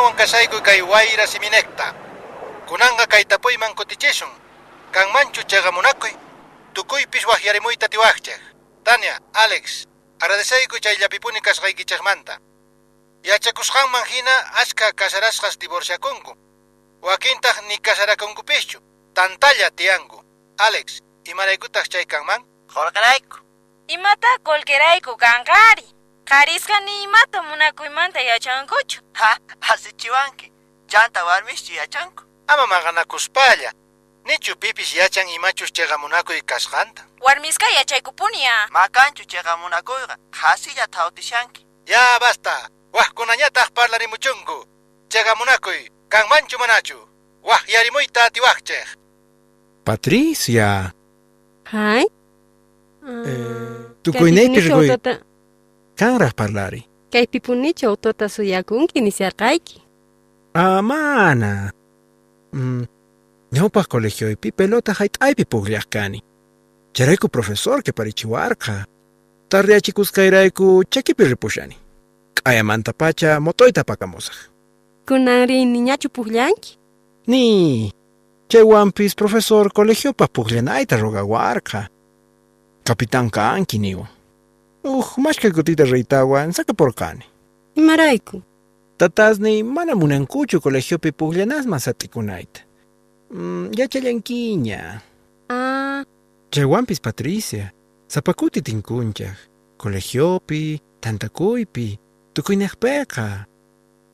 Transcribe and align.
Kunawan 0.00 0.16
kasayku 0.16 0.64
kay 0.64 0.80
Wayra 0.80 1.28
Siminekta. 1.28 1.92
Kunanga 2.64 3.04
kay 3.04 3.20
tapuyman 3.28 3.76
kutichishun. 3.76 4.32
Kang 4.96 5.12
manchu 5.12 5.44
chagamunakoy. 5.44 6.16
Tukuypis 6.72 7.28
wahyarimuyta 7.28 7.84
tiwaqchaq. 7.84 8.40
Tania, 8.80 9.20
Alex, 9.34 9.84
agradecayku 10.16 10.80
chay 10.80 10.96
llapipuni 10.96 11.44
kasqaykichaqmanta. 11.44 12.40
Yachakusqanman 13.28 14.06
hina 14.08 14.32
ashka 14.64 14.92
kasarasqas 14.92 15.60
divorciakunku. 15.60 16.32
Wakintaq 17.02 17.60
ni 17.68 17.76
kasarakunkupischu. 17.78 18.80
Tantalla 19.12 19.68
tiyanku. 19.70 20.24
Alex, 20.58 21.04
imaraykutaq 21.28 21.92
chay 21.92 22.06
kanman? 22.06 22.40
Qolqarayku. 22.72 23.36
Imata 23.88 24.32
kolkerayku 24.48 25.12
kankari. 25.16 25.99
Qarisqa 26.30 26.80
ni 26.80 27.02
imata 27.02 27.42
munakuymanta 27.42 28.20
yachankuchu. 28.20 29.00
Ha, 29.12 29.38
asichiwanki. 29.60 30.52
Chanta 30.86 31.24
warmischu 31.24 31.72
yachanku. 31.72 32.22
Ama 32.46 32.66
maqanakuspalla. 32.66 33.72
Nichu 34.24 34.56
pipis 34.56 34.94
yachan 34.94 35.28
imachus 35.28 35.72
chagamunakuy 35.72 36.40
kasqanta. 36.40 37.02
Warmisqa 37.20 37.66
yachaykupunia. 37.70 38.68
Makanchu 38.70 39.24
chiqamunakuyqa. 39.24 40.16
Hasilla 40.30 40.86
tawtishanki. 40.86 41.66
Ya 41.86 42.18
basta. 42.20 42.68
Wahkunañataq 42.92 43.70
parlarimuchunku. 43.74 44.66
Chagamunakuy. 45.08 45.90
Kanmanchu 46.08 46.58
manachu. 46.58 47.08
Wahyarimuyta 47.42 48.30
tiwaqchaq. 48.30 48.88
Patricia, 49.84 50.92
Hay. 51.64 52.06
tukuynaypi 54.02 54.60
rikuy 54.60 54.88
kanraq 56.00 56.34
parlari. 56.36 56.80
Kaypipunichu 57.12 57.86
autota 57.88 58.28
suyakunki 58.28 59.00
nisarqayki. 59.00 59.82
Ah, 60.54 60.82
mana. 60.82 61.70
Mm, 62.52 62.84
ñawpaq 63.52 63.86
colegioypi 63.92 64.52
pelota 64.52 64.92
hayt'aypi 64.98 65.44
puqllaq 65.44 65.86
kani. 65.90 66.20
Charayku 66.96 67.28
profesorki 67.28 67.92
parichiwarqa. 67.92 68.74
Tarriachikusqayrayku 69.50 70.82
chakipi 70.92 71.24
ripushani. 71.24 71.76
K'ayamanta 72.36 72.92
pacha 73.00 73.40
motoyta 73.40 73.84
pakamusaq. 73.84 74.38
Kunanri 75.08 75.64
niñachu 75.64 76.08
puqllanki. 76.16 76.78
Ni, 77.26 77.92
chaywanpis 78.48 79.14
profesor 79.14 79.68
colegiopaq 79.76 80.30
puqllanayta 80.32 80.96
rugawarqa. 80.96 81.80
Capitán 82.86 83.30
kanki 83.30 83.78
niwan. 83.78 84.19
Uj, 84.84 85.18
mashkay 85.18 85.50
kutita 85.50 85.84
riytawan 85.84 86.52
sakaporqani. 86.52 87.24
Imarayku. 87.74 88.42
Tatasni 88.96 89.62
mana 89.62 89.94
munankuchu 89.94 90.60
colegiopi 90.60 91.12
puqllanasman 91.12 91.80
sat'ikunayta. 91.80 92.60
Mm, 93.30 93.70
yachallankiña. 93.78 95.00
Ah, 95.48 96.04
Chaywanpis 96.50 97.00
Patricia, 97.00 97.72
sapakuti 98.08 98.62
tinkunchaq. 98.62 99.36
Colegiopi, 99.78 100.80
tantakuypi, 101.00 101.98
tukuynaqpiqa. 102.34 103.46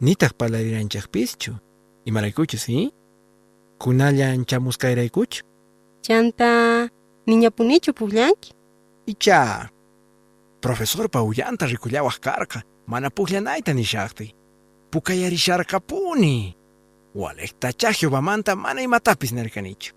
Nitaq 0.00 0.32
palariranchaqpischu. 0.38 1.52
Imaraykuchu, 2.04 2.58
si? 2.58 2.92
Kunallan 3.78 4.44
chamusqayraykuchu? 4.44 5.42
chanta 6.06 6.88
niñapunichu 7.26 7.90
puqllanki. 7.98 8.50
Icha, 9.06 9.70
profesorpa 10.66 11.22
uyanta 11.22 11.66
rikullawaq 11.66 12.18
karqa, 12.26 12.60
mana 12.86 13.08
puqllanayta 13.10 13.72
nishaqti. 13.74 14.34
Pukayarisharqapuni. 14.90 16.56
Waleqta 17.14 17.68
chahyubamanta 17.80 18.56
mana 18.56 18.80
imatapis 18.82 19.32
nirkanichu. 19.32 19.94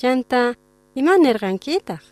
Chanta 0.00 0.54
imanirqankitaq. 0.94 2.02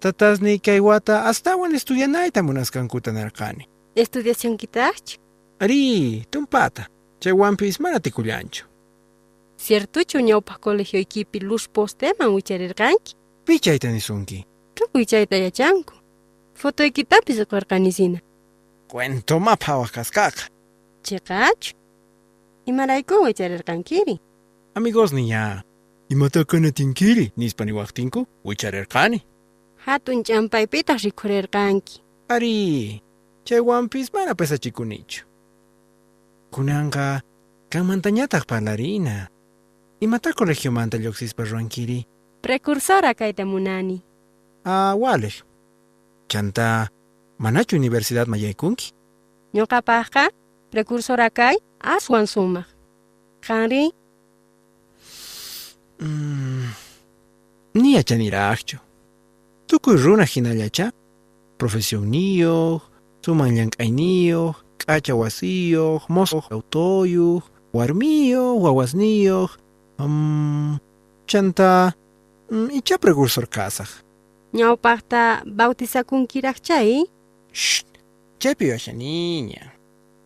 Tatasni 0.00 0.58
kay 0.66 0.80
wata 0.80 1.14
astawan 1.30 1.74
estudianayta 1.74 2.42
munasqankuta 2.42 3.10
nirqani. 3.12 3.64
Estudiacionkitaqchu. 3.96 5.18
Ari, 5.62 6.24
tumpata. 6.30 6.86
Chaywanpis 7.20 7.80
mana 7.80 7.98
tikullanchu. 8.00 8.64
Ciertuchu 9.64 10.18
ñawpaq 10.28 10.58
colegioykipi 10.64 11.38
luz 11.48 11.64
posteman 11.74 12.30
wicharirqanki. 12.34 13.14
Pichayta 13.46 13.88
nisunki. 13.90 14.38
Tukuy 14.74 15.04
chayta 15.10 15.36
yachanku. 15.36 15.94
Fotoykitapis 16.54 17.38
riqurqanisina. 17.38 18.18
Cuento 18.88 19.40
mapawaq 19.40 19.90
kasqaqa. 19.92 20.48
Chiqachu. 21.02 21.74
Imarayku 22.66 23.14
wicharirqankiri. 23.24 24.20
Amigos 24.74 25.12
niya. 25.12 25.62
Imata 26.08 26.44
kana 26.44 26.70
tinkiri 26.70 27.32
nispa 27.36 27.64
niwaqtinku 27.64 28.26
wicharirqani. 28.44 29.22
Hatun 29.84 30.22
champaypitaq 30.24 30.98
rikhurirqanki. 31.02 32.00
Ari, 32.28 33.02
chaywanpis 33.44 34.12
mana 34.14 34.34
pesachikunichu. 34.34 35.24
Kunanqa 36.52 37.22
kanmantañataq 37.70 38.44
parlarina. 38.46 39.28
Imata 40.00 40.32
colegiomanta 40.32 40.98
lluqsispa 40.98 41.44
ruwankiri. 41.44 42.06
Precursora 42.42 43.14
kayta 43.14 43.44
munani. 43.44 44.02
Ah, 44.64 44.94
walej. 44.94 45.42
Chanta, 46.32 46.88
manachu 47.38 47.76
universidad 47.76 48.26
mayaykunki? 48.26 48.92
Ñuqapaqqa 49.54 50.24
precursora 50.72 51.28
kay 51.28 51.56
aswan 51.80 52.26
sumaq. 52.26 52.64
Qanri 53.46 53.92
Mm, 56.02 56.66
ni 57.74 57.94
yachaniraqchu. 57.94 58.76
Tukuy 59.68 59.96
runa 60.02 60.24
hinallacha, 60.24 60.90
profesionniyuq, 61.58 62.82
suman 63.24 63.54
llank'ayniyuq, 63.56 64.56
k'acha 64.80 65.14
wasiyuq, 65.14 66.02
mosoq 66.08 66.50
autoyuq, 66.50 67.44
warmiyuq, 67.76 68.58
wawasniyuq, 68.64 69.50
um, 70.02 70.80
chanta, 71.30 71.94
mm, 72.50 72.68
icha 72.78 72.98
precursor 72.98 73.46
kasaq. 73.46 74.01
Ñawpaqta 74.54 75.42
bautizakunkiraqchay, 75.46 77.04
Shh, 77.52 77.82
chaypi 78.38 78.66
niña. 78.94 79.72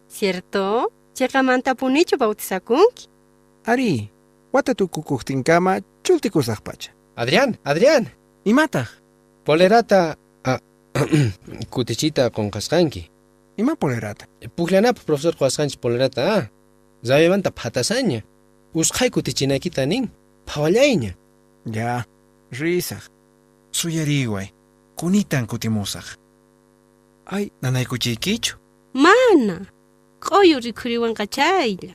cierto? 0.08 0.92
Chiqamanta 1.14 1.74
punichu 1.74 2.16
bautizakunki. 2.18 3.08
Ari, 3.64 4.10
wata 4.52 4.74
tukukuqtinkama 4.74 5.80
chultikusaqpacha. 6.04 6.90
Adrián, 7.16 7.56
Adrián, 7.64 8.06
Imataq? 8.44 8.88
polerata 9.44 10.16
ah, 10.44 10.60
kutichita 11.70 12.30
qunqasqanki. 12.30 13.10
Ima 13.56 13.74
polerata? 13.76 14.26
Pukllanapaq 14.56 15.04
profesor 15.04 15.34
qhawasqanchis 15.34 15.78
polerata 15.80 16.22
ah. 16.36 16.44
Llaymanta 17.02 17.50
phatasaña. 17.50 18.20
Usqhay 18.74 19.10
kutichinakita 19.10 19.86
nin. 19.86 20.10
Phawallayña. 20.46 21.12
Ya, 21.64 22.04
risaq. 22.52 23.08
Suyariway, 23.76 24.48
kunitan 24.96 25.44
kutimusaq. 25.46 26.16
Ay, 27.26 27.50
nanaykuchiykichu? 27.60 28.56
Mana. 28.94 29.68
Q'uyu 30.24 30.56
rikhuriwanqa 30.64 31.26
chaylla. 31.28 31.92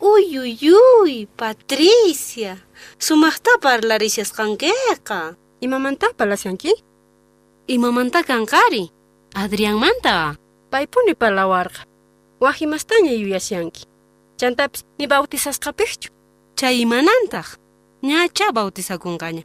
Uy, 0.00 0.38
uy, 0.38 0.58
uy, 1.00 1.26
Patricia. 1.36 2.58
Sumaqta 2.98 3.50
parlarisasqankiqa. 3.64 5.20
Imamanta 5.64 6.12
palasyanki? 6.18 6.72
Imamanta 7.68 8.20
kankari. 8.22 8.90
Adrianmanta. 9.34 10.36
Paypuni 10.70 11.14
parlawarqa. 11.14 11.86
Wahimastaña 12.40 13.12
yuyasyanki. 13.16 13.86
Chantapis 14.36 14.84
ni 14.98 15.06
bautizasqapiqchu. 15.06 16.12
Chay 16.56 16.82
imanantaq. 16.84 17.56
Ñacha 18.02 18.52
bautizakunqaña. 18.52 19.44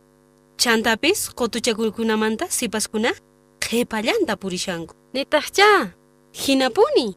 Chantapis 0.57 1.29
qutuchakurkunamanta 1.37 2.47
sipaskuna 2.49 3.11
qhipallanta 3.59 4.35
purishanku. 4.35 4.95
Nitaqcha. 5.13 5.93
Hinapuni. 6.33 7.15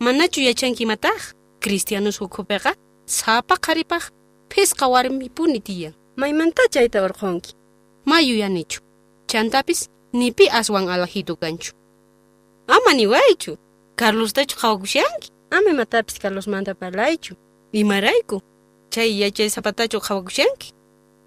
Manachu 0.00 0.40
yachankimataq. 0.40 1.20
Cristianos 1.60 2.20
ukhupiqa 2.20 2.74
sapa 3.06 3.56
qharipaq 3.56 4.12
phisqa 4.50 4.88
warmipuni 4.88 5.60
tiyan. 5.60 5.94
Maymanta 6.16 6.62
chayta 6.70 7.02
urqunki. 7.04 7.54
Mayuyanichu. 8.04 8.80
Chantapis 9.26 9.88
nipi 10.12 10.48
aswan 10.48 10.88
alajitu 10.88 11.36
kanchu. 11.36 11.72
Ama 12.68 12.92
niwaychu. 12.92 13.56
Carlostachu 13.96 14.56
qhawakushanki. 14.60 15.30
Ama 15.50 15.70
imatapis 15.70 16.18
Carlosmanta 16.18 16.74
parlaychu. 16.74 17.34
Imarayku. 17.72 18.42
Chay 18.90 19.20
yachay 19.20 19.48
sapatachu 19.50 20.00
qhawakushanki. 20.00 20.74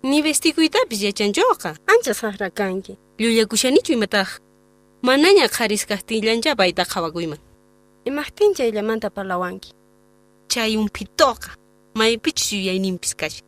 Ni 0.03 0.21
vestikuytapis 0.21 1.01
yachanchuqa. 1.01 1.75
Ancha 1.87 2.13
saqra 2.13 2.49
kanki. 2.49 2.97
Llullakushanichu 3.19 3.93
imataq. 3.93 4.39
Manaña 5.03 5.47
qharis 5.49 5.85
kaqtillancha 5.85 6.55
payta 6.55 6.85
qhawakuyman. 6.85 7.39
Imaqtin 8.05 8.53
chayllamanta 8.55 9.09
parlawanki. 9.09 9.71
chay 10.47 10.77
umpitoqa 10.77 11.49
maypichus 11.95 12.51
yuyayninpis 12.53 13.15
kasha 13.15 13.43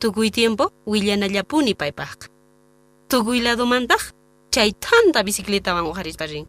tukuy 0.00 0.30
tiempo 0.30 0.70
willanallapuni 0.86 1.74
paypaqqa 1.74 2.26
tukuy 3.10 3.40
ladomantaq 3.42 4.02
chay 4.54 4.70
thanta 4.84 5.22
bicicletawan 5.26 5.86
uharispa 5.90 6.26
rin 6.26 6.46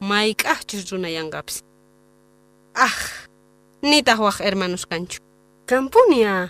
mayk'aqchus 0.00 0.84
runayanqapis 0.92 1.56
ah 2.74 2.98
nitaq 3.82 4.18
waq 4.26 4.38
hermanos 4.46 4.86
kanchu 4.86 5.18
Kampuni 5.68 6.24
a. 6.24 6.48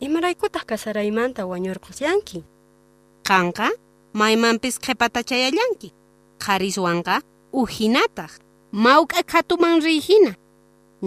Imaraykutaq 0.00 0.64
kasaraymanta 0.70 1.42
wañurqusyanki. 1.50 2.38
qanqa 3.28 3.68
maymanpis 4.20 4.78
qhipatachayallanki 4.84 5.88
qhariswanqa 6.44 7.16
uhinataq 7.60 8.32
mawk'a 8.84 9.20
khatuman 9.30 9.76
riyhina 9.86 10.32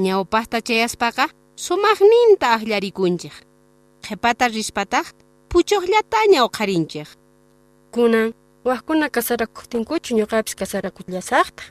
ñawpaqta 0.05 0.57
chayaspaqa 0.67 1.25
sumaqninta 1.65 2.47
aqllarikunchik 2.55 3.35
qhipata 4.05 4.45
rispataq 4.55 5.05
puchuqllataña 5.49 6.39
uqharinchik 6.47 7.09
Kunan, 7.91 8.31
waqkuna 8.63 9.09
kasarakuqtinkuchu 9.15 10.15
ñuqapis 10.19 10.55
kasarakullasaqta. 10.55 11.63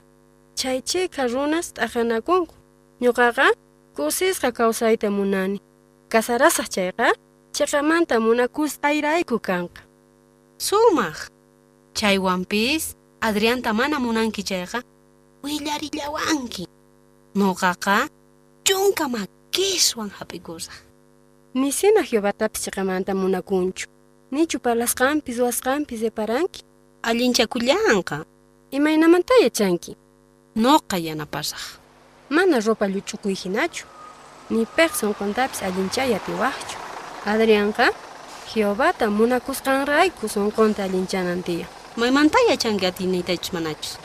Chay 0.58 0.78
chika 0.88 1.22
runas 1.32 1.66
t'aqanakunku. 1.72 2.54
Ñuqaqa 3.00 3.46
kusisqa 3.96 4.52
kawsayta 4.52 5.08
munani. 5.10 5.58
Kasarasaq 6.10 6.66
chayqa, 6.74 7.08
chiqamanta 7.54 8.18
munakusqayrayku 8.18 9.38
kanqa. 9.38 9.82
sumaq 10.58 11.18
chaywanpis 11.94 12.84
adrianta 13.26 13.70
mana 13.72 13.96
munanki 14.04 14.42
chayqa 14.50 14.78
willarillawanki 15.44 16.64
nuqaqa 17.38 17.96
chunka 18.66 19.04
makiswan 19.14 20.10
hap'ikusaq 20.18 20.78
Nisina 21.54 22.02
Jehovatapis 22.02 22.62
chiqamanta 22.64 23.12
munakunchu. 23.14 23.86
Nichu 24.32 24.58
palasqanpis 24.64 25.38
wasqanpis 25.44 26.00
deparanki. 26.04 26.60
allinchakullanqa 27.08 28.18
Imaynamanta 28.76 29.34
yachanki. 29.44 29.92
nuqa 30.56 30.96
yanapasaq 31.06 31.62
Mana 32.30 32.60
ropa 32.66 32.86
lluchukuy 32.86 33.34
hinachu. 33.34 33.86
Ni 34.50 34.66
peqson 34.76 35.14
kontapis 35.14 35.62
allinchaya 35.62 36.18
tiwaqchu. 36.26 36.76
Adrianqa, 37.26 37.86
Jehovata 38.54 39.06
munakusqanrayku 39.10 40.28
sonqonta 40.28 40.84
allinchanan 40.84 41.42
tiya. 41.42 41.66
maymanta 41.96 42.38
yachanki 42.48 42.86
atinaytachus 42.86 43.52
manachus 43.52 43.98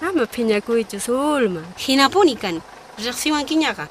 Ama 0.00 0.24
phiñakuychu 0.26 0.98
sulma. 1.00 1.62
hinapuni 1.84 2.36
kani 2.36 2.60
riqsiwankiñaqa 3.04 3.86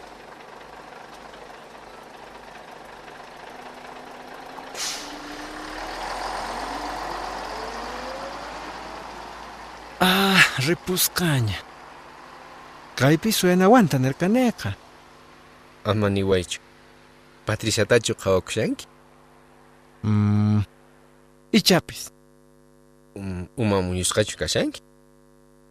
Ah, 10.00 10.42
ripusqaña. 10.68 11.58
Kaypi 12.96 13.32
suyanawanta 13.32 13.98
nirqaniqa. 13.98 14.70
Ama 15.84 16.10
niwaychu. 16.10 16.60
Patriciatachu 17.46 18.16
qhawakushanki? 18.16 18.88
Mm, 20.04 20.64
ichapis. 21.52 22.12
Um, 23.16 23.48
uma 23.58 23.82
muñusqachu 23.82 24.38
kashanki? 24.38 24.82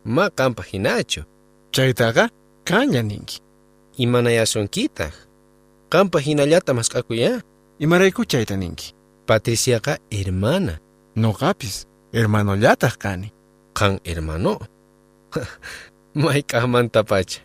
Ma 0.04 0.30
qampa 0.30 0.62
hinachu. 0.62 1.24
Chaytaqa 1.70 2.30
kaña 2.64 3.02
ninki. 3.02 3.40
Imanayasonkitaq. 3.98 5.14
Qampa 5.90 6.18
hinallata 6.20 6.74
masqakuya. 6.74 7.42
Imarayku 7.78 8.24
chayta 8.24 8.56
ninki. 8.56 8.94
Patriciaqa 9.26 9.98
hermana. 10.10 10.78
Nuqapis 11.16 11.86
hermanollataq 12.12 12.96
kani. 12.98 13.32
Qan 13.74 14.00
hermano. 14.04 14.58
Mayk'aqmanta 16.14 17.04
pacha. 17.04 17.40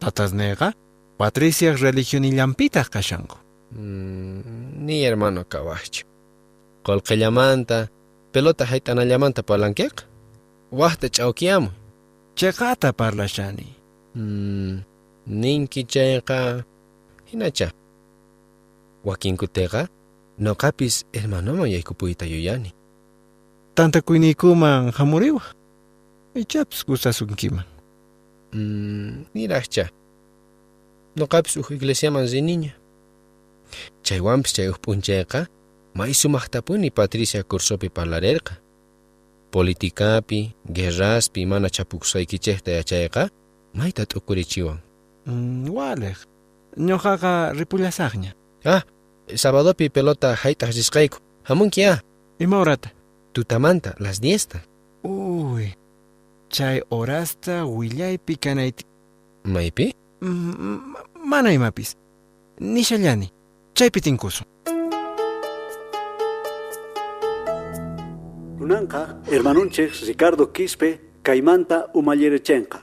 Tatasneqa 0.00 0.72
Patricia 1.20 1.76
religionillanpitaq 1.76 2.88
kashanku. 2.88 3.36
Mm, 3.76 4.40
ni 4.86 5.04
hermano 5.04 5.44
kawaqchu. 5.44 6.08
Qollqillamanta, 6.86 7.92
pelota 8.32 8.64
hayt'anallamanta 8.64 9.42
palankiqa. 9.44 10.08
Waqta 10.72 11.12
ch'awkiyamun. 11.12 11.76
Chayqata 12.38 12.96
parlashani. 12.96 13.68
Mm, 14.16 14.80
ninki 15.26 15.84
chayqa 15.84 16.64
hinacha. 17.28 17.68
Wakinkutayqa 19.04 19.82
noqapis 20.38 21.04
hermanoman 21.12 21.68
yaykupuyta 21.68 22.24
yuyani. 22.24 22.72
Tantakuyniykuman 23.76 24.96
hamuriwaq. 24.96 25.46
Ichapis 26.34 26.80
gustasunkiman. 26.88 27.68
Mm, 28.56 29.28
niraqcha. 29.34 29.99
Noqapis 31.20 31.56
uj 31.60 31.68
iglesiaman 31.76 32.24
riniña. 32.32 32.72
Chaywanpis 34.06 34.52
chay 34.56 34.68
uj 34.72 34.78
p'unchayqa 34.82 35.40
may 35.94 36.12
sumaqtapuni 36.20 36.88
Patricia 36.90 37.42
cursopi 37.50 37.88
parlarirqa. 37.96 38.54
Politikapi, 39.54 40.40
guerraspi 40.76 41.44
mana 41.46 41.68
chapukusaykichayta 41.68 42.70
yachayqa 42.78 43.22
mayta 43.78 44.02
t'ukurichiwan. 44.10 44.78
Mm, 45.26 45.68
waleq. 45.76 46.18
Ñuqaqa 46.88 47.52
ripullasaqña. 47.58 48.30
Sabadopi 49.42 49.88
pelota 49.90 50.34
haytaq 50.42 50.70
risqayku. 50.78 51.18
Hamunki 51.48 51.84
a, 51.84 52.00
Ima 52.38 52.56
horata? 52.58 52.90
tutamanta, 53.32 53.94
las 53.98 54.20
diesta. 54.20 54.58
Uy. 55.02 55.74
Chay 56.48 56.80
horasta 56.90 57.64
willaypi 57.66 58.34
kanayti. 58.36 58.84
Maypi? 59.44 59.86
Mana 61.30 61.52
imapis. 61.52 61.94
Nishallani. 62.60 63.30
Chaypi 63.74 64.00
tinkusun. 64.00 64.46
Kunanqa 68.58 69.22
hermanunchik 69.30 69.92
Ricardo 70.08 70.46
Quispe 70.46 70.98
kaymanta 71.22 71.86
umallerechenqa. 71.94 72.78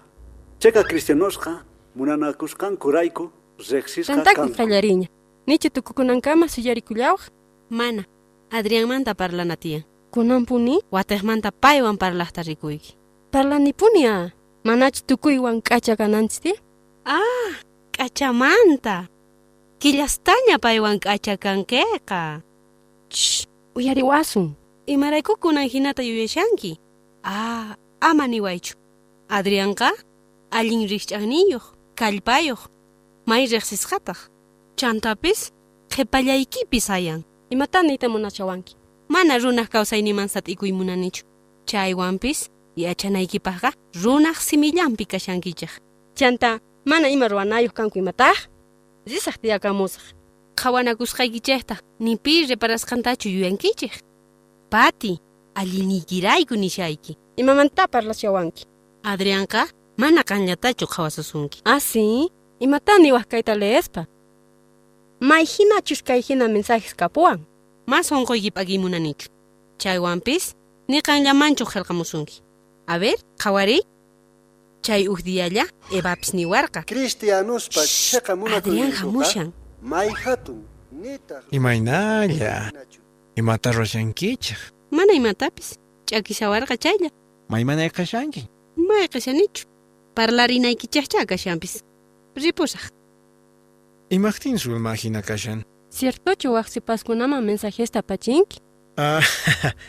Cheka 0.60 0.84
cristianosqa 0.84 1.52
munanakusqanku 1.96 2.92
rayku 2.92 3.26
reqsisqa 3.72 4.16
Tantakuy 4.16 4.48
kanqa. 4.48 4.58
qallariña. 4.64 5.08
Nichu 5.48 5.70
tukukunankama 5.70 6.48
suyarikullawaq. 6.48 7.22
mana 7.70 8.04
adrianmanta 8.50 9.14
parlana 9.14 9.56
tiyan 9.58 9.84
Kunampuni, 10.12 10.80
watiqmanta 10.92 11.52
paywan 11.52 11.98
parlaqta 11.98 12.42
rikuyki 12.48 12.96
parlanipuni 13.32 14.08
a. 14.08 14.32
Manachu 14.64 15.04
tukuywan 15.04 15.62
k'acha 15.62 15.96
ah 17.06 17.67
k'achamanta 17.98 19.10
killastaña 19.82 20.58
paywan 20.62 21.00
k'acha 21.02 21.38
kankiqa 21.38 22.42
Shh, 23.10 23.46
uyariwasun. 23.76 24.54
imarayku 24.86 25.34
kunan 25.42 25.66
hinata 25.70 26.04
yuyashanki 26.04 26.78
ah 27.24 27.76
ama 28.02 28.28
niwaychu 28.28 28.78
adrianqa 29.30 29.90
allin 30.52 30.86
riqch'aqniyuq 30.88 31.66
kallpayuq 32.00 32.62
may 33.26 33.44
riqsisqataq 33.50 34.30
chantapis 34.78 35.52
qhipallaykipis 35.90 36.88
hayan 36.94 37.24
Imata 37.50 37.80
niyta 37.84 38.10
munachawanki. 38.12 38.76
mana 39.10 39.40
runaq 39.40 39.72
kawsayniman 39.72 40.28
sat'ikuy 40.28 40.72
munanichu. 40.76 41.24
Chaywanpis 41.66 42.52
yachanaykipaqqa 42.76 43.72
runaq 44.04 44.36
simillanpi 44.36 45.06
kashankichaq 45.08 45.80
Chanta, 46.18 46.60
mana 46.90 47.08
ima 47.10 47.28
ruwanayuq 47.28 47.74
kanku 47.78 48.00
imataq. 48.00 48.38
Risaq 49.12 49.36
tiyakamusaq. 49.42 50.06
qhawanakusqaykichayta 50.60 51.76
nipi 52.00 52.34
reparasqantachu 52.50 53.28
yuyankichik 53.30 53.94
pati 54.74 55.20
alliniykirayku 55.56 56.56
nishayki 56.56 57.14
Imamanta 57.38 57.88
parlachawanki. 57.88 58.64
adrianqa 59.04 59.62
mana 60.02 60.22
qanllatachu 60.30 60.86
qhawasusunki 60.94 61.62
Ah, 61.66 61.80
sí? 61.80 62.30
Imata 62.60 62.98
niwaq 62.98 63.28
kayta 63.30 63.54
leespa. 63.56 64.02
May 65.22 65.46
hinachus 65.46 66.02
kay 66.04 66.22
hina 66.22 66.48
mensajes 66.48 66.94
kapuwan. 66.98 67.40
mas 67.88 68.12
onqoyki 68.12 68.50
p'akimunanichu 68.52 69.30
chaywanpis 69.82 70.56
niqanllamanchu 70.90 71.66
qillqamusunki 71.72 72.42
a 72.88 72.98
ver 73.00 73.16
qhawariy 73.42 73.82
chay 74.86 75.08
uj 75.08 75.22
diyalla 75.24 75.66
evapis 75.92 76.34
niwarqa 76.34 76.84
Cristianospa 76.92 77.82
cheqa 77.86 78.34
adrian 78.58 78.92
hamushan 78.92 79.54
may 79.82 80.10
hatun 80.10 80.64
Imaynalla. 81.52 82.72
Imata 83.36 83.72
roshankichaq. 83.72 84.58
mana 84.92 85.14
imatapis 85.14 85.78
ch'akisawarqa 86.08 86.76
chaylla 86.84 87.10
Maymanay 87.50 87.90
kashanki. 87.90 88.42
may 88.88 89.08
qishanichu 89.08 89.66
parlarinaykichatcha 90.16 91.26
kashanpis 91.26 91.74
ripusaq 92.36 92.92
Imaqtinsu 94.10 94.72
imagina 94.72 95.22
kashan. 95.22 95.64
Ciertochu 95.92 96.54
waqsipaskunaman 96.56 97.44
mensajesta 97.44 98.02
pachinki? 98.02 98.60
Ah, 98.98 99.20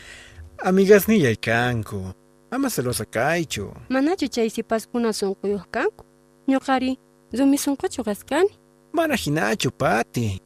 amigasniyay 0.67 1.35
kanku. 1.35 2.11
Ama 2.51 2.69
celosa 2.69 3.05
kaychu. 3.05 3.71
Manachu 3.89 4.27
chay 4.27 4.49
sipaskuna 4.49 5.13
sunquyuq 5.13 5.65
kanku? 5.71 6.05
Ñuqari 6.47 6.97
rumi 7.37 7.57
sunquchu 7.57 8.03
kasqani. 8.03 8.49
Mana 8.93 9.15
hinachu 9.15 9.71
pati. 9.71 10.41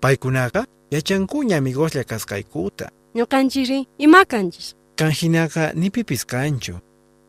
Paykunaqa 0.00 0.66
yachankuña 0.90 1.56
amigoslla 1.56 2.04
kaskaykuta. 2.04 2.90
Ñuqanchiri 3.14 3.86
ima 3.98 4.24
kanchis? 4.24 4.74
Kanhinaqa 4.96 5.72
nipipis 5.74 6.24
kanchu. 6.24 6.74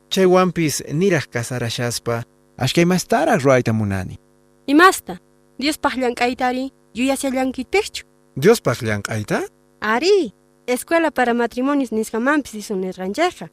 Chaywanpis 0.10 0.84
niraq 0.94 1.26
kasarashaspa 1.34 2.24
ashkaymastaraq 2.58 3.42
ruayta 3.44 3.74
munani. 3.74 4.18
Imasta? 4.68 5.18
Diospaq 5.60 5.96
llank'aytari 6.02 6.72
yuyasallankitpiqchu? 6.96 8.04
Diospaq 8.36 8.82
llank'ayta? 8.82 9.48
Ari, 9.82 10.34
Escuela 10.68 11.10
para 11.12 11.34
Matrimonios 11.34 11.92
nisqamanpis 11.92 12.54
isunirqanchayqa. 12.54 13.48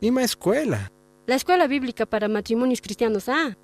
Ima 0.00 0.22
escuela. 0.22 0.92
La 1.26 1.34
Escuela 1.34 1.66
Bíblica 1.66 2.06
para 2.06 2.28
Matrimonios 2.28 2.80
Cristianos 2.80 3.28
A. 3.28 3.56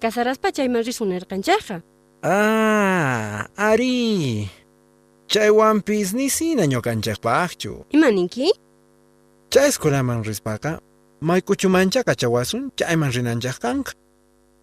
Casaraspa 0.00 0.50
chayman 0.50 0.82
risunirqanchayqa. 0.82 1.82
Ah, 2.22 3.46
ari. 3.56 4.50
Chaywanpis 5.28 6.14
nisina 6.14 6.64
ñukanchikpaqchu. 6.66 7.84
Imaninki? 7.90 8.50
Chay 9.50 9.68
escuelaman 9.68 10.24
rispaqa 10.24 10.80
maykuchumanchaqa 11.20 12.14
chawasun 12.16 12.72
chayman 12.76 13.12
rinanchaq 13.12 13.58
kanqa. 13.60 13.92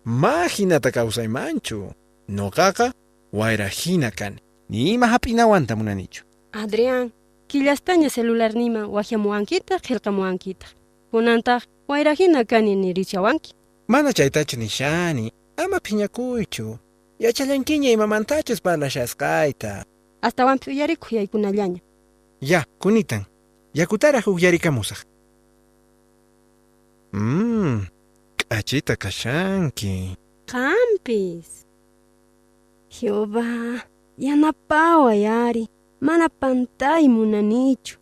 Ma 0.06 0.48
hinata 0.48 0.92
kawsaymanchu. 0.92 1.94
Nuqaqa 2.30 2.94
wayra 3.32 3.68
hina 3.70 4.10
kani. 4.12 4.40
Nima 4.70 5.08
hap'inawanta 5.08 5.76
munanichu. 5.76 6.24
Adrián, 6.52 7.12
killastaña 7.48 8.10
celularnima 8.10 8.88
waqhamuwankita 8.88 9.80
qillqamuwankita. 9.80 10.81
Kunantaq 11.12 11.64
wayrahina 11.88 12.44
kani 12.44 12.76
nirichawanki. 12.76 13.54
Mana 13.88 14.14
chaytachu 14.14 14.58
nishani. 14.58 15.32
Ama 15.58 15.78
phiñakuychu. 15.80 16.78
Yachallankiña 17.20 17.92
imamantachus 17.92 18.62
parlashasqayta. 18.62 19.86
Astawanpi 20.22 20.70
uyarikuq 20.72 21.12
yaykunallaña. 21.12 21.80
Ya, 22.42 22.66
kunitan. 22.80 23.26
Yakutaraj 23.74 24.28
uqyarikamusaq. 24.28 25.06
Mmm, 27.14 27.86
k'achita 28.38 28.96
kashanki. 28.96 30.18
Qampis. 30.46 31.66
Jehová, 32.90 33.84
yanapaway 34.18 35.22
yari, 35.22 35.68
Mana 36.02 36.30
pantay 36.30 37.08
munanichu. 37.08 37.98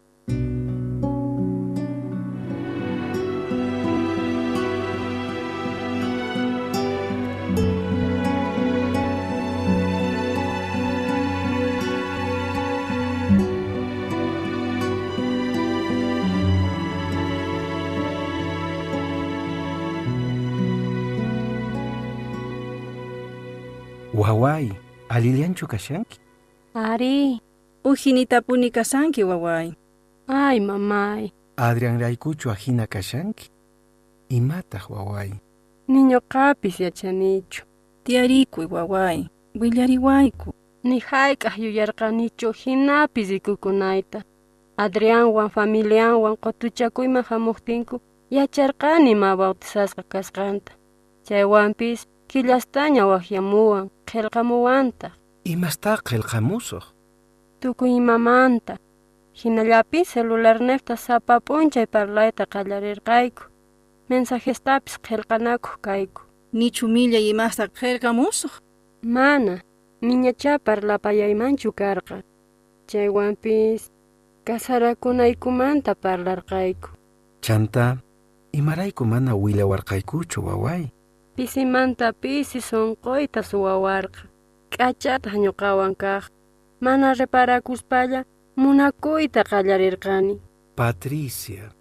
Waway, 24.33 24.69
alillanchu 25.09 25.67
kashanki? 25.67 26.19
Ari, 26.73 27.41
Ujinitapuni 27.83 28.69
kasanki 28.71 29.23
waway. 29.23 29.73
ay 30.27 30.59
mamay. 30.59 31.31
Adrian 31.57 31.99
raykuchu 31.99 32.51
ahina 32.51 32.85
kashanki? 32.87 33.49
Imataq 34.29 34.89
waway? 34.89 35.31
Niñoqapis 35.87 36.79
yachanichu. 36.79 37.65
Tiarikuy 38.03 38.65
waway. 38.65 39.25
Willariwayku. 39.55 40.53
Ni 40.83 40.99
hayk'aq 40.99 41.57
yuyarqanichu 41.57 42.51
hinapis 42.53 43.29
rikukunayta. 43.29 44.21
Adrianwan 44.77 45.49
familianwan 45.49 46.37
qotuchakuyman 46.37 47.23
hamuqtinku 47.23 47.99
yacharqani 48.29 49.15
ma 49.15 49.35
bautizasqa 49.35 50.03
kasqanta. 50.03 50.71
Chaywanpis 51.25 52.05
killastaña 52.29 53.03
waqyamuwan 53.11 53.89
qillqamuwanta. 54.09 55.09
Imastaq 55.53 55.99
qillqamusuq? 56.09 56.85
Tukuy 57.59 57.91
imamanta. 58.01 58.77
Hinallapis 59.39 60.13
celularnefta 60.13 60.95
sapa 60.95 61.35
p'unchay 61.45 61.87
parlayta 61.93 62.45
qallarirqayku. 62.53 63.43
Mensajestapis 64.09 64.95
qillqanakuq 65.05 65.75
kayku. 65.81 66.21
Nichu 66.53 66.87
millay 66.87 67.29
imasta 67.33 67.67
qillqamusuq? 67.79 68.53
Mana, 69.15 69.55
niñacha 70.01 70.59
parlapayaymanchu 70.59 71.71
karqa. 71.79 72.17
Chaywanpis 72.89 73.81
kasarakunaykumanta 74.45 75.95
parlarqayku. 76.03 76.89
Chanta, 77.41 77.97
imarayku 78.51 79.03
mana 79.05 79.31
willawarqaykuchu 79.35 80.39
waway? 80.47 80.83
Pisimanta 81.39 82.11
pisi 82.11 82.59
sunquyta 82.59 83.39
suwawarqa. 83.49 84.27
K'achataq 84.75 85.35
ñuqawan 85.43 85.95
kaq. 85.95 86.23
Mana 86.83 87.13
reparakuspalla 87.15 88.27
munakuyta 88.59 89.41
qallarirqani. 89.47 90.35
Patricia, 90.75 91.71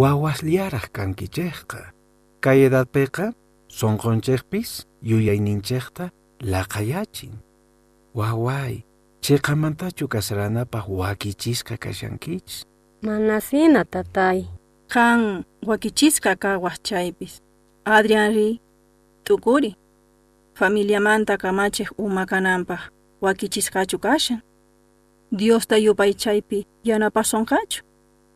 wawasllaraq 0.00 0.86
kankichikqa. 0.96 1.94
Kay 2.42 2.58
edadpiqa 2.66 3.30
sunqunchikpis 3.78 4.70
yuyayninchikta 5.10 6.10
laqayachin. 6.42 7.34
Waway, 8.18 8.82
chiqamantachu 9.22 10.08
kasaranapaq 10.10 10.86
wakichisqa 11.00 11.78
kashankich? 11.78 12.66
Mana 13.06 13.38
sina 13.40 13.84
tatay. 13.84 14.50
Qan 14.90 15.46
wakichisqa 15.62 16.34
kawaq 16.34 16.82
chaypis. 16.82 17.38
Adrianri, 17.86 18.65
tukuri. 19.26 19.76
Familiamanta 20.54 21.36
kamachiq 21.36 21.90
umakananpaq 21.98 22.80
wakichisqachu 23.20 23.98
kashan. 23.98 24.40
Diosta 25.32 25.76
yupay 25.76 26.12
chaypi 26.14 26.66
yanapasunqachu. 26.84 27.82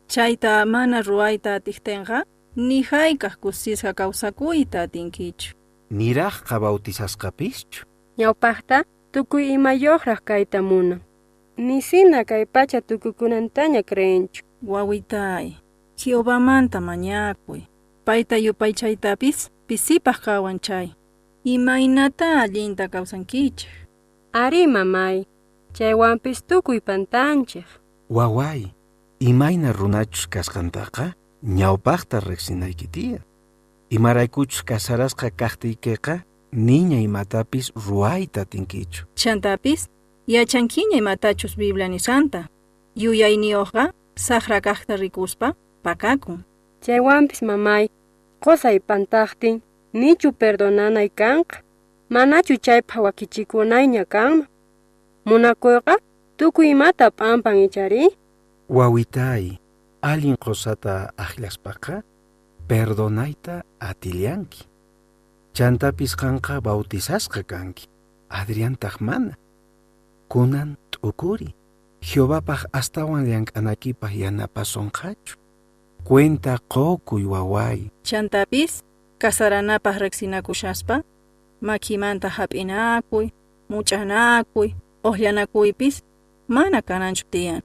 Chayta 0.07 0.65
mana 0.65 1.01
ruwayta 1.01 1.55
atiqtinqa 1.55 2.23
ni 2.55 2.81
haykaq 2.81 3.35
kusisqa 3.41 3.93
kawsakuyta 3.93 4.81
atinkichu. 4.81 5.55
Niraqqa 5.91 6.59
bautizasqapischu? 6.59 7.85
Ñawpaqta 8.19 8.83
tukuy 9.11 9.53
imayuqraq 9.55 10.21
kayta 10.23 10.61
munan. 10.61 11.01
Ni 11.57 11.81
sina 11.81 12.23
kay 12.25 12.45
pacha 12.45 12.81
tukukunantaña 12.81 13.83
creenchu. 13.83 14.43
Wawitay, 14.63 15.57
Jehovamanta 15.97 16.81
mañakuy. 16.81 17.61
Payta 18.05 18.37
yupay 18.37 18.73
pisipaq 19.71 20.19
kawan 20.27 20.59
chay. 20.59 20.91
Imaynata 21.47 22.43
allinta 22.43 22.91
kawsankichik. 22.91 23.71
Ari 24.35 24.67
mamay, 24.67 25.23
chaywanpis 25.71 26.43
tukuy 26.43 26.83
pantanchik. 26.83 27.63
Waway, 28.11 28.67
imayna 29.19 29.71
runachus 29.71 30.27
kasqantaqa 30.27 31.15
ñawpaqta 31.43 32.19
riqsinayki 32.19 32.87
tiyan. 32.91 33.23
Imaraykuchus 33.95 34.59
kasarasqa 34.67 35.31
kaqtiykiqa 35.31 36.19
niña 36.51 36.99
imatapis 36.99 37.71
ruwayta 37.71 38.41
atinkichu. 38.43 39.07
Chantapis, 39.15 39.87
yachankiña 40.27 40.99
imatachus 40.99 41.55
Biblia 41.55 41.87
ni 41.87 41.99
Santa. 41.99 42.51
Yuyayniyuqqa 42.95 43.93
saqra 44.15 44.59
kaqta 44.59 44.99
rikuspa 44.99 45.55
pakakun. 45.83 46.43
Chaywanpis 46.83 47.41
mamay, 47.41 47.87
qosay 48.43 48.79
pantaqtin, 48.79 49.61
nichu 49.93 50.29
perdonanay 50.33 51.09
kanqa. 51.09 51.57
Manachu 52.09 52.55
chaypaq 52.65 52.99
wakichikunayña 53.05 54.03
kanman. 54.13 54.47
Munakuyqa 55.25 55.95
tukuy 56.37 56.75
imata 56.75 57.07
p'ampan 57.11 57.57
ichari. 57.65 58.09
Wawitay, 58.67 59.61
allin 60.01 60.35
qosata 60.35 61.13
aqllaspaqa 61.15 62.03
perdonayta 62.67 63.63
atillanki. 63.79 64.67
Chantapis 65.55 66.15
qanqa 66.15 66.59
bautizasqa 66.59 67.43
kanki. 67.43 67.87
Adriantaq 68.29 68.99
mana. 68.99 69.35
Kunan 70.31 70.79
t'ukuri. 70.91 71.55
Jehovapaq 72.01 72.71
astawan 72.73 73.27
llank'anakipaq 73.27 74.13
yanapasunqachu. 74.23 75.40
Cuenta 76.03 76.57
qokuy 76.67 77.23
waway. 77.25 77.91
Chantapis, 78.03 78.83
kasaranapaq 79.17 79.97
riqsinakushaspa, 80.01 81.03
makimanta 81.61 82.29
hap'inakuy, 82.29 83.31
much'anakuy 83.69 84.75
oqllanakuypis 85.03 86.03
mana 86.47 86.81
kananchu 86.81 87.25
tiyan 87.31 87.61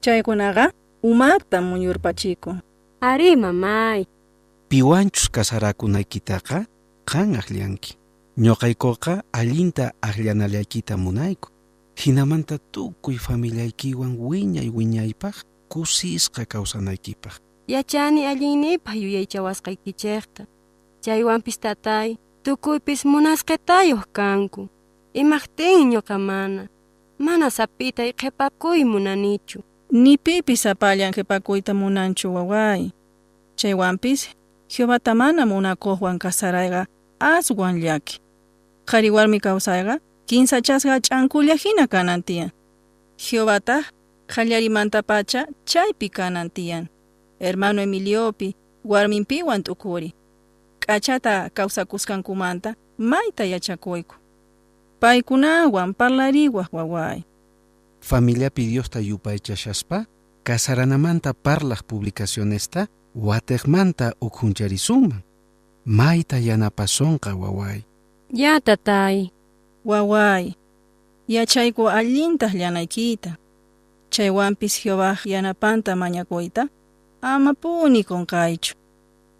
chaykunaqa 0.00 0.70
umaqta 1.02 1.60
muyurpachikun 1.60 2.62
Ari 3.00 3.36
mamay. 3.36 4.08
Piwanchus 4.68 5.28
kasarakunaykitaqa 5.28 6.64
qan 7.04 7.36
aqllanki. 7.36 7.98
Ñoqaykuqa 8.40 9.22
allinta 9.32 9.92
aqllanallaykita 10.00 10.96
munayku. 10.96 11.48
Hinamanta 12.00 12.58
tukuy 12.72 13.16
familiaykiwan 13.20 14.16
wiñay 14.16 14.68
wiñaypaq 14.72 15.36
kusisqa 15.68 16.44
kawsanaykipaq. 16.48 17.45
Yachani 17.68 18.26
allinnipaq 18.26 18.94
yuyaychawasqaykichikta. 18.94 20.46
Chaywanpis 21.02 21.58
tatay, 21.58 22.16
tukuypis 22.42 23.04
munasqetayuq 23.04 24.04
kanku. 24.12 24.68
Imaqtin 25.14 25.90
ñuqa 25.90 26.18
mana. 26.18 26.68
Mana 27.18 27.50
sapitay 27.50 28.12
qhipakuy 28.12 28.84
munanichu. 28.84 29.62
Ni 29.92 30.18
pipis 30.18 30.62
sapallan 30.62 31.12
qhipakuyta 31.12 31.74
munanchu 31.74 32.34
waway. 32.34 32.90
Chaywanpis 33.56 34.28
Jehovata 34.68 35.14
mana 35.14 35.46
munakuqwan 35.46 36.18
kasarayqa 36.18 36.86
aswan 37.20 37.80
llaki. 37.80 38.18
Qhari 38.86 39.10
warmi 39.10 39.40
kawsayqa 39.40 39.98
kinsachasqa 40.26 41.00
ch'ankulla 41.00 41.54
hina 41.54 41.86
kanan 41.86 42.22
tiyan. 42.22 42.50
Jehovata 43.18 43.82
qallarimanta 44.26 45.02
pacha 45.02 45.46
chaypi 45.64 46.08
kanan. 46.10 46.50
Hermano 47.40 47.82
Emiliopi 47.82 48.54
warminpiwan 48.84 49.62
t'ukuri. 49.62 50.14
K'achata 50.80 51.50
kawsakusqankumanta 51.54 52.74
mayta 52.98 53.44
yachakuyku. 53.44 54.14
Paykunawan 55.00 55.94
parlariwaq 55.94 56.72
waway. 56.72 57.22
Familiapi 58.00 58.66
Diosta 58.66 59.00
yupaychashaspa, 59.00 60.06
kasaranamanta 60.44 61.34
parlaq 61.34 61.82
publicacionesta 61.86 62.86
wateqmanta 63.14 64.12
ukhuncharisunman. 64.20 65.20
Mayta 65.84 66.38
yanapasonqa 66.38 67.34
waway. 67.34 67.80
Ya 68.32 68.60
tatay. 68.60 69.30
Waway, 69.84 70.54
yachayku 71.28 71.88
allintaq 71.88 72.54
llanaykita. 72.54 73.36
Chaywanpis 74.10 74.82
Jehová 74.84 75.18
yanapanta 75.24 75.96
mañakuyta 75.96 76.68
ama 77.22 77.54
punikun 77.54 78.26
kaychu. 78.26 78.74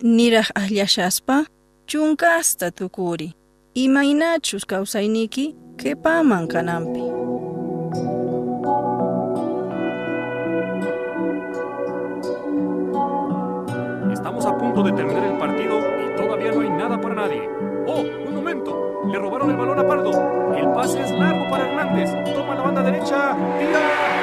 Niraq 0.03 0.51
allashaspa 0.55 1.47
chunkasta 1.87 2.71
tukuri. 2.71 3.35
Imaynachus 3.75 4.65
kawsayniki 4.67 5.55
qhipaman 5.77 6.49
kananpi. 6.49 7.03
Estamos 14.13 14.47
a 14.47 14.59
punto 14.59 14.83
de 14.83 14.93
terminar 14.93 15.25
el 15.25 15.39
partido 15.39 15.79
y 15.79 16.17
todavía 16.17 16.53
no 16.53 16.61
hay 16.61 16.71
nada 16.71 17.01
para 17.01 17.15
nadie. 17.15 17.49
¡Oh, 17.87 18.01
un 18.01 18.35
momento! 18.35 19.03
Le 19.07 19.19
robaron 19.19 19.51
el 19.51 19.57
balón 19.57 19.79
a 19.79 19.87
Pardo. 19.87 20.11
El 20.57 20.73
pase 20.73 21.03
es 21.03 21.11
largo 21.13 21.49
para 21.51 21.69
Hernández. 21.69 22.11
Toma 22.35 22.55
la 22.55 22.63
banda 22.63 22.83
derecha. 22.83 23.37
¡Tira! 23.59 24.16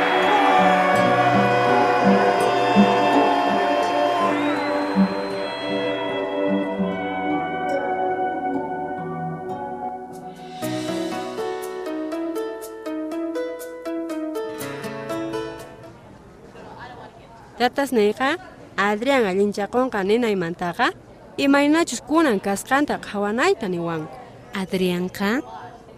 Tatasnayqa 17.63 18.35
Adrián 18.75 19.23
allinchaqunqa 19.23 20.03
ninaymantaqa 20.03 20.91
imaynachus 21.37 22.01
kunan 22.03 22.43
kasqanta 22.43 22.99
qhawanayta 22.99 23.71
niwanku. 23.71 24.11
Adrianqa 24.51 25.39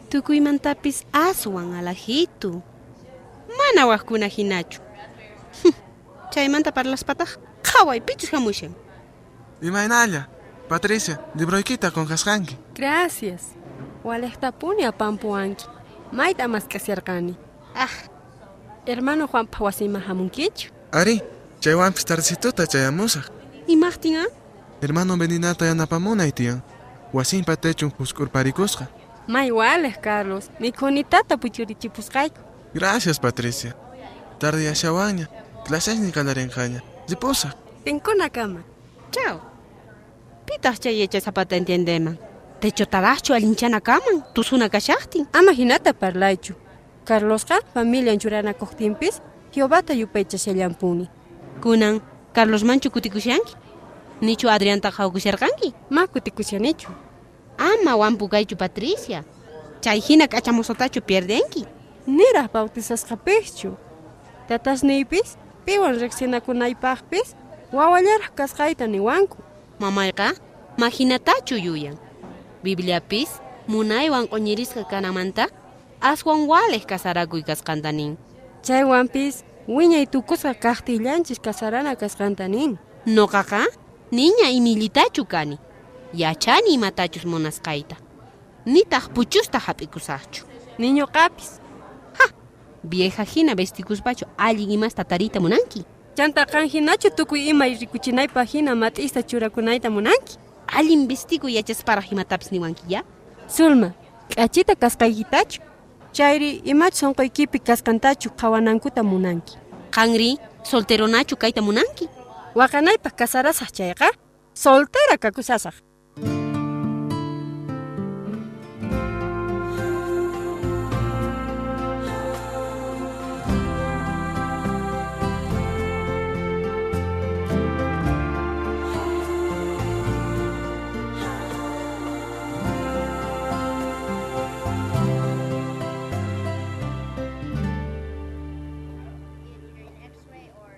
tukuymantapis 0.10 1.10
aswan 1.10 1.74
alajitu. 1.74 2.62
Mana 3.58 3.90
waqkuna 3.90 4.30
hinachu. 4.30 4.78
Chaymanta 6.34 6.70
parlaspataq 6.72 7.30
qhawaypichus 7.66 8.30
hamushan. 8.30 8.78
Imaynalla, 9.62 10.30
Patricia, 10.70 11.18
libroykita 11.34 11.90
qunqasqanki. 11.90 12.54
Gracias. 12.78 13.58
Waliqtapuni 14.04 14.86
apampuwanki. 14.86 15.66
Mayta 16.12 16.48
maskasyarqani. 16.48 17.34
Ah, 17.74 17.96
hermano 18.86 19.26
Juanpa 19.28 19.66
wasima 19.66 20.00
hamunkichu? 20.00 20.70
Ari, 20.92 21.22
chaywanpis 21.66 22.06
tardecituta 22.06 22.68
chayamusaq. 22.68 23.26
Imaqtin 23.68 24.16
a? 24.22 24.26
Hermano 24.82 25.18
Beninata 25.18 25.66
yanapamunay 25.66 26.32
tiyan. 26.32 26.62
Wasinpa 27.14 27.56
techun 27.58 27.92
husk'urparikusqa. 27.98 28.86
May 29.28 29.50
waliq, 29.52 29.98
Carlos. 30.02 30.52
Mikhunitata 30.60 31.38
puchurichipusqayku. 31.38 32.40
Gracias, 32.76 33.20
Patricia. 33.20 33.74
Tarde 34.38 34.70
ashawaña, 34.70 35.26
clasesni 35.66 36.12
kalarinqaña. 36.12 36.84
Ripusaq. 37.10 37.56
Rincona 37.86 38.30
cama. 38.30 38.62
Chao. 39.12 39.42
Pitaq 40.46 40.78
chay 40.80 41.00
yacha 41.02 41.20
zapata 41.20 41.56
entiendeman. 41.56 42.20
Techotaraqchu 42.60 43.34
allinchana 43.34 43.82
kaman, 43.82 44.24
tusuna 44.36 44.70
kashaqtin. 44.70 45.26
Ama 45.34 45.52
hinata 45.52 45.94
parlaychu. 45.94 46.54
Carlosqa 47.08 47.58
familian 47.74 48.20
churanakuqtinpis 48.20 49.22
Jehovata 49.52 49.94
yupaychashallampuni. 49.94 51.10
Kunan, 51.66 51.98
Carlos 52.30 52.62
Manchu 52.62 52.92
kutikushanki? 52.92 53.56
Nichu 54.22 54.50
Adrianta 54.50 54.92
hawkusharqanki? 54.92 55.74
Ma 55.90 56.06
kutikushanichu. 56.06 56.92
Ama 57.58 57.96
wampukaychu 57.96 58.56
Patricia. 58.56 59.24
Chay 59.82 60.00
hina 60.00 60.28
k'achamusotachu 60.28 61.02
pierdenki. 61.02 61.66
Niraq 62.08 62.54
bautisasqapischu. 62.54 63.74
Tatasniypis 64.48 65.38
piwan 65.66 65.98
riqsinakunaypaqpis 65.98 67.34
wawallaraq 67.74 68.36
kasqayta 68.36 68.86
niwanku. 68.88 69.38
Mamayqa 69.80 70.38
mahinatachu 70.78 71.58
yuyan. 71.58 71.98
Bibliapis 72.64 73.42
munaywan 73.68 74.30
q'uñirisqa 74.30 74.86
kanamanta 74.86 75.50
aswan 75.98 76.46
waliq 76.46 76.86
kasarakuy 76.86 77.42
kasqanta 77.42 77.92
nin. 77.92 78.18
Chaywanpis 78.62 79.42
wiñay 79.68 80.06
tukusqa 80.06 80.54
kaqtillanchis 80.54 81.40
kasarana 81.40 81.96
kasqanta 81.96 82.48
nin. 82.48 82.78
Noqaqa 83.06 83.66
niña 84.12 84.50
imillitachu 84.50 85.26
kani. 85.26 85.58
Yachani 86.14 86.74
imatachus 86.74 87.26
munasqayta. 87.26 87.96
Nitaq 88.66 89.10
puchusta 89.14 89.60
hap'ikusaqchu. 89.60 90.46
Niñoqapis. 90.80 91.60
Ha! 92.20 92.26
Vieja 92.84 93.24
hina 93.24 93.56
vestikuspachu 93.56 94.26
allin 94.38 94.72
imas 94.72 94.94
tatarita 94.94 95.40
munanki. 95.40 95.86
Chantaqan 96.18 96.68
hinachu 96.70 97.10
tukuy 97.16 97.50
imay 97.50 97.76
rikuchinaypaq 97.76 98.48
hina 98.54 98.76
mat'ista 98.76 99.22
churakunayta 99.24 99.90
munanki. 99.90 100.38
Allin 100.68 101.08
vestiku 101.08 101.48
yachasparaq 101.48 102.12
imatapis 102.12 102.52
niwanki 102.52 102.84
ya? 102.90 103.04
Sulma, 103.48 103.94
k'achita 104.30 104.76
kasqaykitachu. 104.76 105.62
Chayri 106.16 106.62
imachu 106.72 106.98
sunquykipi 106.98 107.60
kasqantachu 107.60 108.30
qhawanankuta 108.40 109.04
munanki. 109.04 109.58
Qanri, 109.96 110.38
solteronachu 110.64 111.36
kayta 111.36 111.62
munanki? 111.68 112.06
Waqanaypaq 112.56 113.16
kasarasaq 113.20 113.70
chayqa, 113.78 114.08
soltera 114.64 115.18
kakusasaq. 115.24 115.76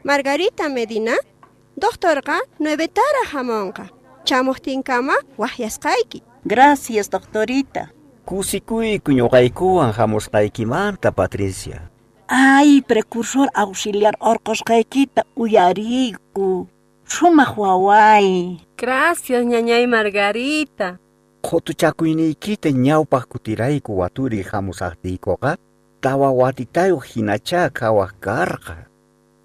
Margarita 0.07 0.69
Medina, 0.69 1.11
doctorqa 1.75 2.39
nuevetara 2.59 3.23
hamonqa. 3.33 3.89
Chamuqtinkama 4.23 5.13
wahyasqayki. 5.37 6.23
Gracias, 6.45 7.09
doctorita. 7.11 7.89
Kusikuyku 8.25 9.11
ñuqaykuwan 9.11 9.91
hamusqaykimanta, 9.91 11.11
Patricia. 11.11 11.91
Ay, 12.27 12.81
precursor 12.87 13.49
auxiliar 13.53 14.15
orqosqaykita 14.19 15.23
uyariyku. 15.35 16.69
Shumaq 17.03 17.57
waway. 17.57 18.59
Gracias, 18.77 19.43
ñañay 19.43 19.87
Margarita. 19.87 20.99
Qotuchakuyniykita 21.41 22.69
ñawpaq 22.71 23.27
kutirayku 23.27 23.99
waturi 23.99 24.39
hamusaqtiykuqa 24.41 25.57
tawa 25.99 26.31
watitayuq 26.31 27.03
hinachá 27.11 27.69
kawaq 27.69 28.11
karqa. 28.23 28.87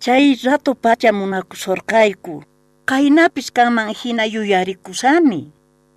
Chay 0.03 0.35
rato 0.43 0.75
pacha 0.75 1.13
munakusorqayku. 1.13 2.43
Kaynapis 2.91 3.53
kanman 3.55 3.95
hina 3.95 4.25
yuyarikusani. 4.27 5.53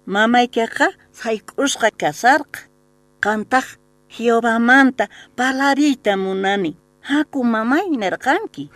Mamaykiqa 0.06 0.88
sayk'usqa 1.20 1.90
kasarqa. 2.02 2.60
Qantaq 3.24 3.66
Jehovamanta 4.14 5.10
palariyta 5.38 6.14
munani. 6.24 6.78
Haku 7.02 7.44
mamay 7.44 7.90
nirqanki. 8.02 8.70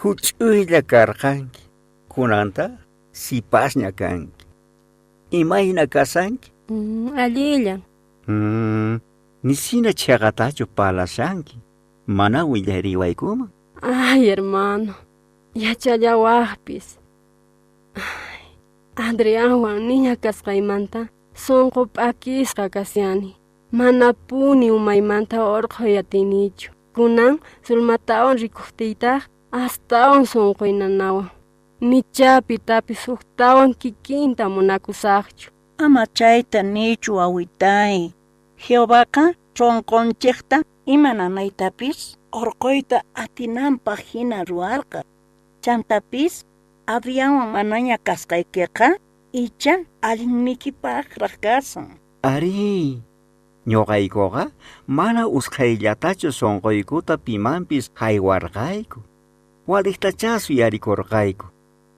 Huch'uylla 0.00 0.80
karqanki. 0.92 1.62
Kunanta 2.08 2.70
sipasña 3.12 3.92
kanki. 3.92 4.46
Imayna 5.30 5.84
kasanki? 5.86 6.48
Mm, 6.70 7.12
allillan. 7.24 7.80
Mm, 8.26 9.00
nisina 9.44 9.92
chaqatachu 9.92 10.64
palashanki. 10.76 11.56
Mana 12.06 12.46
willariwaykuman. 12.48 13.50
Ay, 13.82 14.30
hermano. 14.30 14.94
Yachallawaqpis. 15.54 17.02
Ay, 17.98 18.46
Adrianwan 18.94 19.82
niña 19.88 20.14
kasqaymanta 20.14 21.10
sonqo 21.34 21.90
p'akisqa 21.90 22.70
kasyani. 22.70 23.34
Mana 23.72 24.14
puni 24.14 24.70
umaymanta 24.70 25.42
orqoyatinichu. 25.42 26.70
Kunan 26.94 27.42
sulmatawan 27.66 28.38
rikuqtiytaq 28.38 29.26
astawan 29.50 30.24
sonqoynanawan. 30.30 31.28
Nichapi 31.80 32.62
tapis 32.62 33.02
huktawan 33.10 33.74
kikinta 33.74 34.46
munakusaqchu. 34.46 35.50
Ama 35.82 36.06
chayta 36.06 36.62
nichu 36.62 37.18
awitay. 37.18 38.14
Jehovaqa 38.62 39.34
chonqonchikta 39.56 40.62
imananaytapis 40.86 42.21
orqoyta 42.32 43.02
atinanpaq 43.14 44.00
hina 44.12 44.44
ruwarqa. 44.44 45.04
Chantapis 45.62 46.44
Adrianwan 46.86 47.54
manaña 47.54 47.96
kasqaykiqa 47.98 48.98
icha 49.32 49.74
allinnikipaqraq 50.02 51.34
kasan. 51.44 51.86
Ari, 52.22 52.98
ñuqaykuqa 53.70 54.50
mana 54.86 55.22
usqhayllatachu 55.28 56.32
sonqoykuta 56.40 57.14
pimanpis 57.24 57.90
haywarqayku. 57.94 58.98
Waliqtachá 59.70 60.42
suyarikurqayku. 60.42 61.46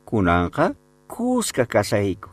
Kunanqa 0.05 0.77
kuska 1.09 1.65
kasayku. 1.65 2.29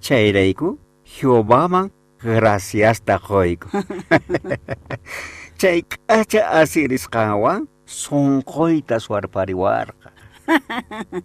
Chayrayku 0.00 0.78
Jehovaman 1.02 1.90
graciasta 2.22 3.18
qoyku. 3.18 3.68
chay 5.58 5.82
k'acha 5.82 6.46
asiris 6.62 7.08
kawan, 7.10 7.66
sunkoita 7.86 9.00
suarpariwarka. 9.02 10.10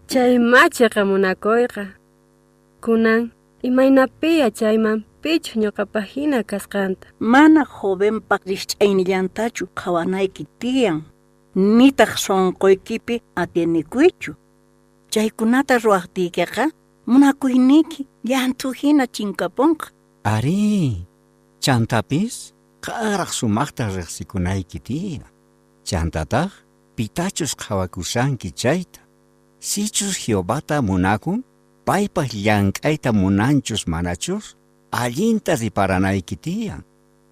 chay 0.09 0.37
macha 0.51 0.89
kamunakoyqa. 0.89 1.85
Kunan, 2.81 3.31
imaynapiya 3.63 4.49
chayman 4.51 5.05
pichu 5.21 5.59
ñuqapahina 5.61 6.43
kasqanta. 6.43 7.07
Mana 7.19 7.63
jovenpaq 7.63 8.41
risch'aynillantachu 8.49 9.65
qhawanayki 9.79 10.43
tiyan. 10.59 11.05
Nitaq 11.55 12.17
sonqoykipi 12.17 13.15
ka. 13.37 14.31
Chaykunata 15.13 15.77
ruwaqtiykiqa 15.77 16.65
munakuyniki 17.05 18.01
llanthuhina 18.25 19.05
chinkapunqa. 19.15 19.87
Ari, 20.25 21.05
chantapis 21.61 22.52
qaraq 22.85 23.31
sumaqta 23.39 23.85
riqsikunayki 23.95 24.79
tiyan. 24.87 25.31
Chantataq 25.87 26.51
pitachus 26.95 27.53
qhawakushanki 27.61 28.49
chayta. 28.61 29.01
Sichus 29.69 30.15
Jehovata 30.23 30.77
munakun, 30.89 31.39
paypaq 31.87 32.31
llank'ayta 32.45 33.09
munanchus 33.21 33.83
manachus, 33.93 34.45
allinta 35.01 35.53
riparanayki 35.61 36.35
tiyan. 36.45 36.81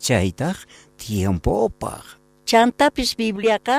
Chaytaq 0.06 0.58
tiempopaq. 1.00 2.06
Chantapis 2.50 3.12
Bibliaqa 3.20 3.78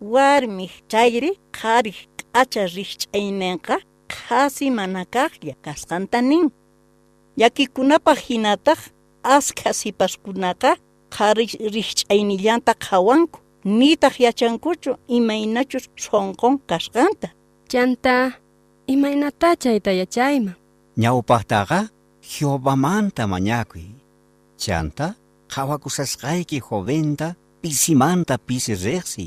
warmi 0.00 0.66
chayri 0.90 1.32
qhari 1.58 1.92
q'acha 2.18 2.62
rishch'ayninqa 2.76 3.76
qhasi 4.14 4.66
mana 4.70 5.02
kaqlla 5.14 5.54
kasqanta 5.64 6.18
nin. 6.30 6.46
Yakikunapaq 7.42 8.18
hinataq 8.28 8.80
askha 9.36 9.70
sipaskunaqa 9.80 10.70
qhari 11.14 11.46
rishch'aynillanta 11.74 12.72
qhawanku. 12.74 13.38
Nitaq 13.64 14.14
yachankuchu 14.26 14.90
imaynachus 15.08 15.84
sonqon 15.96 16.54
kasqanta. 16.70 17.28
Chanta 17.70 18.14
imaynata 18.86 19.56
chayta 19.62 19.92
yachayman. 20.00 20.54
Ñawpaqtaqa 21.02 21.80
Jehovamanta 22.22 23.26
mañakuy. 23.26 23.88
Chanta 24.56 25.14
qhawakusasqayki 25.52 26.58
joventa 26.60 27.34
pisimanta 27.62 28.38
pisi 28.46 28.74
riqsi. 28.74 29.26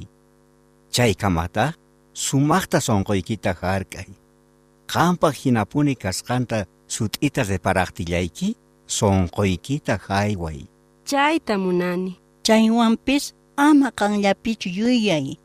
Chaykamataq 0.96 1.74
sumaqta 2.13 2.80
sonqoykita 2.88 3.52
hark'ay. 3.62 4.10
Qampaq 4.91 5.34
hinapuni 5.44 5.96
kasqanta 5.96 6.65
sut'ita 6.96 7.41
reparaqtillayki 7.52 8.50
sonqoykita 8.98 9.96
hayway. 10.08 10.71
Chayta 11.12 11.58
munani. 11.58 12.15
Chaywanpis 12.43 13.34
ama 13.58 13.91
qanllapichu 13.91 14.69
yuyay. 14.69 15.36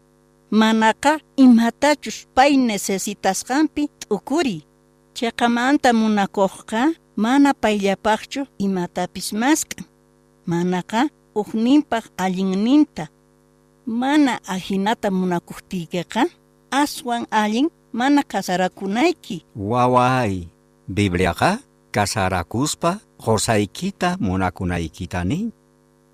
Manaqa 0.51 1.19
imatachus 1.37 2.19
pay 2.35 2.53
necesitasqanpi 2.69 3.83
t'ukuri. 4.01 4.63
Chayqamanta 5.17 5.91
munakuqqa 6.01 6.95
mana 7.17 7.51
payllapaqchu 7.63 8.47
imatapis 8.65 9.33
maskan. 9.33 9.85
Manaqa 10.47 11.01
uqninpaq 11.35 12.05
allinninta. 12.25 13.05
Mana 13.87 14.39
allinata 14.47 15.11
munakuqtiykiqa 15.11 16.23
aswan 16.71 17.27
allin 17.31 17.67
mana 17.93 18.23
kasarakunayki. 18.23 19.43
Waway, 19.71 20.47
Bibliaqa 20.87 21.59
kasarakuspa 21.91 22.91
qosaykita 23.19 24.17
munakunaykita 24.21 25.25
nin. 25.25 25.56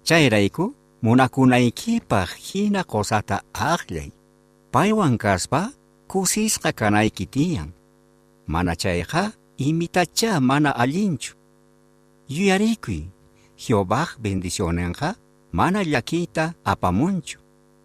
Chayrayku 0.04 0.74
munakunaykipa 1.02 2.24
hina 2.24 2.84
qosata 2.84 3.42
aqllay. 3.54 4.10
Paywan 4.72 5.18
kaspa 5.18 5.70
kusisqa 6.08 6.72
kanayki 6.72 7.26
tiyan. 7.26 7.70
Mana 8.46 8.76
chayqa 8.76 9.32
imitacha 9.58 10.40
mana 10.40 10.76
allinchu. 10.76 11.34
Yuyarikuy, 12.28 13.02
Jehovah 13.56 14.08
bendicionenqa 14.18 15.14
mana 15.52 15.84
llakiyta 15.84 16.54
apamunchu. 16.64 17.38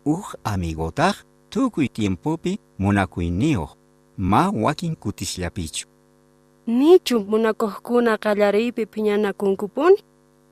Uj 0.06 0.25
amigotaj 0.43 1.15
tukuy 1.49 1.88
tiempopi 1.88 2.60
munakuyniyoj 2.80 3.69
ma 4.17 4.49
wakin 4.49 4.95
kutisllapichu. 4.95 5.88
Nichu 6.67 7.19
munakojkuna 7.19 8.17
qallariypi 8.17 8.86
phiñanakunkupuni? 8.86 10.01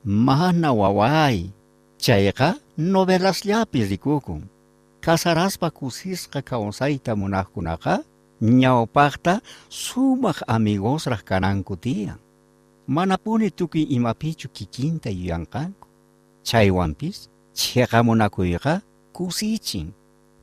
Mana 0.04 0.72
waway, 0.72 1.50
chayqa 1.98 2.54
novelaslapi 2.76 3.84
rikukun. 3.90 4.42
Kasaraspa 5.00 5.70
kusisqa 5.70 6.42
kawsayta 6.42 7.14
munaqkunaqa 7.14 8.02
ñawpaqta 8.42 9.40
sumaq 9.68 10.42
amigosraq 10.46 11.22
kananku 11.24 11.76
tiyan. 11.76 12.18
Manapuni 12.86 13.50
tukuy 13.50 13.86
imapichu 13.96 14.48
kikinta 14.48 15.10
yuyanqanku. 15.10 15.86
Chaywanpis 16.42 17.30
chiqa 17.54 18.02
munakuyqa 18.02 18.82
kusichin, 19.16 19.94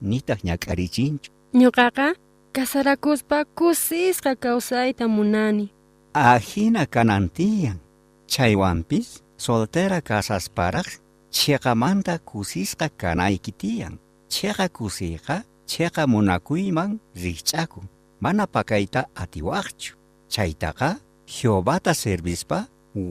nitaq 0.01 0.39
ñak'arichinchu. 0.47 1.29
Ñuqaqa 1.53 2.15
kasarakuspa 2.55 3.45
kusisqa 3.57 4.35
kawsayta 4.35 5.07
munani. 5.07 5.69
Ahina 6.13 6.85
kanan 6.85 7.29
tiyan. 7.29 7.79
Chaywanpis 8.27 9.21
soltera 9.37 10.01
kasasparaq 10.01 11.02
chiqamanta 11.33 12.19
kusisqa 12.29 12.87
kanayki 13.01 13.51
tiyan. 13.51 13.95
Chiqa 14.33 14.69
kusiyqa 14.77 15.35
chiqa 15.71 16.03
munakuyman 16.07 16.91
rikch'akun. 17.23 17.85
Mana 18.23 18.45
pakayta 18.47 19.01
atiwaqchu. 19.15 19.93
Chaytaqa 20.33 20.89
Jehovata 21.33 21.93
servispa 21.93 22.59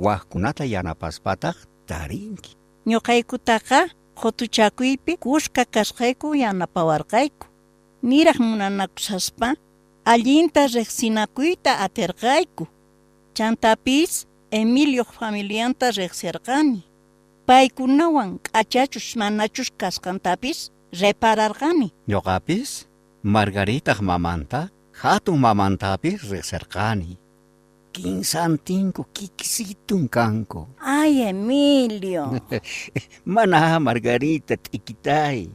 waqkunata 0.04 0.64
yanapaspataq 0.74 1.56
tarinki. 1.88 2.52
Ñuqaykutaqa 2.90 3.80
qutuchakuypi 4.20 5.12
kushka 5.24 5.64
kasqayku 5.74 6.28
yanapawarqayku. 6.42 7.46
Niraq 8.02 8.38
munanakusaspa 8.46 9.48
allinta 10.12 10.66
riqsinakuyta 10.66 11.72
atirqayku. 11.84 12.64
Chantapis 13.36 14.26
Emilio 14.50 15.04
familianta 15.04 15.86
riqsirqani. 15.90 16.91
Paykunawan 17.42 18.38
k'achachush 18.38 19.18
manachush 19.18 19.74
kasqantapis 19.74 20.70
repararqani. 20.94 21.90
Ñuqapis 22.06 22.86
Margaritaq 23.22 23.98
mamanta 23.98 24.70
hatun 24.94 25.42
mamantapis 25.42 26.22
riqsirqani. 26.30 27.18
Kinsantinku 27.92 29.04
kiksitun 29.10 30.06
kanku. 30.08 30.70
Ay, 30.78 31.26
Emilio. 31.34 32.30
Mana 33.34 33.78
Margarita 33.82 34.54
t'ikitay. 34.56 35.50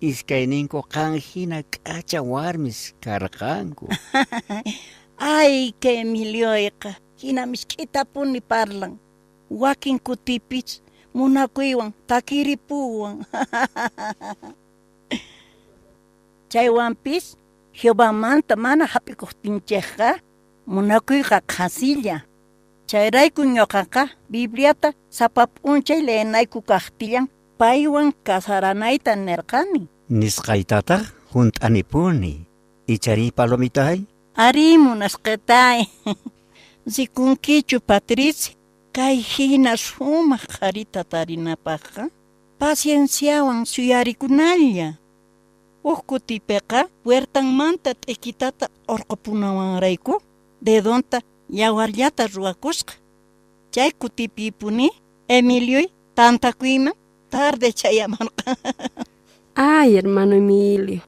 Iskayninku 0.00 0.86
qanhina 0.86 1.66
k'acha 1.66 2.22
warmis 2.22 2.94
karqanku. 3.02 3.90
Ay, 5.18 5.74
que 5.80 6.00
Emilioiqa. 6.02 6.94
Hina 7.18 7.42
misk'itapuni 7.46 8.40
parlan. 8.40 8.98
Wakin 9.50 9.98
kutipis 10.00 10.83
munakuywan 11.14 11.92
takiripuwan. 12.06 13.22
Chaywanpis 16.50 17.38
Jehovamanta 17.78 18.54
mana 18.56 18.86
hap'ikuqtinchikqa 18.86 20.18
munakuyqa 20.66 21.38
qhasilla. 21.52 22.22
Chayrayku 22.86 23.42
ñuqaqa 23.54 24.02
Bibliata 24.30 24.88
sapap'unchay 25.10 26.00
leenayku 26.06 26.58
kaqtillan 26.62 27.26
paywan 27.58 28.08
kasaranayta 28.26 29.12
nirqani. 29.26 29.82
Nisqaytataq 30.10 31.02
hunt'anipuni. 31.34 32.34
Ichari 32.86 33.32
palomitay? 33.34 34.06
Ari 34.36 34.78
munasqatay. 34.78 35.78
Zikunkichu 36.94 37.80
Patricia, 37.80 38.52
kay 38.96 39.16
hina 39.32 39.74
sumaq 39.76 40.42
qarita 40.54 41.00
tarinapaqqa 41.12 42.02
pasienciawan 42.58 43.66
suyarikunalla. 43.66 44.88
Huk 45.84 46.00
kutipiqa 46.08 46.80
huertanmanta 47.04 47.90
t'ikitata 47.94 48.66
urqupunawanrayku 48.92 50.14
dedonta 50.66 51.18
yawarllata 51.58 52.24
ruwakusqa. 52.34 52.94
Chay 53.74 53.90
kutipipuni 54.00 54.88
Emilioy 55.28 55.86
tantakuyman 56.14 56.94
tarde 57.30 57.68
chayamarqa. 57.80 58.50
Ay, 59.56 59.94
hermano 59.96 60.36
Emilio. 60.36 61.00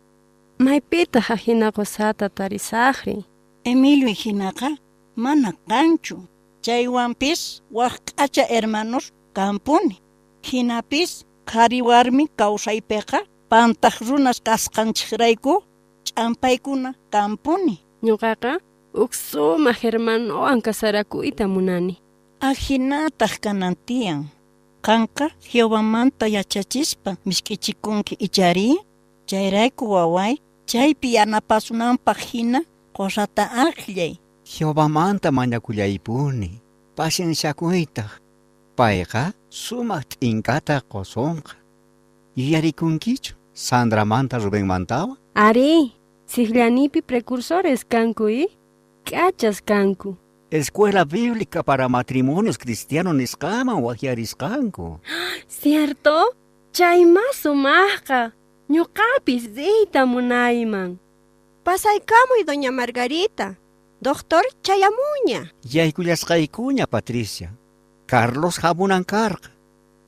Maypita 0.58 1.20
hina 1.44 1.72
qusata 1.72 2.28
tarisaqri. 2.28 3.24
Emilio 3.64 4.08
hinaqa 4.08 4.68
mana 5.16 5.52
kanchu. 5.68 6.16
Chaywanpis 6.66 7.62
waqk'acha 7.70 8.44
hermanos 8.50 9.06
kampuni. 9.38 9.96
Hinapis 10.48 11.22
qhari 11.50 11.78
warmi 11.88 12.24
kawsaypiqa 12.40 13.18
pantaq 13.50 13.94
runas 14.06 14.38
kasqanchikrayku 14.48 15.54
ch'ampaykuna 16.06 16.90
kampuni. 17.14 17.76
Ñuqaqa 18.06 18.52
uk 19.02 19.12
sumaq 19.14 19.78
hermanowan 19.82 20.58
kasarakuyta 20.66 21.44
munani. 21.54 21.94
Ajinataq 22.48 23.34
kanan 23.44 23.76
tiyan. 23.86 24.20
Kanqa 24.86 25.26
Jehovamanta 25.50 26.26
yachachispa 26.36 27.10
misk'ichikunki 27.26 28.14
ichari. 28.26 28.74
Chayrayku 29.30 29.84
waway 29.94 30.34
chaypi 30.70 31.08
yanapasunanpaq 31.16 32.18
hina 32.30 32.60
qusata 32.96 33.44
aqllay. 33.66 34.12
Jehovamanta 34.46 35.32
mañakullaypuni. 35.32 36.62
Pasienciakuytaq. 36.94 38.10
Payqa 38.76 39.32
sumaq 39.50 40.06
t'inqata 40.20 40.80
qosunqa. 40.86 41.58
Yuyarikunkichu 42.36 43.34
Sandramanta 43.52 44.38
Rubenmantawa? 44.38 45.16
Ari, 45.34 45.92
siglanipi 46.26 47.02
precursores 47.02 47.84
kanku 47.84 48.28
y 48.28 48.46
k'achas 49.04 49.60
kanku. 49.60 50.16
Escuela 50.50 51.04
Bíblica 51.04 51.64
para 51.64 51.88
Matrimonios 51.88 52.56
Cristianos 52.56 53.16
nisqaman 53.16 53.82
wajiarisqanku. 53.82 55.00
¿Cierto? 55.48 56.36
Chayma 56.72 57.24
sumaqqa. 57.34 58.32
Ñuqapis 58.70 59.50
ziyta 59.56 60.06
munayman. 60.06 61.00
Pasaykamuy 61.64 62.44
doña 62.46 62.70
Margarita. 62.70 63.58
Doctor 64.06 64.44
chayamuña. 64.62 65.52
Yaykullasqaykuña 65.64 66.86
Patricia. 66.86 67.50
Carlos 68.06 68.62
hamunan 68.62 69.02
karqa. 69.02 69.50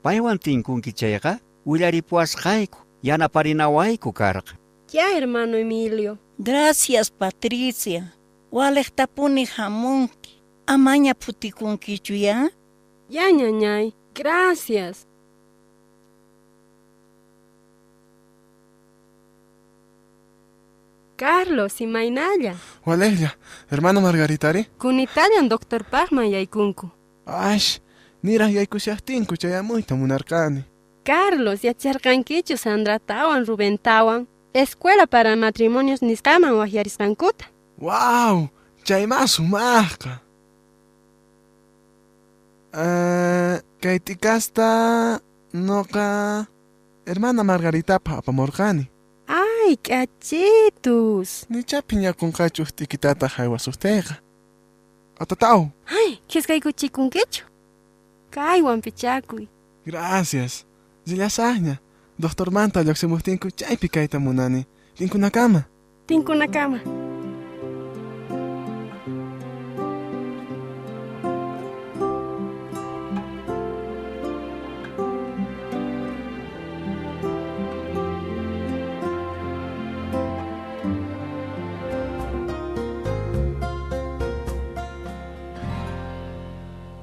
Paywan 0.03 0.39
tinkunki 0.39 0.93
chayqa 0.93 1.41
willaripuwasqayku 1.67 2.79
yanaparinawayku 3.03 4.13
karqa. 4.13 4.55
Ya, 4.93 5.11
hermano 5.17 5.57
Emilio. 5.57 6.17
Gracias, 6.39 7.11
Patricia. 7.11 8.15
Waleqtapuni 8.53 9.47
hamunki. 9.57 10.45
Amaña 10.65 11.15
putikunkichu 11.15 12.15
ya? 12.15 12.51
Ya, 13.11 13.33
ñañay. 13.33 13.95
Gracias. 14.15 15.08
Carlos 21.19 21.81
y 21.81 21.87
Mainalla. 21.87 22.55
Waleja, 22.87 23.37
hermano 23.69 24.01
Margaritari. 24.01 24.69
Kun 24.79 25.01
Italian 25.01 25.49
doctor 25.49 25.83
Pagman 25.85 26.31
yaykunku. 26.31 26.91
Ash, 27.27 27.81
niraq 28.23 28.53
yaykushaqtinku 28.53 29.35
chayamuyta 29.37 29.97
munarqani. 29.97 30.63
Carlos 31.05 31.65
yacharqankichu 31.65 32.57
Sandratawan 32.57 33.45
Rubentawan. 33.45 34.29
Escuela 34.55 35.07
para 35.07 35.35
matrimonios 35.35 36.03
nisqaman 36.03 36.55
waqyarisqankuta. 36.55 37.51
Wow, 37.79 38.49
chayma 38.85 39.27
sumaqqa. 39.27 40.23
Uh, 42.73 43.59
kay 43.83 43.99
tikasta 43.99 45.21
noqa 45.53 46.47
hermana 47.07 47.43
Margaritapa 47.43 48.19
apamurqani. 48.19 48.87
Ay, 49.69 49.77
cachitus. 49.77 51.45
Nichapi 51.51 51.97
ñakunqachuq 51.97 52.71
tikitata 52.73 53.27
haywasuqtayqa. 53.29 54.15
Atataw. 55.21 55.69
Ay, 55.85 56.11
qhiskaykuchikunkichu. 56.29 57.45
Kaywan 58.31 58.81
pichakuy. 58.81 59.45
Gracias. 59.85 60.65
Zillasaqña. 61.05 61.81
Doctor 62.19 62.51
Manta 62.51 62.81
lluqsimuqtinku 62.83 63.51
chaypi 63.51 63.89
kayta 63.89 64.19
munani. 64.19 64.65
Tinkunakama. 64.97 65.61
Tinkunakama. 66.07 66.81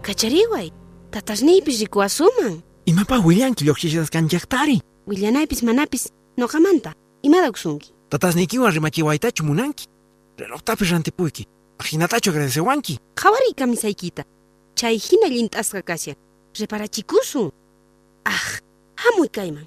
Kachariway, 0.06 0.70
tatasniypis 1.12 1.80
rikuwasuman. 1.80 2.62
Imapa 2.86 3.18
willanki 3.26 3.66
lluqshishasqanchaqtari. 3.66 4.78
Willanaypis 5.08 5.64
manapis 5.64 6.12
noqamanta. 6.38 6.94
Imada 7.24 7.50
usunki. 7.50 7.92
Tatasnikiwan 8.10 8.72
rimachiwaytachu 8.72 9.44
munanki. 9.44 9.88
Relojtapis 10.38 10.92
rantipuyki. 10.92 11.48
Ajinatachu 11.80 12.30
agradecewanki. 12.30 13.00
Qhawariy 13.16 13.54
kamisaykita. 13.58 14.24
Chay 14.76 14.98
hina 14.98 15.28
llint'asqa 15.28 15.82
kasyan. 15.82 16.16
Reparachikusun. 16.60 17.50
Ah, 18.26 18.62
hamuy 18.96 19.30
kayman. 19.30 19.66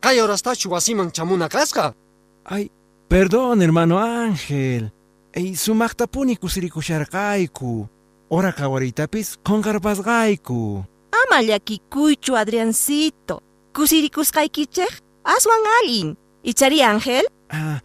Kay 0.00 0.20
horastachu 0.20 0.70
wasiman 0.70 1.12
chamuna 1.12 1.48
kasqa. 1.48 1.92
Ay, 2.46 2.70
perdón, 3.08 3.60
hermano 3.60 3.98
Ángel. 3.98 4.90
Ey, 5.34 5.54
sumaqtapuni 5.54 6.36
kusirikusharqayku. 6.36 7.97
Ora 8.30 8.52
qhawariytapis 8.52 9.38
qunqarpasqayku. 9.46 10.84
Ama 11.20 11.42
llakikuychu, 11.42 12.36
Adriancito. 12.36 13.40
Kusirikusqaykichej 13.74 14.92
aswan 15.24 15.64
allin. 15.78 16.16
Ichari 16.44 16.82
Ángel? 16.82 17.24
Ah, 17.50 17.80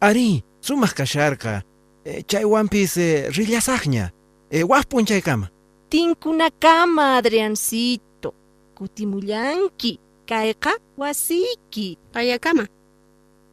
ari, 0.00 0.44
sumaq 0.60 0.92
kasharqa. 0.94 1.62
E, 2.04 2.22
chaywanpis 2.22 2.96
e, 2.96 3.30
rillasaqña. 3.30 4.10
E, 4.50 4.62
waqpun 4.62 5.06
chaykama. 5.06 5.48
Tinkunakama, 5.90 7.16
Adriancito. 7.16 8.34
Kutimullanki. 8.74 9.98
Kayqa 10.26 10.72
wasiki. 10.98 11.98
Qayakama. 12.12 12.66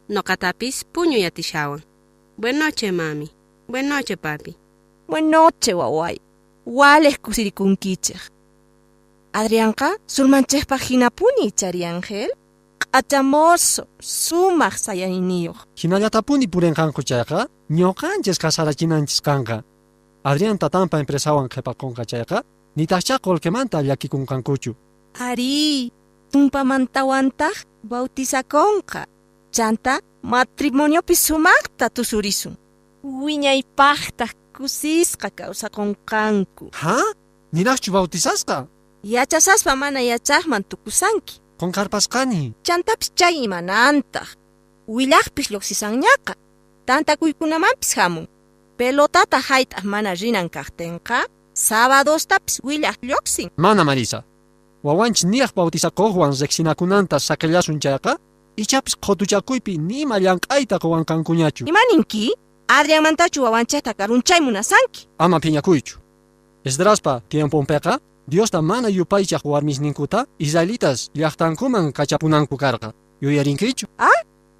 Noqatapis 0.08 0.84
puñu 0.92 1.18
yatishawan. 1.18 1.82
Buenas 2.36 2.60
noches, 2.60 2.92
mami. 2.92 3.30
Buenas 3.68 3.98
noches, 3.98 4.16
papi. 4.18 4.56
Buenas 5.08 5.30
noches, 5.30 5.74
waway. 5.74 6.23
Wales 6.66 7.18
kusirikunkichej. 7.18 8.20
Adrianqa 9.32 9.96
sulmanchejpa 10.06 10.76
hinapuni 10.76 11.52
chari 11.52 11.84
Ángel. 11.84 12.30
Q'achamoso, 12.78 13.86
sumaq 14.00 14.74
sayaniniyuq. 14.78 15.56
Hinallatapuni 15.82 16.46
purinqanku 16.46 17.02
chayqa, 17.02 17.48
ñuqanchis 17.70 18.38
kasarachinanchis 18.38 19.20
kanqa. 19.20 19.62
Adrián 20.24 20.58
tatanpa 20.58 21.00
empresawan 21.00 21.48
qhipakunqa 21.48 22.04
chayqa, 22.04 22.42
nitaqcha 22.76 23.18
qullqimanta 23.18 23.82
llakikunqankuchu. 23.82 24.72
Ari, 25.18 25.90
tumpamantawantaq 26.30 27.56
bautizakonqa. 27.82 29.02
Chanta 29.50 29.98
matrimoniopi 30.22 31.14
sumaqta 31.14 31.90
tusurisun. 31.90 32.54
Wiñaypaqtaq 33.02 34.32
kusisqa 34.56 35.28
kawsakunqanku. 35.38 36.64
Ha? 36.82 36.98
Ninaqchu 37.52 37.90
bautizasqa? 37.96 38.56
Yachasaspa 39.14 39.72
mana 39.82 40.00
yachaqman 40.00 40.62
tukusanki. 40.70 41.34
Qunqarpasqani. 41.60 42.42
Chantapis 42.66 43.10
chay 43.18 43.34
imanantaq. 43.46 44.28
Willaqpis 44.96 45.46
lluqsisanñaqa. 45.52 46.34
Tantakuykunamanpis 46.86 47.92
hamun. 47.98 48.26
Pelotata 48.78 49.38
hayt'aq 49.48 49.84
mana 49.92 50.10
rinan 50.20 50.48
kaqtinqa, 50.56 51.18
sabadostapis 51.54 52.60
willaq 52.66 52.98
lluqsin. 53.08 53.48
Mana 53.56 53.84
Marisa. 53.84 54.24
Wawanchis 54.86 55.24
niyaq 55.32 55.52
bautizakuqwan 55.58 56.32
riqsinakunanta 56.40 57.16
saqillasun 57.28 57.78
chayqa, 57.84 58.12
ichapis 58.62 58.94
qhutuchakuypi 59.04 59.78
nima 59.78 60.16
llank'ayta 60.24 60.76
quwanqankuñachu. 60.82 61.62
Imaninki? 61.70 62.24
Adrianmantachu 62.68 63.42
wawanchayta 63.42 63.94
karunchay 63.94 64.40
munasanki. 64.40 65.08
Ama 65.18 65.40
phiñakuychu. 65.40 65.98
Esdraspa 66.64 67.20
tiempunpiqa, 67.28 67.98
Diosta 68.28 68.62
mana 68.62 68.88
yupaychaq 68.88 69.44
warmisninkuta 69.44 70.26
Israelitas 70.38 71.10
llaqtankuman 71.14 71.92
kachapunanku 71.92 72.56
karqa. 72.56 72.92
Yuyarinkichu? 73.20 73.86
Ah? 73.98 74.08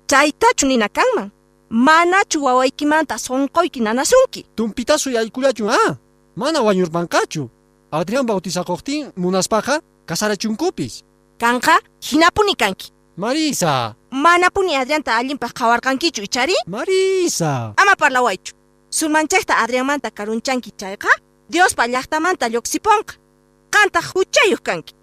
Chaytachu 0.07 0.67
nina 0.67 0.89
kanman. 0.89 1.31
Manachu 1.71 2.45
wawaykimanta 2.45 3.19
sonqoyki 3.19 3.81
nanasunki. 3.81 4.47
Tumpitasu 4.57 5.11
yaykullachu 5.11 5.71
ah? 5.71 5.97
Mana 6.37 6.61
wañurpanqachu. 6.61 7.49
Adrián 7.91 8.27
bautizakuqtin 8.27 9.13
munaspaqa 9.17 9.81
kasarachunkupis. 10.07 11.03
Kanqa 11.39 11.79
hinapuni 12.03 12.55
kanki. 12.55 12.93
Marisa. 13.17 13.95
Manapuni 14.15 14.77
Adrianta 14.77 15.17
allinpaq 15.19 15.53
qhawarqankichu 15.59 16.23
ichari? 16.23 16.55
Marisa. 16.69 17.75
Ama 17.77 17.97
parlawaychu. 17.99 18.55
Sulmanchayta 18.89 19.55
Adrianmanta 19.59 20.11
karunchanki 20.11 20.71
chayqa, 20.71 21.09
Diospa 21.51 21.89
llaqtamanta 21.89 22.47
lluqsipunqa. 22.49 23.15
Qanta 23.75 24.01
huchayuq 24.01 24.63
kanki. 24.63 24.95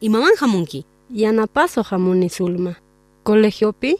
Imaman 0.00 0.36
hamunki? 0.40 0.84
Yanapaso 1.10 1.82
hamuni 1.82 2.28
Zulma. 2.28 2.74
Colegiopi 3.24 3.96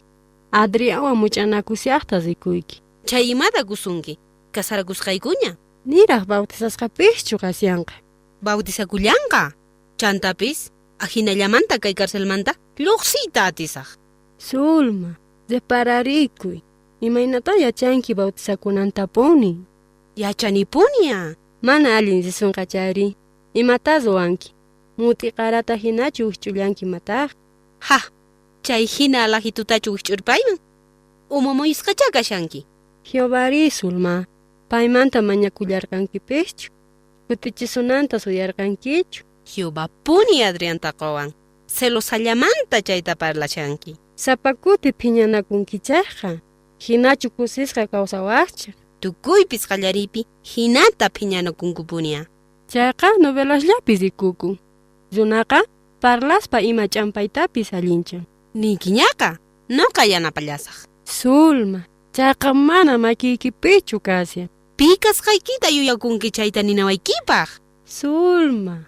Adriawan 0.51 1.15
much'anakusyaqta 1.17 2.19
rikuyki. 2.19 2.81
Chay 3.05 3.29
imata 3.31 3.63
kusunki? 3.63 4.17
Kasarakusqaykuña? 4.51 5.57
Niraq 5.85 6.25
bautizasqapischu 6.25 7.37
qasyanqa. 7.37 7.93
Bautizakullanqa? 8.41 9.53
Chantapis 9.97 10.71
ajinallamanta 10.99 11.77
kay 11.79 11.93
karcelmanta 11.93 12.53
lluqsiyta 12.79 13.45
atisaq. 13.45 13.97
Zulma, 14.39 15.17
depararikuy. 15.49 16.61
Imaynata 17.01 17.55
yachanki 17.55 18.13
bautizakunantapuni. 18.15 19.59
Yachanipunia. 20.15 21.35
Mana 21.61 21.97
allin 21.97 22.23
risunqa 22.23 22.65
chari. 22.65 23.15
Imatas 23.53 24.05
ruwanki 24.05 24.53
muti 24.99 25.31
karata 25.31 25.75
hina 25.83 26.11
chukchullankimataq 26.11 27.29
ha 27.87 27.99
chay 28.65 28.85
hina 28.85 29.19
o 31.29 31.41
mamoy 31.41 31.73
skachaka 31.73 32.23
shanki, 32.23 32.65
kyobari 33.03 33.71
sulma 33.71 34.25
paymanta 34.69 35.19
mañakullarqankipis 35.21 36.69
kutichisonanta 37.27 38.19
chu. 39.11 39.23
Hioba 39.49 39.87
puni 40.03 40.43
Adriantaquwan 40.43 41.31
celosallamanta 41.67 42.81
chayta 42.81 43.15
parlashanki 43.15 43.95
sapakuti 44.15 44.91
Hina 44.99 45.41
hinachu 46.79 47.29
kusisqa 47.29 47.87
kawsawaqchaq 47.87 48.75
tukuypis 49.01 49.67
qallariypi 49.67 50.25
hinata 50.43 51.09
novelas 53.19 53.63
chayqa 53.63 54.01
y 54.03 54.11
kuku. 54.11 54.57
Runaqa 55.11 55.63
parlaspa 56.01 56.61
ima 56.61 56.87
ch'ampaytapis 56.87 57.73
allinchan. 57.73 58.25
Ninkiñaqa 58.55 59.37
noqa 59.69 60.05
yanapallasaq. 60.05 60.85
Zulma, 61.05 61.81
chayqa 62.13 62.53
mana 62.53 62.97
makiykipichu 62.97 63.99
kasya. 63.99 64.47
Pikasqaykita 64.77 65.69
yuyakunki 65.69 66.31
chayta 66.31 66.61
ninawaykipaq. 66.63 67.49
Zulma, 67.85 68.85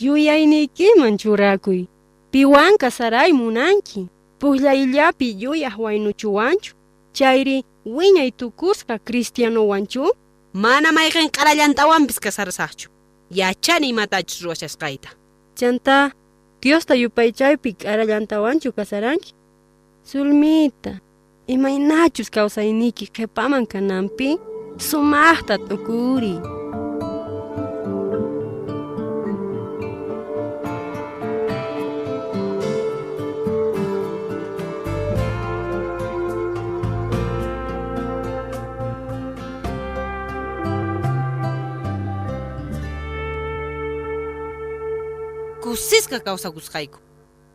yuyaynikiman 0.00 1.18
churakuy. 1.18 1.86
Piwanka 2.30 2.90
saray 2.90 3.32
munanki. 3.32 4.08
Puqllayllapi 4.38 5.42
yuyaq 5.42 5.78
waynuchuwanchu. 5.78 6.74
Chayri 7.12 7.64
wiñay 7.86 8.30
tukusqa 8.30 8.98
cristianowanchu. 8.98 10.12
Mana 10.52 10.92
mayqin 10.92 11.28
q'arallantawanpis 11.28 12.20
kasarasaqchu. 12.20 12.88
Yachani 13.30 13.88
imatachus 13.88 14.42
ruwachasqayta. 14.42 15.08
Chanta, 15.58 16.12
Diosta 16.62 16.94
yupaychaypi 16.94 17.72
k'arallantawanchu 17.80 18.70
kasaranki. 18.72 19.34
Zulmita, 20.06 20.92
imaynachus 21.54 22.30
kawsayniki 22.30 23.06
qhipaman 23.14 23.66
kananpi 23.66 24.38
sumaqta 24.78 25.58
t'ukuri. 25.66 26.34
Kusisqa 45.68 46.20
kawsakusqayku. 46.20 46.98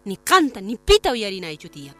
Ni 0.05 0.17
qanta 0.17 0.61
ni 0.61 0.77
pita 0.77 1.09
uyarinaychu 1.11 1.69
tiya. 1.69 1.93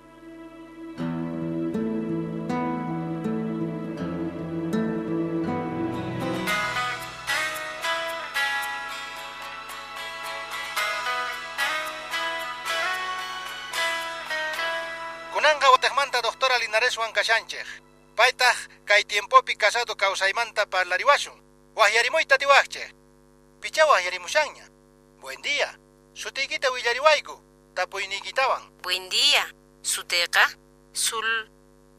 Kunanqa 15.34 15.68
wataqmanta 15.74 16.22
doctora 16.22 16.60
Linareswan 16.60 17.12
kashanchej. 17.14 17.66
Paytaq 18.16 18.86
kay 18.86 19.04
tiempopi 19.04 19.56
casado 19.58 19.96
kawsaymanta 19.96 20.70
parlariwashun. 20.70 21.42
Wahyarimuyta 21.76 22.38
tiwaqchej. 22.38 22.94
Picha 23.62 23.86
wahyarimushanña. 23.86 24.70
Buen 25.18 25.42
día. 25.42 25.83
Sutiykita 26.14 26.72
willariwayku. 26.72 27.42
Tapuynikitawan. 27.76 28.62
Buen 28.84 29.10
día. 29.10 29.54
Suteyqa 29.82 30.50
sul 30.94 31.50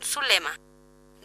sulema. 0.01 0.57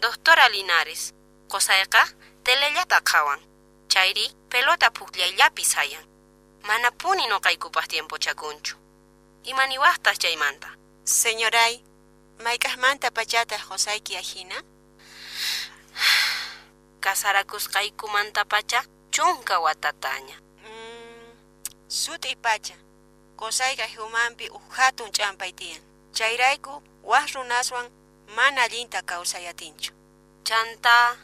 Doctora 0.01 0.49
Linares. 0.49 1.13
Qosayqa 1.47 2.07
telellata 2.43 3.01
qhawan. 3.01 3.39
Chayri 3.87 4.35
pelota 4.49 4.91
pukllayllapi 4.91 5.63
sayan. 5.63 6.05
Mana 6.63 6.91
puni 6.91 7.27
noqaykupaq 7.27 7.87
tiempo 7.87 8.17
chakunchu. 8.17 8.75
Imaniwaqtas 9.43 10.19
chaymanta. 10.19 10.67
Señoray, 11.05 11.83
mayk'aqmanta 12.43 13.11
pachata 13.11 13.57
qosayki 13.57 14.17
ajina? 14.17 14.55
Kasarakusqaykumanta 17.03 18.45
pacha 18.45 18.83
chunka 19.11 19.59
watataña. 19.59 20.48
Suti 21.89 22.35
pacha, 22.35 22.75
qosayqa 23.35 23.85
humanpi 23.97 24.49
uq 24.49 24.61
hatun 24.77 25.11
ch'ampay 25.11 25.51
tiyan. 25.51 25.81
Chayrayku 26.13 26.83
waq 27.03 27.33
runaswan 27.33 27.89
mana 28.35 28.61
allinta 28.63 29.01
kawsayatinchu. 29.01 29.91
Chanta 30.43 31.17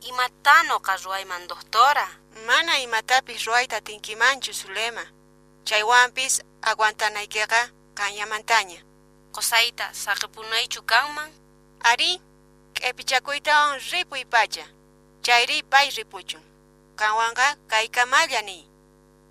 Imatanoqa 0.00 0.96
ruwayman 0.96 1.46
doctora. 1.48 2.08
Mana 2.46 2.78
imatapis 2.78 3.44
ruwayta 3.46 3.80
tinkimanchu 3.80 4.52
Zulema. 4.52 5.04
Chaywanpis 5.64 6.42
aguantanaykiqa 6.62 7.70
kanyamantaña. 7.94 8.80
Qusayta 9.32 9.94
saqipunaychu 9.94 10.82
kanman? 10.82 11.30
Ari, 11.80 12.20
k'epichakuytawan 12.74 13.80
ripuy 13.90 14.24
pacha. 14.24 14.66
Chayri 15.22 15.62
pay 15.62 15.90
ripuchun. 15.90 16.42
Kanwanqa 16.96 17.56
kaykamalla 17.68 18.42
ni. 18.42 18.69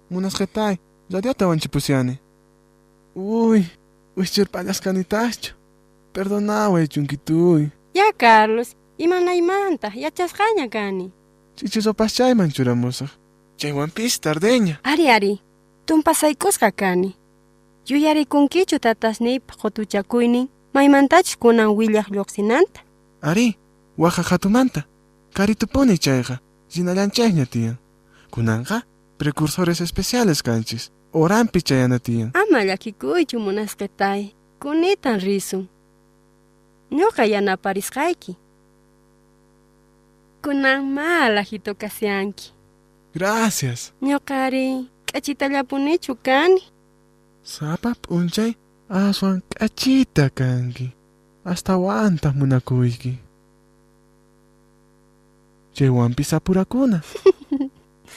Munasqetay, 0.09 0.77
llallata 1.09 1.47
wanchipusyani. 1.47 2.19
Uy, 3.15 3.65
wischirpallaskanitachu. 4.15 5.53
Perdonaway 6.13 6.87
chunkituy. 6.87 7.69
Ya 7.93 8.11
Carlos, 8.17 8.75
imanaymanta 8.97 9.91
yachasqaña 9.95 10.69
kani. 10.69 11.11
Chichisopaschayman 11.55 12.51
churamusaq. 12.51 13.09
Chaywanpis 13.57 14.19
tardeña. 14.19 14.79
Ari 14.83 15.09
ari, 15.09 15.41
tumpasaykusqa 15.85 16.71
kani. 16.71 17.15
Yuyarikunkichu 17.89 18.79
tatasniypaq 18.79 19.57
qutuchakuynin 19.61 20.49
maymantachus 20.73 21.37
kunan 21.37 21.69
willaq 21.77 22.07
lluqsinanta. 22.09 22.81
Ari, 23.21 23.57
waqa 23.97 24.21
hatumanta. 24.21 24.83
Karitupuni 25.33 25.97
chayqa. 25.97 26.39
Zinallanchayña 26.69 27.45
tiyan. 27.45 27.77
Kunanqa, 28.31 28.81
precursores 29.19 29.81
especiales 29.81 30.41
kanchis. 30.41 30.91
Orampi 31.11 31.61
chayana 31.61 31.99
tiyan. 31.99 32.31
Ama 32.33 32.63
llakikuychu 32.63 33.39
munasqetay. 33.39 34.21
Kunitan 34.59 35.19
risun. 35.19 35.69
Ñuqa 36.91 37.25
yanaparisqayki. 37.25 38.37
Kunan 40.43 40.85
mala 40.95 41.41
hitokasyanki. 41.41 42.53
Gracias. 43.13 43.93
Ñuqari 44.01 44.89
k'achitallapunichu 45.07 46.15
kani. 46.25 46.61
Sapa 47.43 47.91
p'unchay 48.01 48.51
aswan 48.89 49.41
k'achita 49.49 50.29
kanki. 50.29 50.87
Hasta 51.43 51.77
wanta 51.77 52.31
munakuyki. 52.31 53.19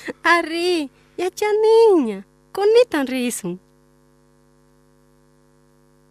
Chaywanpis 0.02 0.14
apurakuna. 0.14 0.38
Ari, 0.38 0.90
yachaniña. 1.18 2.24
Kunitan 2.52 3.06
risun. 3.06 3.58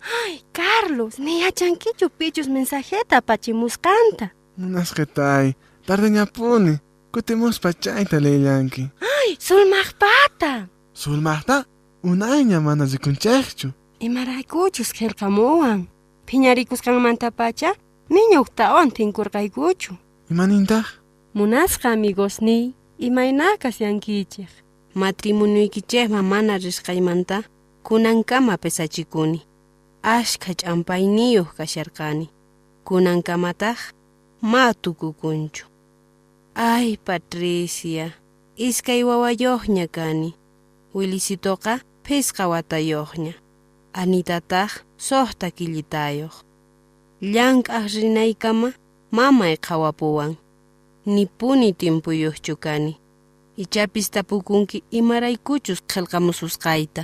Ay, 0.02 0.42
Carlos, 0.52 1.20
ni 1.20 1.42
yachankichu 1.42 2.10
pichus 2.10 2.48
mensajeta 2.48 3.18
apachimusqanta. 3.18 4.32
Munasqetay, 4.58 5.56
tardeñapuni. 5.86 6.80
Kutimuspa 7.12 7.74
chayta 7.74 8.20
leyllanki. 8.20 8.90
Ay, 9.02 9.36
sulmaqpata. 9.40 10.68
Sulmaqta, 10.94 11.66
unayña 12.04 12.62
mana 12.62 12.86
rikunchaychu. 12.86 13.74
Imaraykuchus 14.00 14.94
qillqamuwan. 14.94 15.88
Phiñarikusqanmanta 16.26 17.32
pacha, 17.32 17.76
niña 18.10 18.42
uktawan 18.42 18.90
tinkurqaykuchu. 18.92 19.98
Imanintaq? 20.32 20.86
Munasqa 21.34 21.92
amigosniy, 21.92 22.74
imaynakas 23.02 23.82
yankichiq. 23.82 24.50
Matrimoniykichikman 24.94 26.26
mana 26.26 26.58
risqaymanta 26.58 27.44
kunankama 27.84 28.58
pesachikuni. 28.58 29.42
Ashka 30.04 30.54
ch'ampayniyuq 30.60 31.50
kasharqani. 31.58 32.30
Kunankamataq 32.88 33.80
ma 34.42 34.74
tukukunchu. 34.74 35.66
Ay, 36.56 36.98
Patricia, 37.06 38.12
iskay 38.58 39.04
wawayuqña 39.04 39.88
kani. 39.88 40.34
Wilisitoqa 40.96 41.80
phisqa 42.06 42.48
watayuqña. 42.52 43.34
Anitataq 43.94 44.72
suqta 44.98 45.48
killitayuq. 45.58 46.36
Llank'aq 47.34 47.86
rinaykama 47.96 48.70
mamay 49.12 49.56
qhawapuwan. 49.66 50.41
Nipuni 51.16 51.74
timpuyuqchu 51.74 52.56
kani. 52.64 52.94
Ichapis 53.58 54.12
tapukunki 54.12 54.84
imaraykuchus 54.92 55.80
qillqamususqayta. 55.92 57.04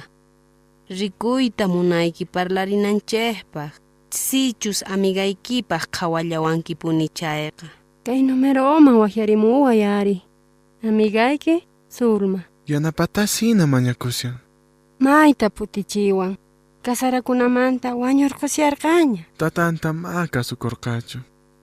Rikuyta 1.00 1.68
munayki 1.68 2.26
parlarinanchikpaq. 2.26 3.72
Sichus 4.10 4.80
amigaykipaq 4.94 5.84
qhawallawankipuni 5.96 7.08
chayqa. 7.20 7.68
Kay 8.06 8.20
numeroman 8.28 8.96
wahyarimuway 9.02 9.82
ari. 10.00 10.18
Amigayki, 10.88 11.68
Zulma. 11.92 12.40
Yanapata 12.68 13.28
sina 13.28 13.68
mañakusyan. 13.68 14.36
Mayta 15.00 15.50
putichiwan. 15.50 16.38
Kasarakunamanta 16.82 17.90
wañurqusyarqaña. 18.02 19.24
Tatanta 19.38 19.94
ma 19.94 20.28
kasukurqachu. 20.28 21.20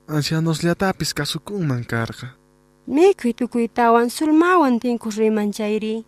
Ancianosllatapish 0.08 1.14
kasukunman 1.14 1.84
karqa. 1.84 2.26
Mikhuy 2.86 3.32
tukuytawan 3.32 4.10
sulmawan 4.10 4.80
tinkus 4.80 5.16
rimanchayri. 5.16 6.04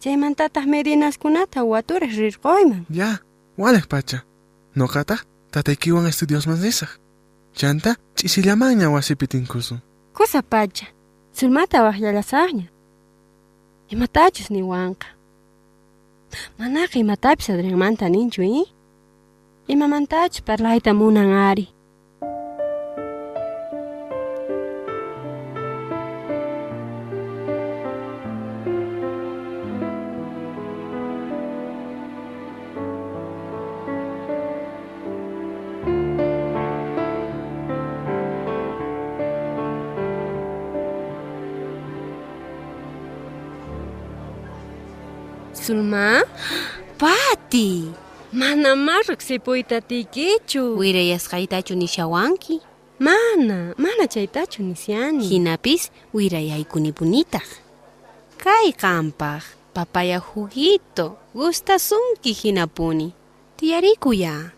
Chaymantataq 0.00 0.66
medinaskunata 0.66 1.64
waturiq 1.64 2.10
rirquyman. 2.18 2.86
Ya, 2.90 3.18
walik 3.58 3.86
pacha. 3.88 4.18
Noqataq 4.74 5.20
tataykiwan 5.50 6.06
estudiosman 6.06 6.62
risaq. 6.62 6.98
Chanta 7.54 7.94
ch'isillamanña 8.16 8.90
wasipi 8.90 9.26
tinkusun. 9.26 9.78
Kusa 10.12 10.42
pacha, 10.42 10.86
sulmata 11.32 11.82
waqllalasaqña. 11.86 12.66
Imatachus 13.88 14.50
niwanqa. 14.50 15.06
Manaqa 16.58 16.98
imatapis 16.98 17.50
Adrianmanta 17.50 18.08
ninchu, 18.08 18.42
i? 18.42 18.64
Imamantachus 19.68 20.42
parlayta 20.42 20.92
munan 20.94 21.30
ari. 21.30 21.75
Sulma? 45.66 46.22
Pati! 46.94 47.90
Mana 48.32 48.76
marruq 48.76 49.18
sipuyta 49.20 49.80
tikichu. 49.80 50.78
Wirayasqaytachu 50.78 51.74
nishawanki? 51.74 52.60
Mana, 52.98 53.74
mana 53.78 54.06
chaytachu 54.06 54.62
nisyani. 54.62 55.26
Hinapis 55.26 55.90
wirayaykunipunitaj. 56.14 57.48
Kay 58.38 58.72
qampaq 58.78 59.42
papaya 59.74 60.22
juguito 60.22 61.18
gustasunki 61.34 62.32
hinapuni. 62.32 63.12
Tiyarikuya. 63.56 64.52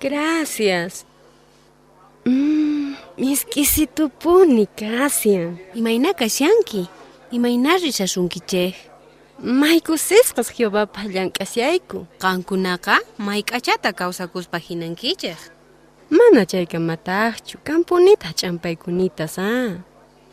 Gracias. 0.00 1.04
Mmm, 2.24 2.94
misk'isitupuni 3.18 4.66
kasyan. 4.78 5.58
Imayna 5.74 6.14
kasyanki? 6.14 6.86
Imayna 7.34 7.78
rishasunkichej? 7.82 8.74
Maykusisqas 9.36 10.48
Jehovapaq 10.56 11.12
llank'asyayku. 11.12 12.06
Qankunaqa 12.18 12.96
mayk'achata 13.18 13.92
kawsakuspa 13.92 14.56
hinankichej. 14.58 15.36
Mana 16.10 16.46
chaykamataqchu, 16.46 17.58
kampunita 17.64 18.32
ch'ampaykunitas 18.32 19.36
a. 19.38 19.84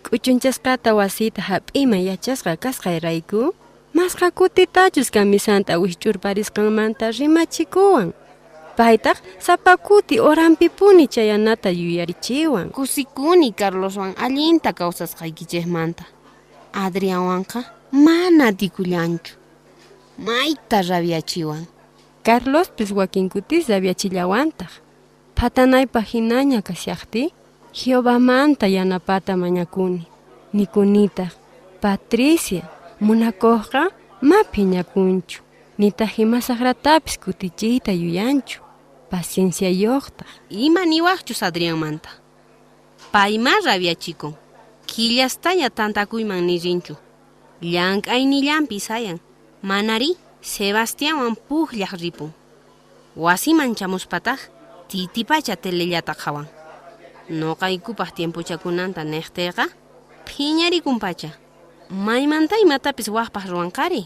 K'uchunchasqata 0.03 0.95
wasita 0.95 1.41
hap'imay 1.41 2.07
yachasqa 2.07 2.55
kasqayrayku, 2.55 3.51
masqa 3.93 4.31
kutitachus 4.31 5.11
kamisanta 5.11 5.75
wikch'urparisqanmanta 5.83 7.11
rimachikuwan. 7.11 8.13
Paytaq 8.77 9.17
sapakuti 9.39 10.19
orampipuni 10.19 11.07
chayanata 11.07 11.69
yuyarichiwan. 11.69 12.71
Kusikuni 12.71 13.51
Carloswan 13.51 14.15
allinta 14.15 14.71
kawsasqaykichejmanta. 14.71 16.03
Adrianwanqa 16.73 17.82
mana 17.93 18.51
tikullanchu. 18.51 19.37
Mayta 20.17 20.81
rabiachiwan. 20.81 21.67
Carlospis 22.23 22.91
wakinkutis 22.91 23.69
rabiachillawantaq. 23.69 24.71
Phatanaypaq 25.37 26.05
hinaña 26.13 26.61
kasyaqti, 26.61 27.33
Jehovamanta 27.73 28.67
yanapata 28.67 29.37
mañakuni. 29.37 30.07
Nikunitaq, 30.53 31.33
Patricia, 31.81 32.63
munakuqqa 32.99 33.89
ma 34.21 34.43
phiñakunchu. 34.51 35.41
Nitaq 35.77 36.19
imasaqratapis 36.19 37.17
kutichiyta 37.17 37.91
yuyanchu. 37.91 38.61
Pacienciayuqtaq. 39.09 40.27
Ima 40.49 40.85
niwaqchus 40.85 41.43
Adrianmanta. 41.43 42.09
Payma 43.11 43.51
rabiachikun. 43.65 44.33
Killastaña 44.87 45.69
tantakuyman 45.69 46.45
ni 46.45 46.57
rinchu. 46.59 46.95
Llank'aynillanpi 47.63 48.79
sayan. 48.79 49.19
Manari 49.63 50.17
Sebastianwan 50.41 51.39
pukllaq 51.47 51.95
ripun. 51.95 52.33
Wasiman 53.15 53.71
chamuspataq 53.75 54.39
titipacha 54.89 55.55
telellata 55.55 56.13
qawan. 56.13 56.47
Noqaykupaq 57.29 58.11
tiempuchakunanta 58.15 59.03
neqtiyqa 59.03 59.65
phiñarikumpacha. 60.27 61.29
Maymanta 61.89 62.59
imatapis 62.59 63.07
waqpaq 63.07 63.45
ruwanqari. 63.47 64.03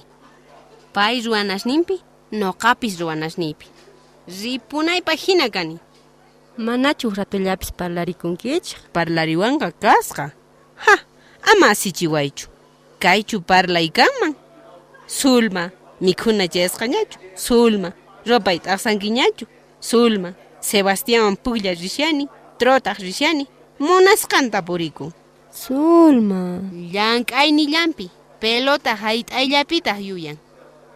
Pay 0.93 1.21
ruwanasninpi 1.25 1.95
noqapis 2.31 2.99
ruwanasniypi. 3.01 3.65
Ripunaypaq 4.27 5.17
hina 5.17 5.49
kani. 5.49 5.79
Manachu 6.57 7.09
ratullapis 7.09 7.71
parlarikunkichik? 7.71 8.77
Parlariwanqa 8.93 9.71
kasqa. 9.71 10.29
Ha, 10.85 10.95
ama 11.51 11.69
asichiwaychu. 11.73 12.56
Kaychu 12.99 13.41
parlaykanman. 13.41 14.35
Sulma, 15.07 15.71
mikhuna 16.01 16.47
chayasqañachu. 16.47 17.17
Sulma, 17.35 17.93
ropay 18.25 18.59
t'aqsankiñachu. 18.59 19.45
Sulma, 19.79 20.33
Sebastián 20.59 21.37
puklla 21.37 21.73
rishani, 21.73 22.27
trotaq 22.59 22.97
rishani, 22.99 23.45
munasqanta 23.79 24.61
purikun. 24.61 25.11
Sulma. 25.51 26.59
Llank'aynillanpi, 26.93 28.09
pelota 28.39 28.95
hayt'ayllapitaq 28.95 29.99
yuyan. 30.01 30.37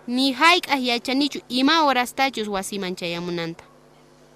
Ni 0.08 0.34
hayk'aq 0.34 0.82
yachanichu 0.82 1.39
ima 1.49 1.86
horastachus 1.86 2.47
wasiman 2.47 2.95
chayamunanta. 2.95 3.64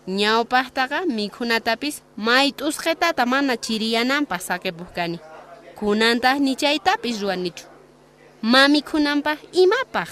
Ñawpaqtaqa 0.07 1.05
mikhunatapis 1.09 2.01
may 2.17 2.51
t'usqetata 2.51 3.25
mana 3.25 3.57
chiriyananpaq 3.57 4.41
saqipuq 4.41 4.93
kani. 4.95 5.19
kunantajnichaytapis 5.79 7.21
ruwanichu 7.21 7.65
mamikunanpaq 8.51 9.39
imapaq 9.63 10.09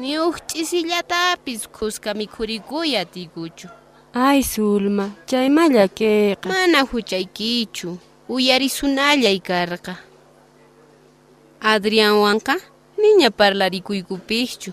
niuq 0.00 0.36
ch'isillatapis 0.48 1.60
qusqa 1.76 2.10
mikhurikuy 2.14 2.92
tikuchu 3.12 3.68
ay 4.14 4.42
sulma 4.42 5.06
chaymalla 5.28 5.84
kayqa 5.98 6.48
mana 6.48 6.80
huchaykichu 6.90 7.98
uyarisunallay 8.34 9.38
karqa 9.48 9.94
adrianwanqa 11.60 12.54
niña 13.00 13.30
parlarikuykupikchu 13.38 14.70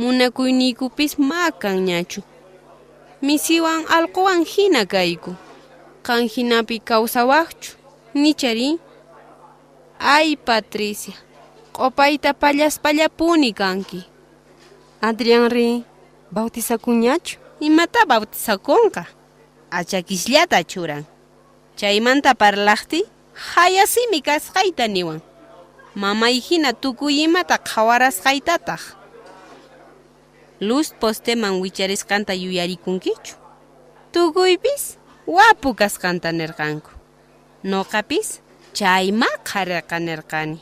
munakuyniypis 0.00 1.12
makan 1.30 1.76
ñachu 1.88 2.20
misiwan 3.22 3.82
allquwan 3.96 4.44
hina 4.52 4.82
kayku 4.86 5.32
qan 6.06 6.22
hinapi 6.32 6.76
ni 8.14 8.22
nicharin 8.22 8.78
Ay, 9.98 10.36
Patricia. 10.36 11.14
Q'opayta 11.72 12.32
pallaspallapuni 12.34 13.52
kanki. 13.52 14.04
Adrián 15.00 15.50
ri, 15.50 15.84
bautizakuñachu? 16.30 17.38
Imata 17.60 18.06
bautizakunqa. 18.06 19.06
Achakisllata 19.70 20.62
churan. 20.64 21.04
Chaymanta 21.76 22.34
parlaqti, 22.34 23.04
hayasimi 23.34 24.22
kasqayta 24.22 24.86
niwan. 24.88 25.20
Mamay 25.94 26.40
hina 26.40 26.72
tukuy 26.72 27.26
imata 27.26 27.58
qhawarasqaytataq. 27.58 28.80
Luz 30.60 30.94
posteman 31.00 31.60
wicharisqanta 31.60 32.34
yuyarikunkichu. 32.34 33.34
Tukuypis 34.12 34.98
wapu 35.26 35.74
kasqanta 35.74 36.32
nirqanku. 36.32 36.90
Noqapis 37.64 38.40
chayma 38.78 39.26
qhariqa 39.48 39.96
nirqani. 40.06 40.58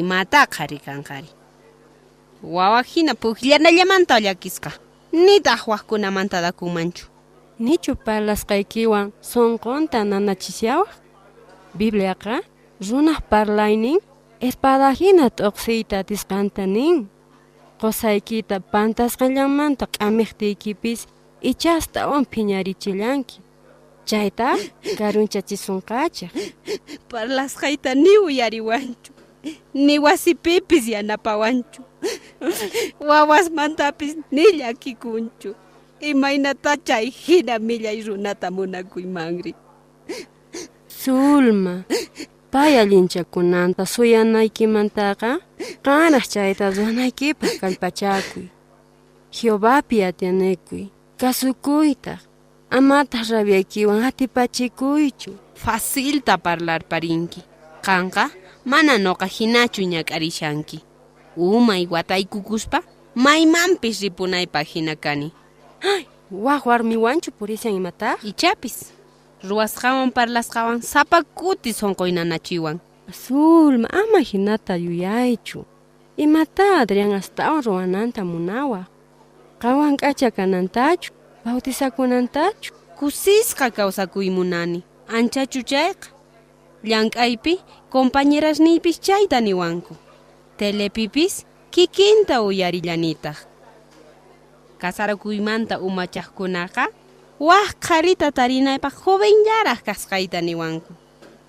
Imata 0.00 0.40
qharikanqari. 0.54 1.30
Wawa 2.54 2.82
hina 2.90 3.14
pukllanallamanta 3.22 4.20
llakisqa. 4.24 4.70
Nitaq 5.24 5.62
waqkunamanta 5.72 6.38
dakunmanchu. 6.46 7.04
Nichu 7.64 7.92
parlasqaykiwan 8.04 9.06
sunqunta 9.30 9.98
nanachisyawa? 10.10 10.86
Bibliaqa 11.78 12.34
runaq 12.88 13.20
parlaynin 13.30 13.98
espadajina 14.48 15.26
t'uqsiyta 15.38 15.96
atisqanta 16.02 16.64
nin. 16.76 17.08
Qosaykita 17.80 18.56
pantasqallamanta 18.72 19.84
q'amiqtiykipis 19.94 21.00
ichastawan 21.50 22.24
phiñarichillanki. 22.32 23.36
Chayta 24.10 24.58
Parlas 24.98 25.94
Parlasqayta 27.08 27.94
ni 27.94 28.18
uyariwanchu. 28.18 29.12
Ni 29.74 29.98
wasipipis 29.98 30.88
yanapawanchu. 30.88 31.82
Wawasmantapis 33.00 34.16
ni 34.30 34.52
llakikunchu. 34.52 35.54
Imaynata 36.00 36.76
chay 36.76 37.10
hina 37.10 37.58
millay 37.58 38.02
runata 38.02 38.50
munakuymanri. 38.50 39.54
Sulma, 40.88 41.84
pay 42.50 42.80
allinchakunanta 42.80 43.86
suyanaykimantaqa 43.86 45.38
qanaq 45.82 46.26
chayta 46.28 46.70
ruwanaykipaq 46.70 47.60
kallpachakuy. 47.60 48.46
Jehovapi 49.30 50.02
atianaykuy, 50.02 50.84
kasukuytaq, 51.16 52.29
amataq 52.70 53.28
rabiaykiwan 53.30 54.04
atipachikuychu. 54.04 55.32
Facilta 55.54 56.38
parlar 56.38 56.82
parinki. 56.88 57.42
Qanqa 57.82 58.30
mana 58.64 58.98
noqa 58.98 59.26
hinachu 59.26 59.82
ñak'arishanki. 59.82 60.78
Umay 61.36 61.86
wataykukuspa 61.90 62.80
maymanpis 63.14 64.00
ripunaypaq 64.02 64.66
hina 64.66 64.96
kani. 64.96 65.32
Ay, 65.82 66.06
waq 66.30 66.66
warmiwanchu 66.66 67.30
purishan 67.32 67.74
imataq? 67.74 68.24
Ichapis. 68.24 68.92
Ruwasqawan 69.42 70.10
parlasqawan 70.12 70.80
sapa 70.82 71.22
kuti 71.22 71.72
sonqoynanachiwan. 71.72 72.78
Sulma, 73.12 73.88
ama 73.90 74.20
hinata 74.20 74.76
yuyaychu. 74.76 75.64
Imata 76.16 76.78
Adrián 76.80 77.12
astawan 77.12 77.62
ruwananta 77.64 78.24
munawa. 78.24 78.86
Qawan 79.58 79.96
k'acha 79.96 80.30
kanantachu, 80.30 81.12
bautizakunantachu. 81.44 82.74
Kusisqa 82.98 83.70
kawsakuymunani. 83.70 84.82
Anchachu 85.08 85.62
chayqa. 85.62 86.08
Llank'aypi 86.84 87.60
compañerasniypis 87.90 89.00
chayta 89.00 89.40
niwanku. 89.40 89.96
Telepipis 90.56 91.46
kikinta 91.70 92.42
uyarillanitaq. 92.42 93.36
Kasarakuymanta 94.78 95.80
umachaqkunaqa 95.80 96.84
waq 97.40 97.70
qharita 97.80 98.32
tarinaypaq 98.32 98.94
jovenllaraq 99.04 99.80
kasqayta 99.84 100.40
niwanku. 100.40 100.92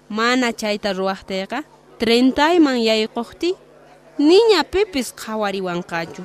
Mana 0.09 0.51
chayta 0.53 0.93
ruwaqtiyqa 0.93 1.63
trintayman 1.99 2.79
yaykuqti 2.79 3.55
niña 4.19 4.63
pipis 4.63 5.13
qhawariwanqachu. 5.15 6.23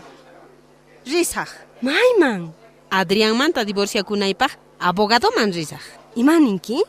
Risaq. 1.06 1.50
Mayman? 1.82 2.50
Adrianmanta 2.97 3.61
divorciakunaypaq 3.68 4.53
abogadoman 4.80 5.53
risaq. 5.53 5.84
Imaninki? 6.16 6.80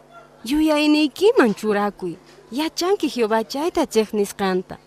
Yuyayniykiman 0.47 1.51
churakuy. 1.59 2.15
Yachanki 2.51 3.07
Jehová 3.11 3.43
chayta 3.43 3.83
chiqnisqanta. 3.93 4.77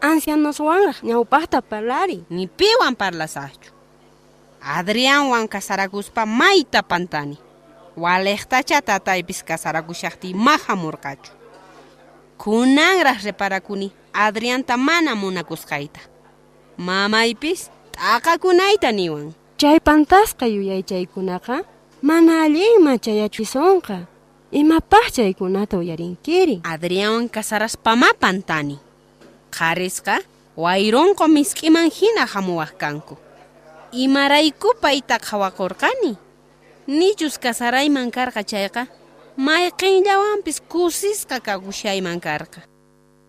Ancianoswanraq 0.00 0.98
ñawpaqta 1.08 1.58
parlari. 1.70 2.18
Ni 2.28 2.44
piwan 2.58 2.94
parlasaqchu. 3.00 3.72
Adrianwan 4.60 5.48
kasarakuspa 5.48 6.26
mayta 6.26 6.82
pantani. 6.82 7.38
Waleqtacha 7.96 8.82
tataypis 8.88 9.40
kasarakushaqti 9.48 10.34
mahamurqachu. 10.34 11.32
Kunanraq 12.36 13.18
reparakuni 13.24 13.88
Adrianta 14.12 14.76
mana 14.76 15.14
munakusqayta. 15.14 16.00
Mamaypis 16.76 17.70
t'aqakunayta 17.94 18.92
niwan. 18.92 19.32
Chay 19.58 19.80
pantasqa 19.82 20.46
yuyaychaykunaqa 20.46 21.56
mana 22.02 22.46
allinma 22.46 22.94
chayachisunqa. 22.94 24.06
Imapaq 24.52 25.10
chaykunata 25.10 25.82
uyarinkiri. 25.82 26.62
Adrianwan 26.62 27.26
kasaraspama 27.26 28.14
pantani. 28.20 28.78
Qarisqa 29.50 30.22
wayronqo 30.54 31.26
misk'iman 31.26 31.90
hina 31.90 32.24
hamuwaq 32.32 32.78
kanku. 32.78 33.18
Imaraykupa 33.90 34.94
qhawakurqani. 35.26 36.14
Nichus 36.86 37.34
kasarayman 37.42 38.14
karqa 38.14 38.46
chayqa 38.46 38.86
mayqinllawanpis 39.36 40.62
kusisqa 40.70 41.42
kagushayman 41.42 42.20
karqa. 42.22 42.62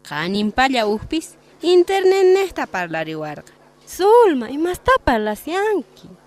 Qaninpalla 0.06 0.86
uhpis 0.86 1.34
internet 1.64 2.26
nehta 2.38 2.68
parlariwarqa. 2.70 3.58
Sulma, 3.90 4.54
imasta 4.54 4.94
parlasyanki. 5.02 6.19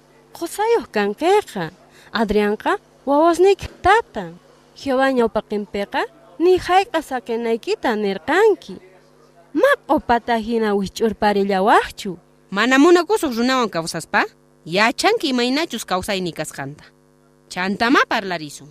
Qusayuq 0.43 0.90
kankiqa. 0.90 1.70
Adrianqa 2.11 2.82
wawasniyki 3.07 3.68
tatan. 3.78 4.34
Jehová 4.74 5.14
ñawpaqinpiqa 5.14 6.03
Ni 6.43 6.59
hayqa 6.59 6.99
sakinaykita 6.99 7.95
nirqanki. 7.95 8.74
Maq'upata 9.55 10.43
hina 10.43 10.74
wich'urparillawaqchu. 10.74 12.18
Mana 12.51 12.74
munakusuq 12.82 13.30
runawan 13.38 13.70
kawsaspa, 13.70 14.26
yachanki 14.66 15.30
imaynachus 15.30 15.86
kawsayni 15.86 16.32
kasqanta. 16.34 16.90
Chantama 17.47 18.03
parlarisun. 18.11 18.66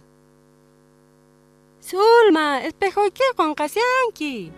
Zulma, 1.88 2.60
espejuykiwan 2.68 3.56
qasyanki. 3.56 4.52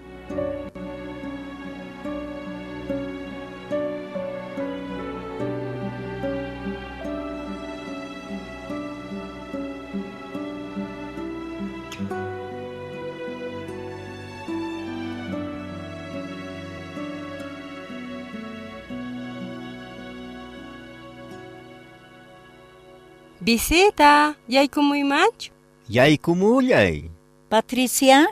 Visita, 23.45 24.35
yaykumuymanchu? 24.47 25.51
Yaykumullay. 25.89 27.09
Patricia, 27.49 28.27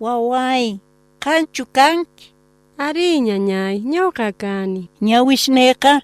waway, 0.00 0.80
kanchu 1.20 1.66
kanki? 1.66 2.32
Ari, 2.78 3.20
ñañay, 3.20 3.76
ñawqa 3.92 4.32
kani. 4.32 4.88
Ñawishnayqa 5.02 6.00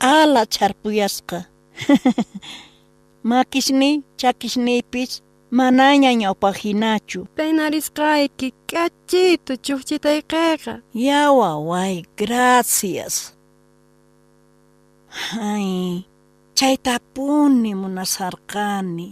q'ala 0.00 0.42
charpuyasqa. 0.54 1.38
Makishni, 3.30 3.90
chakishniypis 4.20 5.22
manaña 5.50 6.10
ñawpajinachu. 6.20 7.20
Peinarisqayki 7.36 8.48
k'achito 8.68 9.52
chuqchitayqiqa. 9.64 10.72
Ya 10.92 11.32
waway, 11.32 12.04
gracias. 12.20 13.14
Ay, 15.40 16.04
chaytapuni 16.58 17.74
munasarqani. 17.74 19.08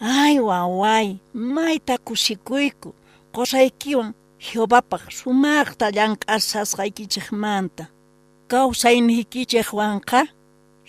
Ay, 0.00 0.40
waway, 0.48 1.08
mayta 1.32 1.94
kusikuyku. 2.06 2.90
Qusaykiwan 3.34 4.10
Jehovapaq 4.44 5.02
sumaqta 5.18 5.86
llank'asasqaykichikmanta. 5.96 7.84
Kawsayniykichikwanqa 8.50 10.20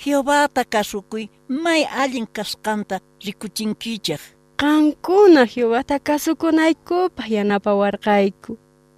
Jehovata 0.02 0.64
kasukuy 0.74 1.26
may 1.64 1.82
allin 2.02 2.28
kasqanta 2.36 2.96
rikuchinkichik. 3.26 4.22
Qankuna 4.62 5.46
Jehovata 5.54 6.00
kasukunaykupaq 6.08 7.28
yanapawarqayku. 7.36 8.52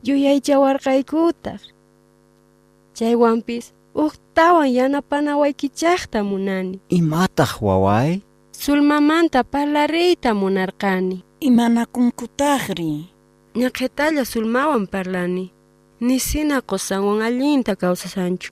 Yuyaychawarqaykutaq. 0.07 1.61
Chaywanpis 2.95 3.65
uqtawan 3.95 4.69
yanapanawaykichaqta 4.69 6.23
munani. 6.23 6.79
Imataq 6.89 7.61
waway? 7.61 8.21
Sulmamanta 8.51 9.43
parlariyta 9.43 10.33
munarqani. 10.33 11.23
Imanakunkutaqri. 11.39 13.09
Ñaqhetalla 13.55 14.25
sulmawan 14.25 14.87
parlani. 14.87 15.51
Nisina 16.01 16.61
qusanwan 16.61 17.21
allinta 17.21 17.75
kawsasanchu. 17.75 18.51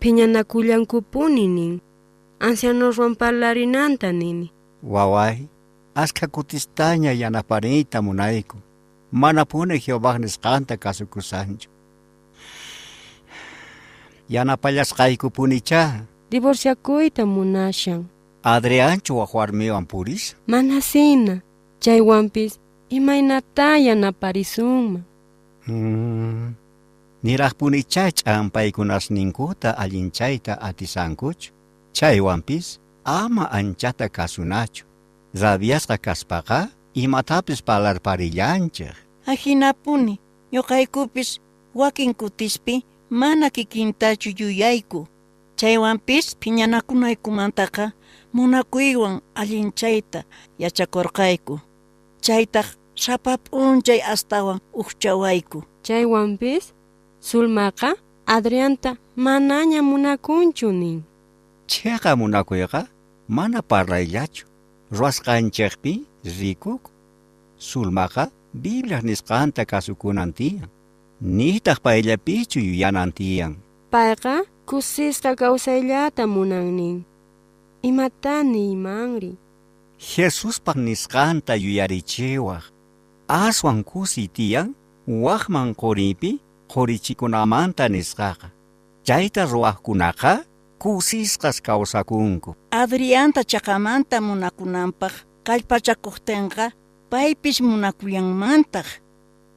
Phiñanakullankupuni 0.00 1.46
nin. 1.48 1.80
Ancianoswan 2.40 3.14
parlarinanta 3.16 4.12
nini. 4.12 4.50
Waway, 4.82 5.36
aska 5.94 6.26
kutistaña 6.26 7.12
yanapariyta 7.12 8.02
munayku. 8.02 8.56
Mana 9.12 9.44
puni 9.44 9.78
Jehová 9.78 10.18
nisqanta 10.18 10.76
kasukusanchu. 10.76 11.68
Yanapallasqaykupunicha. 14.30 16.06
Divorciakuyta 16.30 17.26
munashan. 17.26 18.06
Adrianchu 18.42 19.18
waq 19.18 19.34
warmiwan 19.34 19.86
puris? 19.86 20.36
Mana 20.46 20.80
sina. 20.80 21.42
Chaywanpis 21.80 22.58
imaynata 22.90 23.78
yanaparisunman. 23.78 25.02
Hmm. 25.66 26.54
Niraqpunicha 27.22 28.10
ch'ampaykunasninkuta 28.12 29.74
allinchayta 29.78 30.60
atisankuchu. 30.62 31.52
Chaywanpis 31.92 32.78
ama 33.04 33.50
anchata 33.50 34.08
kasunachu. 34.08 34.84
Rabiasqa 35.34 35.98
kaspaqa 35.98 36.68
imatapis 36.94 37.62
parlarparillanchik. 37.62 38.94
Ajinapuni, 39.26 40.18
ñuqaykupis 40.52 41.38
wakin 41.74 42.14
kutispi 42.14 42.84
mana 43.10 43.50
kikintachu 43.50 44.30
yuyayku. 44.38 45.06
Chaywanpis 45.56 46.36
phiñanakunaykumantaqa 46.40 47.92
munakuywan 48.32 49.20
allinchayta 49.34 50.24
yachakurqayku. 50.58 51.60
Chaytaq 52.24 52.66
sapa 52.94 53.36
p'unchay 53.38 54.00
astawan 54.12 54.60
uqchawayku. 54.72 55.64
Chaywanpis 55.82 56.72
Sulmaqa 57.20 57.96
Adrianta 58.26 58.96
manaña 59.16 59.82
munakunchu 59.82 60.72
nin. 60.72 61.04
Chayqa 61.66 62.16
munakuyqa 62.16 62.86
mana 63.28 63.60
parlayllachu. 63.62 64.46
Ruwasqanchikpi 64.92 66.06
rikuk. 66.24 66.90
Sulmaqa 67.58 68.30
Biblia 68.54 69.00
nisqanta 69.02 69.64
kasukunan 69.64 70.32
tiyan. 70.32 70.70
Nitaq 71.20 71.84
payllapichu 71.84 72.64
yuyanan 72.64 73.12
tiyan. 73.12 73.60
Payqa 73.92 74.48
kusisqa 74.64 75.36
kawsayllata 75.36 76.26
munan 76.26 76.72
nin. 76.76 77.04
Imatani 77.82 78.72
imanri. 78.72 79.36
Jesuspaq 80.00 80.76
nisqanta 80.80 81.60
yuyarichiwaq. 81.60 82.64
Aswan 83.28 83.84
kusi 83.84 84.32
tiyan 84.32 84.72
waqman 85.06 85.76
quripi 85.76 86.40
qurichikunamanta 86.72 87.88
nisqaqa. 87.92 88.48
Chayta 89.04 89.44
ruwaqkunaqa 89.44 90.40
kusisqas 90.80 91.60
kawsakunku. 91.60 92.56
Adrianta 92.72 93.44
chaqamanta 93.44 94.24
munakunanpaq 94.24 95.12
kallpachakuqtinqa 95.44 96.72
paypis 97.12 97.60
munakuyanmantaq. 97.60 98.88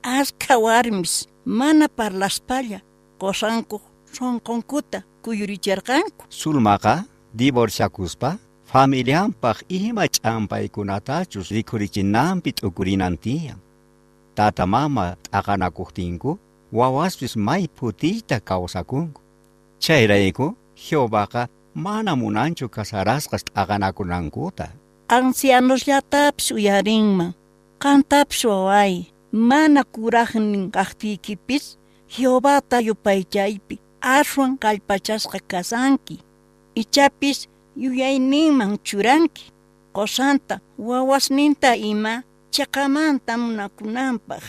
Aska 0.04 0.60
warmis 0.60 1.32
mana 1.46 1.88
parlaspalla 1.90 2.80
qosanku 3.20 3.82
sonqonkuta 4.14 5.02
kuyuricharqanku. 5.24 6.26
Sulmaqa 6.30 7.04
divorciakuspa 7.38 8.38
familianpaq 8.66 9.58
ima 9.70 10.08
ch'ampaykunatachus 10.08 11.52
rikurichinanpi 11.52 12.52
t'ukurinan 12.54 13.18
tiyan. 13.18 13.60
Tata 14.36 14.66
mama 14.66 15.16
t'aqanakuqtinku 15.32 16.40
wawaspis 16.74 17.36
may 17.36 17.68
putiyta 17.68 18.40
kawsakunku. 18.40 19.22
Chayrayku 19.80 20.56
Jehováqa 20.76 21.48
mana 21.76 22.16
munanchu 22.16 22.70
kasarasqas 22.70 23.44
t'aqanakunankuta. 23.46 24.68
Ancianosllatapis 25.10 26.52
uyarinman. 26.52 27.34
Qantapis 27.84 28.46
waway, 28.46 29.13
mana 29.34 29.84
kuraqnin 29.84 30.72
kaqtiykipis 30.72 31.78
Jehovata 32.18 32.80
yupaychaypi 32.80 33.80
aswan 34.02 34.58
kallpachasqa 34.58 35.40
kasanki. 35.48 36.20
Ichapis 36.76 37.50
yuyayninman 37.76 38.78
churanki. 38.84 39.50
Qosanta 39.94 40.60
wawasninta 40.78 41.74
ima 41.76 42.22
chaqamanta 42.52 43.38
munakunanpaq. 43.38 44.44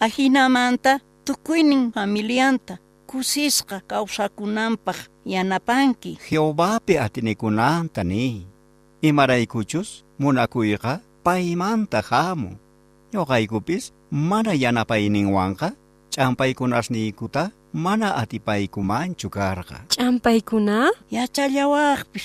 Ahinamanta 0.00 1.00
tukuynin 1.24 1.92
familianta 1.92 2.78
kusisqa 3.06 3.80
kawsakunanpaq 3.86 4.96
yanapanki. 5.24 6.18
Jehovápi 6.30 6.98
atinikunanta 6.98 8.04
ni. 8.04 8.46
Imaraykuchus 9.02 10.04
munakuyqa 10.18 11.00
paymanta 11.24 12.00
hamun. 12.00 12.56
Ñuqaykupis 13.16 13.84
mana 14.10 14.52
yanapayninwanqa 14.62 15.68
ch'ampaykunasniykuta 16.12 17.42
mana 17.72 18.08
atipaykumanchu 18.20 19.28
karqa. 19.36 19.76
Ch'ampaykuna? 19.94 20.76
Yachallawaqpis. 21.16 22.24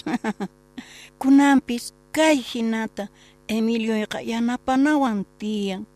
Kunanpis 1.22 1.94
kay 2.16 2.38
hinata 2.50 3.08
Emilioyqa 3.48 4.20
yanapanawan 4.32 5.26
tiyan. 5.40 5.88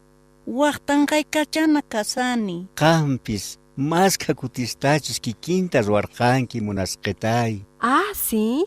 Waqtanqaykachana 0.59 1.81
kasani. 1.93 2.57
Qampis 2.81 3.59
maska 3.77 4.33
kutistachus 4.33 5.19
kikinta 5.19 5.81
ruwarqanki 5.81 6.61
munasqitay. 6.61 7.53
Ah, 7.81 8.11
sí? 8.13 8.63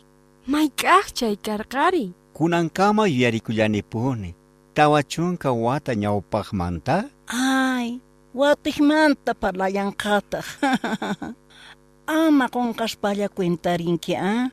Mayk'aq 0.53 1.07
chay 1.19 1.37
karqari. 1.37 2.13
Kunankama 2.37 3.07
yuyarikullanipuni. 3.07 4.38
Tawa 4.79 5.03
chunka 5.03 5.51
wata 5.51 5.93
ñawpaqmanta 6.03 6.97
Ay, 7.27 7.99
watijmanta 8.35 9.35
parlayanqataq. 9.35 10.47
Ama 12.23 12.47
qunqashpalla 12.55 13.27
cuentarinki, 13.37 14.15
ah? 14.17 14.47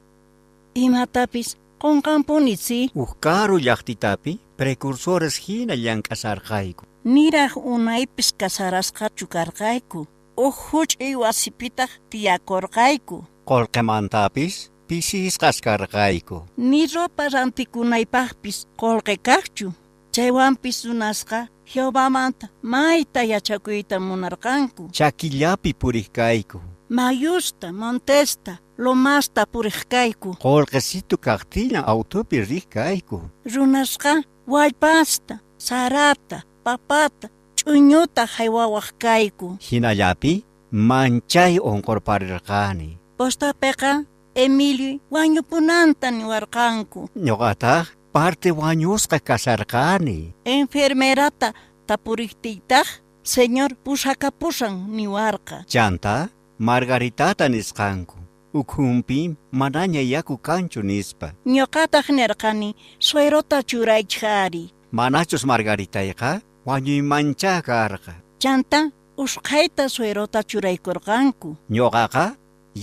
Imatapis 0.74 1.50
qunqanpunitsi. 1.82 2.80
Ukaru 2.98 3.58
llaqtitapi 3.66 4.34
precursores 4.58 5.36
hina 5.46 5.76
llank'asarqayku 5.84 6.84
Niraq 7.06 7.54
unaypis 7.74 8.34
kasarasqachu 8.34 9.26
karqayku. 9.30 10.00
Uq 10.46 10.58
huch'uy 10.70 11.14
wasipitaq 11.22 11.92
tiyakurqayku. 12.10 13.18
Qolqemantapis 13.50 14.72
pisisqas 14.88 15.62
karqayku 15.62 16.38
Ni 16.58 16.82
ropa 16.94 17.30
rantikunaypaqpis 17.34 18.58
qolqe 18.82 19.16
kaqchu. 19.22 19.85
Chaywanpis 20.16 20.86
runasqa 20.86 21.48
Jehovamanta 21.66 22.48
mayta 22.62 23.24
yachakuyta 23.24 24.00
munarqanku. 24.00 24.90
Chakillapi 24.92 25.74
puriqkayku 25.74 26.62
Mayusta, 26.90 27.74
Montesta, 27.74 28.54
Lomasta 28.78 29.46
puriqkayku. 29.46 30.30
Qolqesitu 30.40 31.18
kaqtilla 31.18 31.80
autopi 31.80 32.46
riqkayku 32.46 33.22
Runasqa 33.56 34.24
wallpasta, 34.48 35.36
sarata, 35.58 36.42
papata, 36.64 37.28
ch'uñuta 37.58 38.26
haywawaq 38.36 38.88
kayku. 39.04 39.58
Hinallapi 39.72 40.46
manchay 40.72 41.60
onqorparirqani 41.60 42.98
Postapiqa 43.18 43.92
Emilio 44.36 45.00
wañupunanta 45.12 46.08
niwarqanku. 46.12 47.00
Ñuqataq 47.26 47.86
parte 48.16 48.50
wañusqa 48.62 49.20
kasarqani 49.20 50.20
Enfermerata 50.46 51.52
tapuriqtiytaq 51.88 52.88
señor 53.24 53.72
pusakapusan 53.84 54.74
niwarqa. 54.98 55.58
Chanta 55.74 56.30
Margaritata 56.68 57.46
nisqanku 57.50 58.16
ukhunpi 58.60 59.36
manaña 59.52 60.00
yaku 60.14 60.36
kanchu 60.48 60.80
nispa 60.82 61.28
Ñuqataq 61.56 62.06
nirqani 62.18 62.70
suerota 63.08 63.58
churaychari. 63.70 64.72
Manachus 64.98 65.44
Margaritayqa 65.52 66.40
wañuymanchá 66.68 67.54
karqa 67.68 68.14
Chanta 68.40 68.80
usqhayta 69.24 69.90
suerota 69.96 70.40
churaykurqanku. 70.50 71.50
Ñuqaqa 71.76 72.26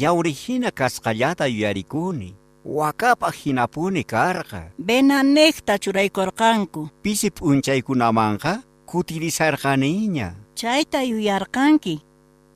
yawrihina 0.03 0.71
kasqallata 0.81 1.49
yuyarikuni 1.49 2.42
wakapa 2.65 3.31
hinapuni 3.31 4.05
karqa 4.05 4.71
Benanekta 4.79 5.79
churaykurqanku. 5.79 6.89
pisi 7.03 7.31
p'unchaykunamanqa 7.31 8.63
kutirisarqaniña 8.87 10.29
Chayta 10.55 11.03
yuyarqanki. 11.03 12.01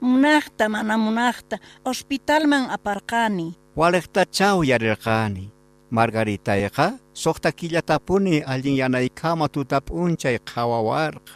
Munaqta 0.00 0.68
mana 0.68 0.96
munaqta 0.98 1.56
hospitalman 1.84 2.70
aparqani. 2.70 3.54
waliqtachaw 3.76 4.62
yarirqani 4.64 5.50
Margaritayqa 5.90 6.98
suqta 7.14 7.52
killatapuni 7.52 8.42
allin 8.46 8.76
yanaykama 8.82 9.48
tuta 9.48 9.80
p'unchay 9.80 10.38
qhawawarqa 10.38 11.32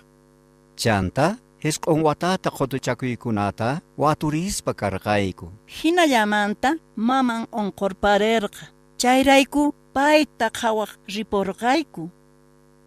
chanta 0.77 1.37
hisq'un 1.65 2.03
watata 2.03 2.51
qotuchakuykunata 2.51 3.81
waturispa 3.99 4.75
karqayku 4.75 5.47
Hinallamanta 5.85 6.69
maman 6.97 7.47
onqorparerqa. 7.53 8.65
Chayrayku 9.01 9.75
payta 9.95 10.51
qhawaq 10.59 10.91
ripurqayku. 11.15 12.11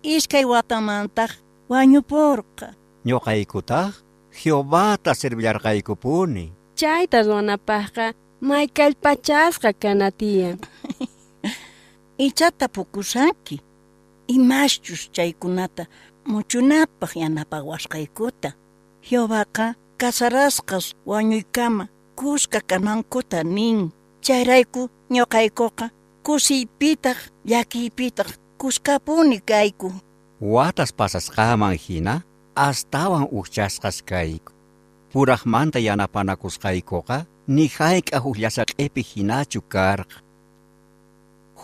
Iskay 0.03 0.45
watamantaq 0.45 1.31
wañupurqa. 1.69 2.67
ñuqaykutaq 3.05 3.91
Jehovata 4.43 5.13
servillarqaykupuni 5.13 6.45
Chayta 6.79 7.17
ruwanapaqqa 7.23 8.13
maykallpachasqa 8.41 9.73
kanatiyan. 9.81 10.57
Ichata 12.25 12.65
pukusaki. 12.75 13.57
Imashchus 14.27 15.01
chaykunata 15.15 15.83
muchunapaq 16.31 17.11
yanapawasqaykuta. 17.21 18.49
Jehovaqa 19.11 19.73
kasarasqas 19.97 20.95
wañuykama 21.07 21.87
kuska 22.15 22.59
kanankuta 22.69 23.43
nin. 23.43 23.93
Chayrayku 24.25 24.89
ñuqaykuqa 25.13 25.89
kusiypitaq 26.23 27.17
llakiypitaq 27.49 28.29
kuskapuni 28.57 29.39
kayku. 29.49 29.93
watas 30.41 30.91
pasasqaman 30.93 31.77
hina 31.89 32.21
astawan 32.55 33.27
uchasqas 33.31 34.03
kayku 34.03 34.51
puraqmanta 35.11 35.79
yanapanakusqaykuqa 35.79 37.25
ni 37.47 37.65
hayk'aq 37.77 38.25
ukllasa 38.25 38.63
hinachu 39.15 39.61
karqa 39.73 40.17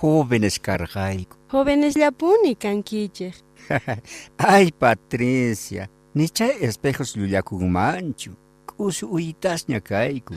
jóvenes 0.02 0.60
karqayku 0.60 1.36
Jovenesllapuni 1.52 2.56
kankichik. 2.56 3.36
ay 4.54 4.72
Patricia 4.80 5.88
ni 6.16 6.30
chay 6.30 6.52
espejos 6.62 7.16
llullakunmanchu 7.18 8.32
k'usu 8.68 9.06
uyitasña 9.16 9.80
kayku 9.80 10.34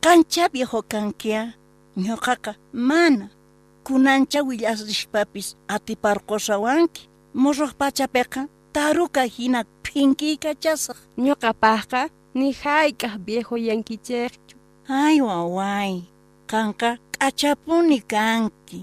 Kancha 0.00 0.48
viejo 0.48 0.82
kankia. 0.82 1.54
Ñuqaqa 1.96 2.54
mana. 2.72 3.28
Kunancha 3.84 4.40
willasrishpapis 4.42 5.56
atiparqusawanki. 5.68 7.02
Muruq 7.34 7.72
pachapiqa 7.80 8.48
taruka 8.72 9.22
hina 9.34 9.64
phinkiykachasaq. 9.84 10.96
Ñuqapaqqa 11.24 12.08
ni 12.34 12.52
hayk'aq 12.52 13.14
viejo 13.26 13.56
yankichikchu. 13.56 14.56
Ay 14.88 15.20
waway, 15.20 15.92
kanqa 16.50 16.90
k'achapuni 17.14 18.00
kanki. 18.12 18.80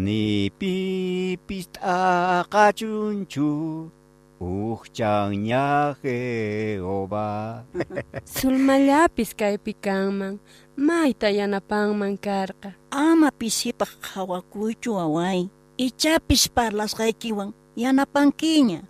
ni 0.05 0.24
pipis 0.59 1.66
t'aqachunchu 1.76 3.51
uqchanña 4.41 5.66
Jehová 6.03 7.28
Sulmallapis 8.24 9.31
kaypi 9.41 9.72
kanman. 9.85 10.35
Mayta 10.81 11.28
yanapanman 11.28 12.16
karqa. 12.16 12.72
Ama 12.89 13.28
pisipaq 13.37 14.01
qhawakuychu 14.01 14.97
away. 14.97 15.53
Ichapis 15.76 16.49
parlasqaykiwan 16.49 17.53
yanapankiña. 17.76 18.89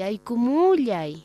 Yaykumullay. 0.00 1.16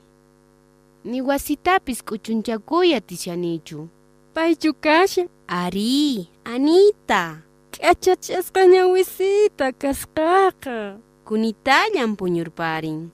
Ni 1.06 1.22
wasitapis 1.22 2.04
k'uchunchakuya 2.04 3.02
tishanichu. 3.02 3.88
Paychu 4.34 4.74
kasha. 4.74 5.26
Ari, 5.48 6.28
Anita. 6.44 7.42
K'achachasqa 7.72 8.62
ñawisita 8.74 9.72
kasqaqa. 9.72 10.98
Kunitallan 11.26 12.16
puñurparin. 12.16 13.10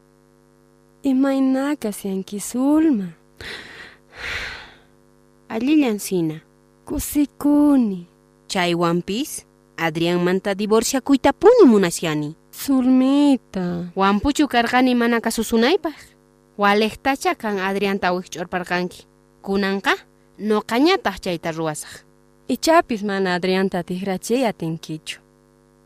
Imaynaka 1.04 1.92
siyanki 1.92 2.40
Zulma. 2.40 3.08
Allillan 5.54 6.00
sina. 6.00 6.42
Kusikuni. 6.86 8.08
Chaywanpis 8.48 9.46
Adrianmanta 9.78 10.56
divorciakuytapuni 10.56 11.64
munasyanni. 11.66 12.36
Zulmita. 12.52 13.92
Wampuchu 13.96 14.48
karqani 14.48 14.96
mana 14.96 15.22
kasusunaypaq. 15.22 15.96
Walejtacha 16.58 17.36
kan 17.36 17.60
Adrianta 17.60 18.12
wikch'urparqanki. 18.14 19.08
Kunanqa 19.42 19.96
nuqañataq 20.40 21.20
chayta 21.24 21.52
ruwasaq. 21.52 22.04
Ichapis 22.48 23.04
mana 23.04 23.34
Adrianta 23.36 23.84
tiqrachiy 23.84 24.46
atinkichu. 24.46 25.20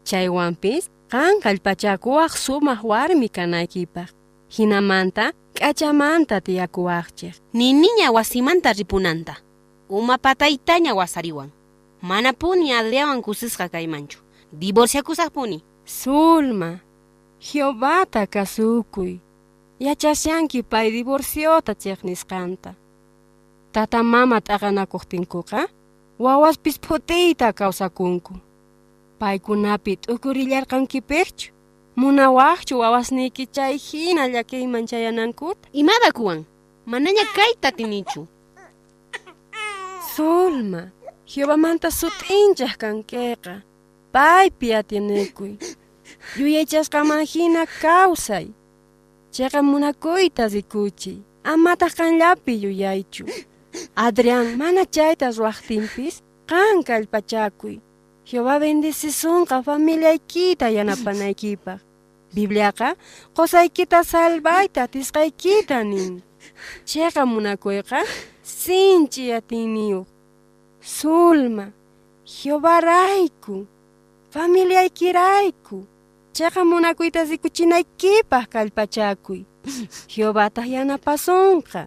Chaywanpis 0.03 0.89
qan 1.09 1.39
kallpachakuwaq 1.39 2.33
sumaq 2.33 2.83
warmi 2.83 3.29
kanaykipaq. 3.29 4.09
Hinamanta 4.49 5.31
k'achamanta 5.53 6.41
tiyakuwaqchik. 6.41 7.35
Niniña 7.53 8.11
wasimanta 8.11 8.73
ripunanta. 8.73 9.37
Uma 9.89 10.17
pataytaña 10.17 10.93
wasariwan. 10.97 11.51
Mana 12.01 12.33
puni 12.33 12.73
Adriawan 12.73 13.21
kusisqa 13.21 13.69
kaymanchu. 13.69 14.19
Divorciakusaqpuni. 14.51 15.63
Zulma, 15.85 16.79
Jehovata 17.39 18.27
kasukuy. 18.27 19.19
Yachasyanki 19.79 20.63
pay 20.63 20.91
divorciota 20.91 21.75
chiqnisqanta. 21.75 22.73
Tata 23.71 24.03
mama 24.03 24.41
t'aqanakuqtinkuqa, 24.41 25.67
wawaspis 26.19 26.79
phutiyta 26.79 27.53
kawsakunku. 27.53 28.33
Paykunapi 29.19 29.97
t'ukurillarqankipiqchu. 29.97 31.53
Munawaqchu 31.95 32.79
wawasniyki 32.79 33.45
chay 33.47 33.77
hina 33.77 34.27
llakiyman 34.27 34.87
chayanankuta. 34.87 35.69
Imada 35.73 36.11
kuwan? 36.11 36.45
Manaña 36.85 37.25
kayta 37.35 37.71
tinichu. 37.71 38.27
Zulma, 40.15 40.81
Jehovamanta 41.25 41.91
sutinchaq 41.91 42.77
kankiqa. 42.77 43.61
Paypi 44.15 44.67
atinikuy. 44.79 45.53
Yuyaychasqaman 46.39 47.25
hina 47.31 47.65
kawsay. 47.81 48.47
Chayqa 49.33 49.59
munakuyta 49.61 50.47
rikuchiy. 50.47 51.17
Amataq 51.43 51.93
kanllapi 51.97 52.53
yuyaychu. 52.63 53.25
Adrián 54.05 54.47
mana 54.59 54.85
chayta 54.95 55.27
ruwaqtinpis 55.35 56.15
qan 56.49 56.83
kallpachakuy. 56.87 57.75
Jehová 58.27 58.55
bendicisunqa 58.63 59.61
familiaykita 59.67 60.69
yanapanaykipaq. 60.77 61.79
Bibliaqa 62.35 62.95
qosaykita 63.35 63.99
salvayta 64.11 64.79
atisqaykita 64.87 65.83
nin. 65.91 66.23
Chayqa 66.89 67.21
munakuyqa 67.25 67.99
sinchi 68.43 69.33
atiniyuq. 69.37 70.07
Zulma, 70.95 71.65
Jehová 72.23 72.79
rayku, 72.79 73.67
familiaykirayku. 74.35 75.77
Chayqa 76.35 76.61
munakuyta 76.69 77.23
rikuchinaykipaq 77.23 78.45
kallpachakuy. 78.53 79.41
Jehovátaq 80.11 80.67
yanapasunqa. 80.75 81.81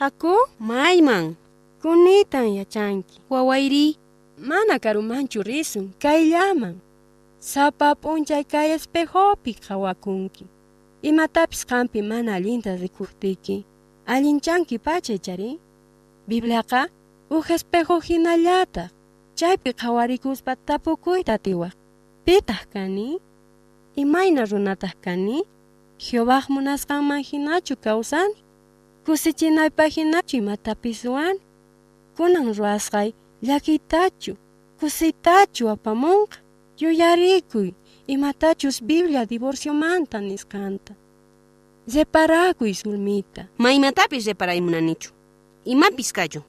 Haku? 0.00 0.34
Mayman. 0.58 1.34
Kunitan 1.82 2.54
yachanki. 2.58 3.18
Wawayri. 3.30 3.96
Mana 4.38 4.78
karumanchu 4.78 5.42
risun, 5.42 5.90
kayllaman. 5.98 6.78
Sapa 7.40 7.94
p'unchay 7.94 8.44
kay 8.44 8.70
espejopi 8.76 9.52
qhawakunki. 9.64 10.46
Imatapis 11.02 11.66
qampi 11.66 12.02
mana 12.02 12.34
allinta 12.38 12.76
rikuqtiki. 12.82 13.64
Allinchanki 14.06 14.78
pachay 14.78 15.18
chari. 15.18 15.58
Bibliaqa 16.28 16.86
uj 17.30 17.50
espejo 17.56 17.98
hinallataq. 18.06 18.90
Chaypi 19.38 19.70
qhawarikuspa 19.80 20.52
tapukuyta 20.66 21.38
tiwaq. 21.38 21.77
Pitaq 22.28 22.68
kani? 22.72 23.16
Imayna 23.96 24.44
runataq 24.44 25.00
kani? 25.00 25.48
Jehová 25.96 26.44
munasqanman 26.48 27.24
hinachu 27.24 27.76
kawsani? 27.80 28.36
Kusichinaypaq 29.04 29.96
hinachu 29.96 30.36
imatapis 30.36 31.04
ruwani? 31.04 31.40
Kunan 32.16 32.52
ruwasqay 32.52 33.12
llakiytachu, 33.42 34.36
kusitachu 34.80 35.68
apamunqa. 35.72 36.36
Yuyarikuy, 36.80 37.72
imatachus 38.06 38.82
Biblia 38.84 39.24
divorciomanta 39.24 40.20
nisqanta. 40.20 40.92
Reparakuy 41.94 42.74
Zulmita. 42.74 43.48
Maymatapis 43.58 44.26
reparaymunanichu. 44.26 45.10
Imapis 45.64 46.12
kayu. 46.12 46.42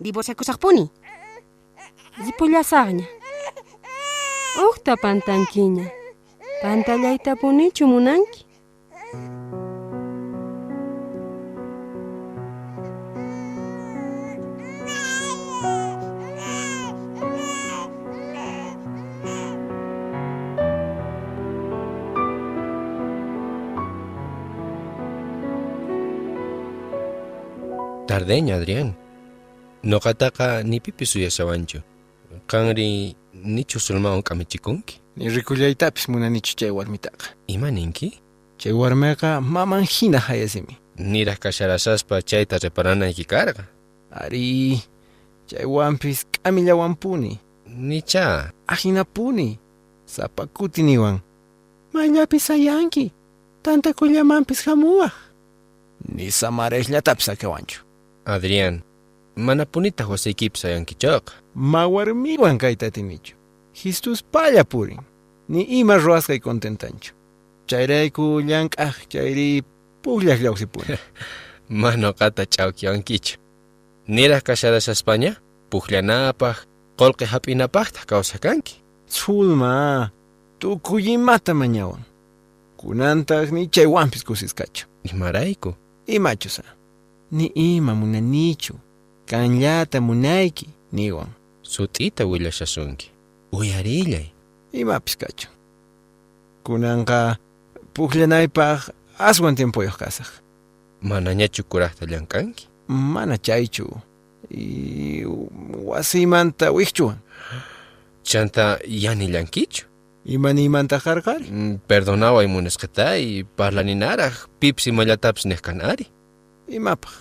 Divorciakusaqpuni. 0.00 0.88
Ripullasaqña. 2.24 3.17
Uqta 4.58 4.96
pantankiña. 4.96 5.86
Pantallayta 6.62 7.36
punichu 7.36 7.86
munanki. 7.86 8.42
Tardeña, 28.08 28.56
Adrián. 28.56 28.96
Noqataqa 29.84 30.64
nipipis 30.64 31.14
uyashawanchu. 31.14 31.78
Qanri 32.50 33.14
nichu 33.44 33.80
sulmawan 33.80 34.22
k'amichikunki. 34.22 35.00
Ni 35.16 35.28
rikullaytapis 35.28 36.08
munanichu 36.08 36.56
chay 36.56 36.70
warmitaqa. 36.70 37.26
Imaninki? 37.46 38.20
Chay 38.58 38.72
warmiqa 38.72 39.40
maman 39.40 39.84
hina 39.84 40.18
hayasimi. 40.18 40.76
Niraq 40.98 41.38
kasharasaspa 41.38 42.22
chayta 42.22 42.58
reparanayki 42.58 43.24
karqa. 43.24 43.64
Ari, 44.10 44.82
chaywanpis 45.46 46.26
k'amillawanpuni. 46.32 47.38
Nicha. 47.66 48.52
Ajinapuni. 48.66 49.58
Sapakutiniwan. 50.06 51.20
Mayllapis 51.92 52.48
hayanki. 52.48 53.12
Tantakullamanpis 53.62 54.64
hamuwaq. 54.64 55.12
Ni 56.14 56.30
samarejllatapis 56.30 57.28
akawanchu. 57.28 57.82
Adrián, 58.24 58.80
mana 59.36 59.66
punitaq 59.66 60.10
wasiykipis 60.10 60.62
hayankichaqa. 60.62 61.32
Mawarmiwan 61.58 62.54
kayta 62.58 62.90
tinichu. 62.90 63.34
Jesús 63.74 64.22
palla 64.22 64.62
purin. 64.64 65.02
Ni 65.48 65.66
ima 65.80 65.98
ruwasqay 65.98 66.38
contentanchu. 66.38 67.14
Chayrayku 67.66 68.40
llank'aq 68.46 69.10
chayri 69.10 69.62
pukllaq 70.02 70.38
llawsipuni. 70.38 70.94
Mana 71.80 72.12
qata 72.12 72.46
ch'awkiwankichu. 72.46 73.38
Niraq 74.06 74.42
kasharashaspaña 74.46 75.34
pukllanapaq, 75.70 76.56
qolqi 76.96 77.24
hap'inapaqtaq 77.26 78.06
kawsakanki. 78.06 78.78
Zulma, 79.10 80.12
tukuy 80.60 81.10
imata 81.18 81.54
mañawan. 81.54 82.06
Kunantaq 82.78 83.50
ni 83.50 83.66
chaywanpis 83.66 84.22
kusisqachu. 84.22 84.86
Imarayku? 85.10 85.74
Imachusa. 86.06 86.62
Ni 87.32 87.46
ima 87.54 87.94
munanichu. 87.94 88.74
Kanllata 89.26 90.00
munayki 90.00 90.68
niwan. 90.92 91.37
Sut'ita 91.68 92.24
willashasunki. 92.24 93.08
Uyarillay. 93.52 94.26
Imapis 94.72 95.16
kachu. 95.20 95.48
Kunanqa 96.64 97.36
pukllanaypaq 97.94 98.80
aswan 99.28 99.54
tiempoyoq 99.58 99.96
kasaq. 100.00 100.30
Manañachu 101.04 101.62
kuraqta 101.70 102.04
llamkanki? 102.10 102.64
Mana 102.88 103.36
chaychu. 103.46 103.86
Y 104.50 105.24
wasimanta 105.90 106.72
wikchuwan. 106.72 107.18
Chanta 108.24 108.78
yanillankichu? 109.04 109.84
Imanimanta 110.24 110.96
qarqari? 111.00 111.46
Mm, 111.52 111.74
Perdonaway 111.88 112.46
munisqatay, 112.46 113.44
parlaninaraq 113.56 114.34
pips 114.60 114.86
imallatapis 114.90 115.44
niqkanari. 115.50 116.06
Imapaq. 116.68 117.12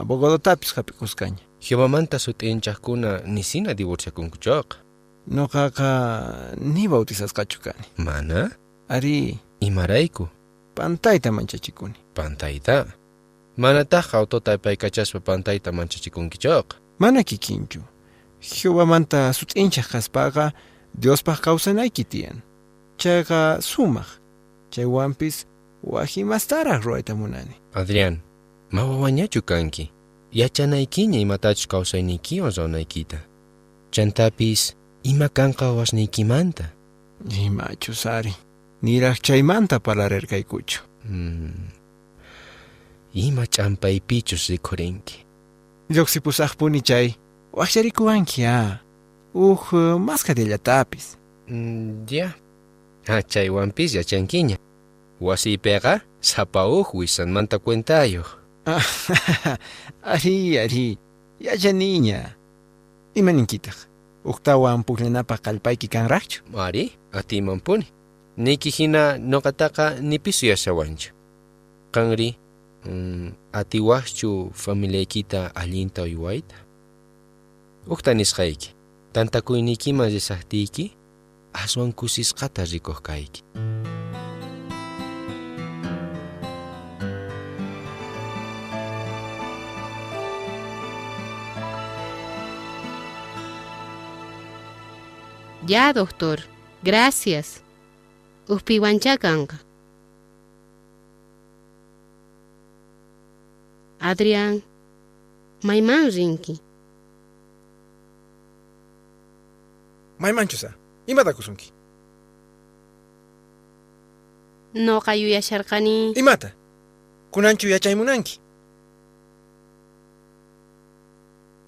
Abogadotapis 0.00 0.70
hapikusqaña. 0.76 1.42
Jehovamanta 1.64 2.18
sut'inchaqkuna 2.18 3.10
nisina 3.26 3.72
divorciakunkuchaqa. 3.78 4.76
Noqaqa 5.36 5.90
ni 6.60 6.88
bautizasqachu 6.88 7.58
kani. 7.64 7.84
Mana? 7.96 8.50
Ari. 8.88 9.38
Imarayku? 9.60 10.28
Pantayta 10.74 11.32
manchachikuni. 11.32 11.96
Pantayta? 12.14 12.86
Manataq 13.56 14.14
autota 14.14 14.52
apaykachaspa 14.52 15.20
pantayta 15.20 15.72
manchachikunkichaqa. 15.72 16.76
Mana 16.98 17.24
kikinchu. 17.24 17.80
Jehovamanta 18.40 19.32
sut'inchaq 19.32 19.88
kaspaqa 19.88 20.52
Diospaq 21.00 21.40
kawsanayki 21.40 22.04
tiyan. 22.04 22.42
Chayqa 22.98 23.58
sumaq. 23.60 24.06
Chaywanpis 24.70 25.46
wahimastaraq 25.82 26.82
ruwayta 26.84 27.14
munani 27.14 27.54
Adrián, 27.74 28.18
mawawañachu 28.70 29.42
kanki. 29.42 29.90
Yachanaykiña 30.34 31.18
imatachus 31.18 31.66
kawsaynikiwan 31.68 32.52
ruwanaykita. 32.56 33.18
Chantapis 33.90 34.74
ima 35.02 35.28
kanqa 35.28 35.72
wasnaykimanta. 35.72 36.64
imachu 37.46 37.94
sari 37.94 38.34
niraq 38.82 39.18
chaymanta 39.22 39.78
parlarirqaykuchu 39.80 40.80
Mm. 41.10 41.68
Ima 43.14 43.46
ch'ampaypichus 43.46 44.48
rikhurinki. 44.50 45.16
lluqsipusaqpuni 45.90 46.80
chay 46.82 47.14
waqsharikuwanki 47.52 48.44
a 48.46 48.80
uj 49.34 49.60
uh, 49.72 49.98
masqadillatapis 50.00 51.16
Mm, 51.48 52.06
ya. 52.10 52.32
Ah, 53.06 53.22
chaywanpis 53.22 53.94
yachankiña. 53.94 54.56
Wasiypiqa 55.20 56.00
sapa 56.20 56.66
uj 56.68 56.86
wisanmanta 56.94 57.58
cuentayuq. 57.58 58.26
Ari 60.14 60.58
ari 60.58 60.98
yachaniña 61.40 62.32
imaninkitaq 63.14 63.94
uqtawan 64.24 64.82
pukllanapaq 64.82 65.40
kallpayki 65.44 65.88
kanraqchu 65.88 66.42
Ari, 66.56 66.92
atimanpuni. 67.12 67.86
Niki 68.36 68.70
hina 68.70 69.18
noqataqa 69.18 70.00
nipisu 70.00 70.46
yashawanchu. 70.46 71.12
Qanri, 71.92 72.34
mm, 72.84 73.30
atiwaqchu 73.52 74.50
familiaykita 74.54 75.54
allinta 75.54 76.02
uywayta? 76.02 76.56
Uqta 77.86 78.14
nisqayki, 78.14 78.74
tantakuynikiman 79.12 80.10
risaqtiyki, 80.10 80.96
aswan 81.52 81.92
kusisqata 81.92 82.64
rikuq 82.64 82.98
kayki. 83.04 83.44
Ya, 95.66 95.92
doctor. 95.92 96.40
Gracias. 96.82 97.62
Uspiwancha 98.48 99.16
kanqa. 99.18 99.58
Adrián, 104.00 104.62
mayman 105.62 106.10
rinki. 106.10 106.60
maymanchusa 110.18 110.74
imata 111.06 111.32
kusunki 111.32 111.72
Noqa 114.74 115.14
yuyasharqani. 115.14 116.12
imata 116.12 116.52
kunanchu 117.30 117.68
yachaymunanki 117.68 118.40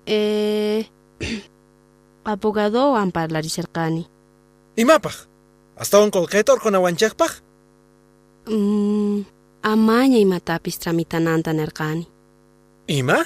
Eh, 0.07 0.87
abogadowan 2.33 3.11
parlarisharqani. 3.17 4.03
imapaq 4.77 5.17
astawan 5.83 6.11
qolqetorqonawanchaqpaq 6.11 7.33
Mm, 8.47 9.25
amaña 9.63 10.19
imatapis 10.19 10.79
tramitananta 10.79 11.53
nirqani. 11.53 12.07
ima 12.89 13.19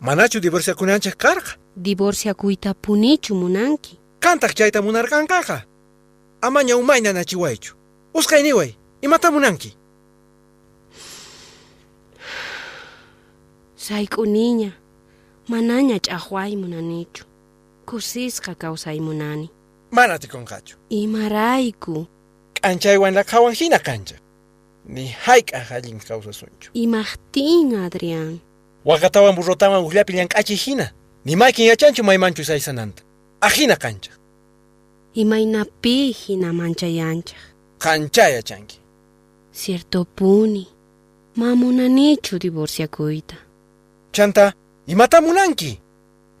manachu 0.00 0.40
divorciakunanchaq 0.40 1.16
karqa 1.24 1.52
Divorciakuyta 1.76 2.74
punichu 2.74 3.34
munanki. 3.34 3.98
kantaq 4.20 4.52
chayta 4.58 4.82
munarqanqaqa 4.82 5.58
amaña 6.46 6.74
umayna 6.76 7.12
nachiwaychu 7.12 7.74
usqayniway 8.14 8.70
imata 9.02 9.30
munanki 9.30 9.70
Sayk'uniña, 13.78 14.70
manaña 15.48 15.96
ch'aqway 16.04 16.56
munanichu. 16.60 17.24
Kusisqa 17.88 18.54
kawsay 18.54 19.00
munani. 19.00 19.48
mana 19.90 20.18
tikunqachu 20.18 20.76
Imarayku, 20.90 22.06
k'anchaywan 22.54 23.14
laqhawan 23.16 23.54
hina 23.56 23.78
kanchaq 23.78 24.20
ni 24.84 25.08
hayk'aq 25.24 25.68
allin 25.76 25.98
kawsasunchu 26.08 26.68
imaqtin 26.74 27.72
Adrián. 27.86 28.40
waqatawan 28.84 29.32
burrotawan 29.36 29.80
uqllapi 29.84 30.12
llank'achiy 30.12 30.56
hina 30.64 30.86
nimaykin 31.24 31.66
yachanchu 31.72 32.02
maymanchu 32.04 32.44
saysananta 32.44 33.02
ajina 33.40 33.76
kanchaq 33.76 34.14
Imaynapi 35.14 36.12
hina 36.12 36.52
manchayanchaq. 36.52 37.40
qancha 37.78 38.28
yachanki 38.36 38.78
Cierto 39.52 40.04
puni. 40.04 40.68
Mamunanichu 41.36 42.38
divorciakuyta. 42.38 43.36
chanta 44.12 44.52
imata 44.86 45.20
munanki 45.20 45.80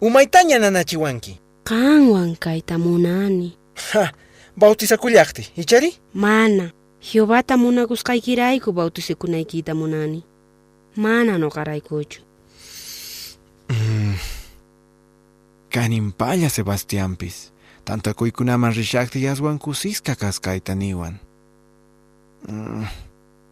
umaytaña 0.00 0.58
nanachiwanki 0.58 1.40
Qanwan 1.64 2.36
kayta 2.36 2.78
munani. 2.78 3.56
ha 3.92 4.12
bautizakullaqti 4.56 5.52
ichari? 5.56 5.94
Mana, 6.14 6.70
Jehovata 7.12 7.56
munakusqaykirayku 7.56 8.72
bautisikunaykiita 8.72 9.74
munani. 9.74 10.24
Mana 10.96 11.38
noqaraykuchu. 11.38 12.20
Kanimpalla 15.70 16.48
Sebastianpis 16.48 17.52
tantakuykunaman 17.84 18.74
rishaqti 18.74 19.22
yaswan 19.24 19.58
kusisqa 19.58 20.14
kasqayta 20.16 20.74
niwan 20.74 21.20
mm, 22.48 22.86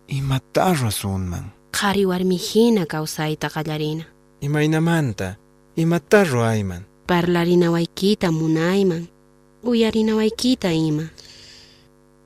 imata 0.09 0.91
sunman 0.91 1.45
Qhari 1.73 2.07
warmi 2.07 2.37
hina 2.37 2.87
kawsayta 2.87 3.49
qallarina. 3.49 4.05
imaynamanta 4.41 5.37
imata 5.77 6.25
ruayman 6.25 6.83
Parlarinawaykiita 7.07 8.33
munayman. 8.33 9.07
Uyarinawaykita 9.63 10.73
ima. 10.73 11.07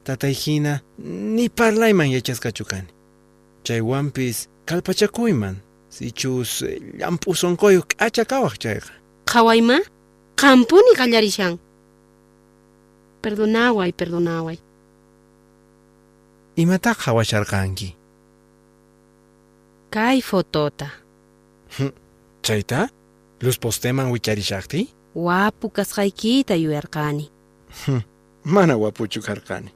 tatay 0.04 0.32
hina 0.32 0.80
ni 1.36 1.48
parlayman 1.48 2.08
yachasqachu 2.10 2.64
kani 2.64 2.88
chaywanpis 3.64 4.48
kalpachakuyman 4.64 5.56
sichus 5.92 6.62
eh, 6.62 6.80
llamp'usonqoyuq 6.98 7.86
k'acha 7.98 8.24
kawaq 8.24 8.54
chayqa 8.62 8.92
Qhawayma? 9.30 9.78
Qampuni 10.40 10.92
qallarishan. 10.96 11.58
Perdonaway, 13.22 13.92
perdonaway. 13.92 14.58
imataq 16.56 16.98
hawasharqanki 17.06 17.94
Kay 19.90 20.20
fotota. 20.22 20.88
chayta 22.46 22.88
luz 23.42 23.58
posteman 23.58 24.10
wicharishaqti 24.12 24.88
Wapu 25.14 25.70
kasqaykita 25.70 26.54
yuyarqani. 26.54 27.30
mana 28.44 28.76
wapuchu 28.76 29.20
karqani 29.22 29.70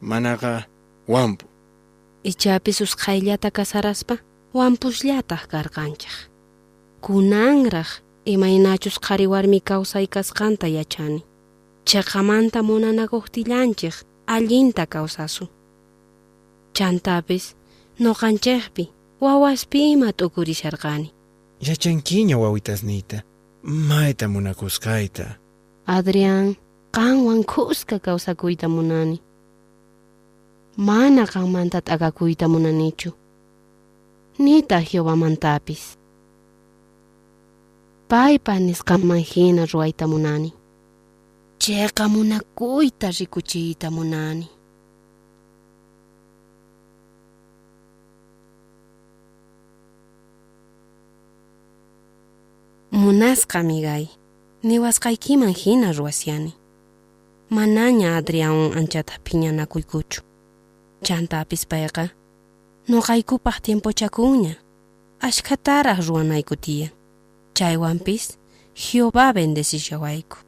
manaqa 0.00 0.62
wampu 1.08 1.46
Ichapis 2.24 2.80
usqhayllata 2.80 3.50
kasaraspa 3.50 4.18
wampushllataq 4.54 5.42
karqanchaq. 5.52 6.16
Kunanraq 7.00 7.90
imaynachus 8.26 8.98
qhari 8.98 9.26
warmi 9.32 9.60
kawsay 9.60 10.06
kasqanta 10.06 10.66
yachani. 10.66 11.22
Chaqamanta 11.88 12.62
munanakuqtillanchik 12.68 13.96
allinta 14.26 14.84
kawsasun. 14.86 15.48
Chantapis 16.76 17.54
noqanchikpi 18.04 18.84
wawaspi 19.20 19.78
ima 19.92 20.12
t'ukurisharqani. 20.12 21.08
yachankiña 21.60 22.38
wawitasniyta 22.38 23.22
mayta 23.62 24.28
munakusqayta 24.28 25.24
adrián 25.86 26.56
qanwan 26.96 27.44
kusqa 27.44 27.98
kawsakuyta 27.98 28.68
munani 28.68 29.16
mana 30.76 31.26
qanmanta 31.26 31.80
t'akakuyta 31.86 32.48
munanichu 32.48 33.10
nita 34.38 34.78
jehovamantapis 34.88 35.82
paypa 38.08 38.58
nisqanman 38.58 39.22
hina 39.30 39.66
ruwayta 39.72 40.06
munani 40.06 40.52
chayqa 41.58 42.08
munakuyta 42.08 43.10
rikuchiyta 43.18 43.90
munani 43.90 44.46
Munasqa 52.92 53.62
migay. 53.62 54.08
Niwasqaykiman 54.62 55.52
hina 55.52 55.92
ruwasyani. 55.92 56.54
Manaña 57.50 58.16
Adrián 58.16 58.72
anchata 58.78 59.12
phiñanakuykuchu. 59.24 60.22
Chantapis 61.04 61.66
payqa 61.66 62.08
noqaykupaq 62.88 63.60
tiempochakuña. 63.60 64.54
Ashkhataraq 65.20 66.00
ruwanayku 66.08 66.56
tiyan. 66.56 66.90
Chaywanpis 67.54 68.38
Jehová 68.74 69.32
bendecishawayku. 69.32 70.38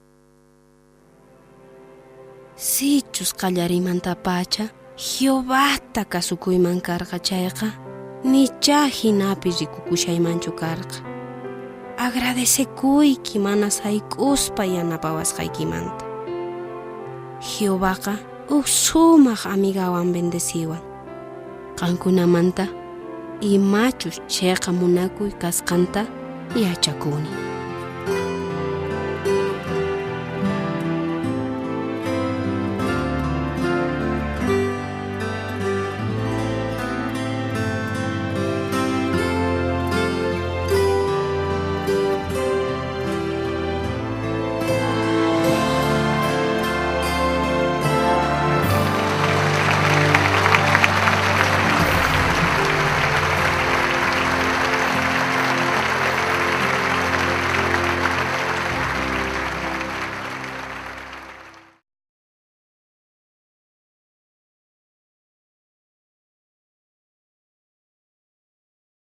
Sichus 2.56 3.34
qallarimanta 3.34 4.14
pacha 4.14 4.68
Jehovata 4.96 6.04
kasukuyman 6.04 6.80
karqa 6.80 7.18
chayqa 7.18 7.68
nicha 8.24 8.86
hinapi 8.86 9.50
rikukushaymanchu 9.60 10.52
karqa 10.52 11.09
agradecekuyki 12.00 13.38
mana 13.38 13.68
sayk'uspa 13.70 14.64
yanapawasqaykimanta 14.64 16.04
Jehovaqa 17.44 18.14
uk 18.48 18.66
sumaq 18.68 19.44
amigawan 19.46 20.12
bendeciwan. 20.12 20.80
Qankunamanta 21.76 22.64
imachus 23.40 24.16
chayqa 24.28 24.72
munakuy 24.72 25.30
kasqanta 25.42 26.02
yachakuni 26.56 27.49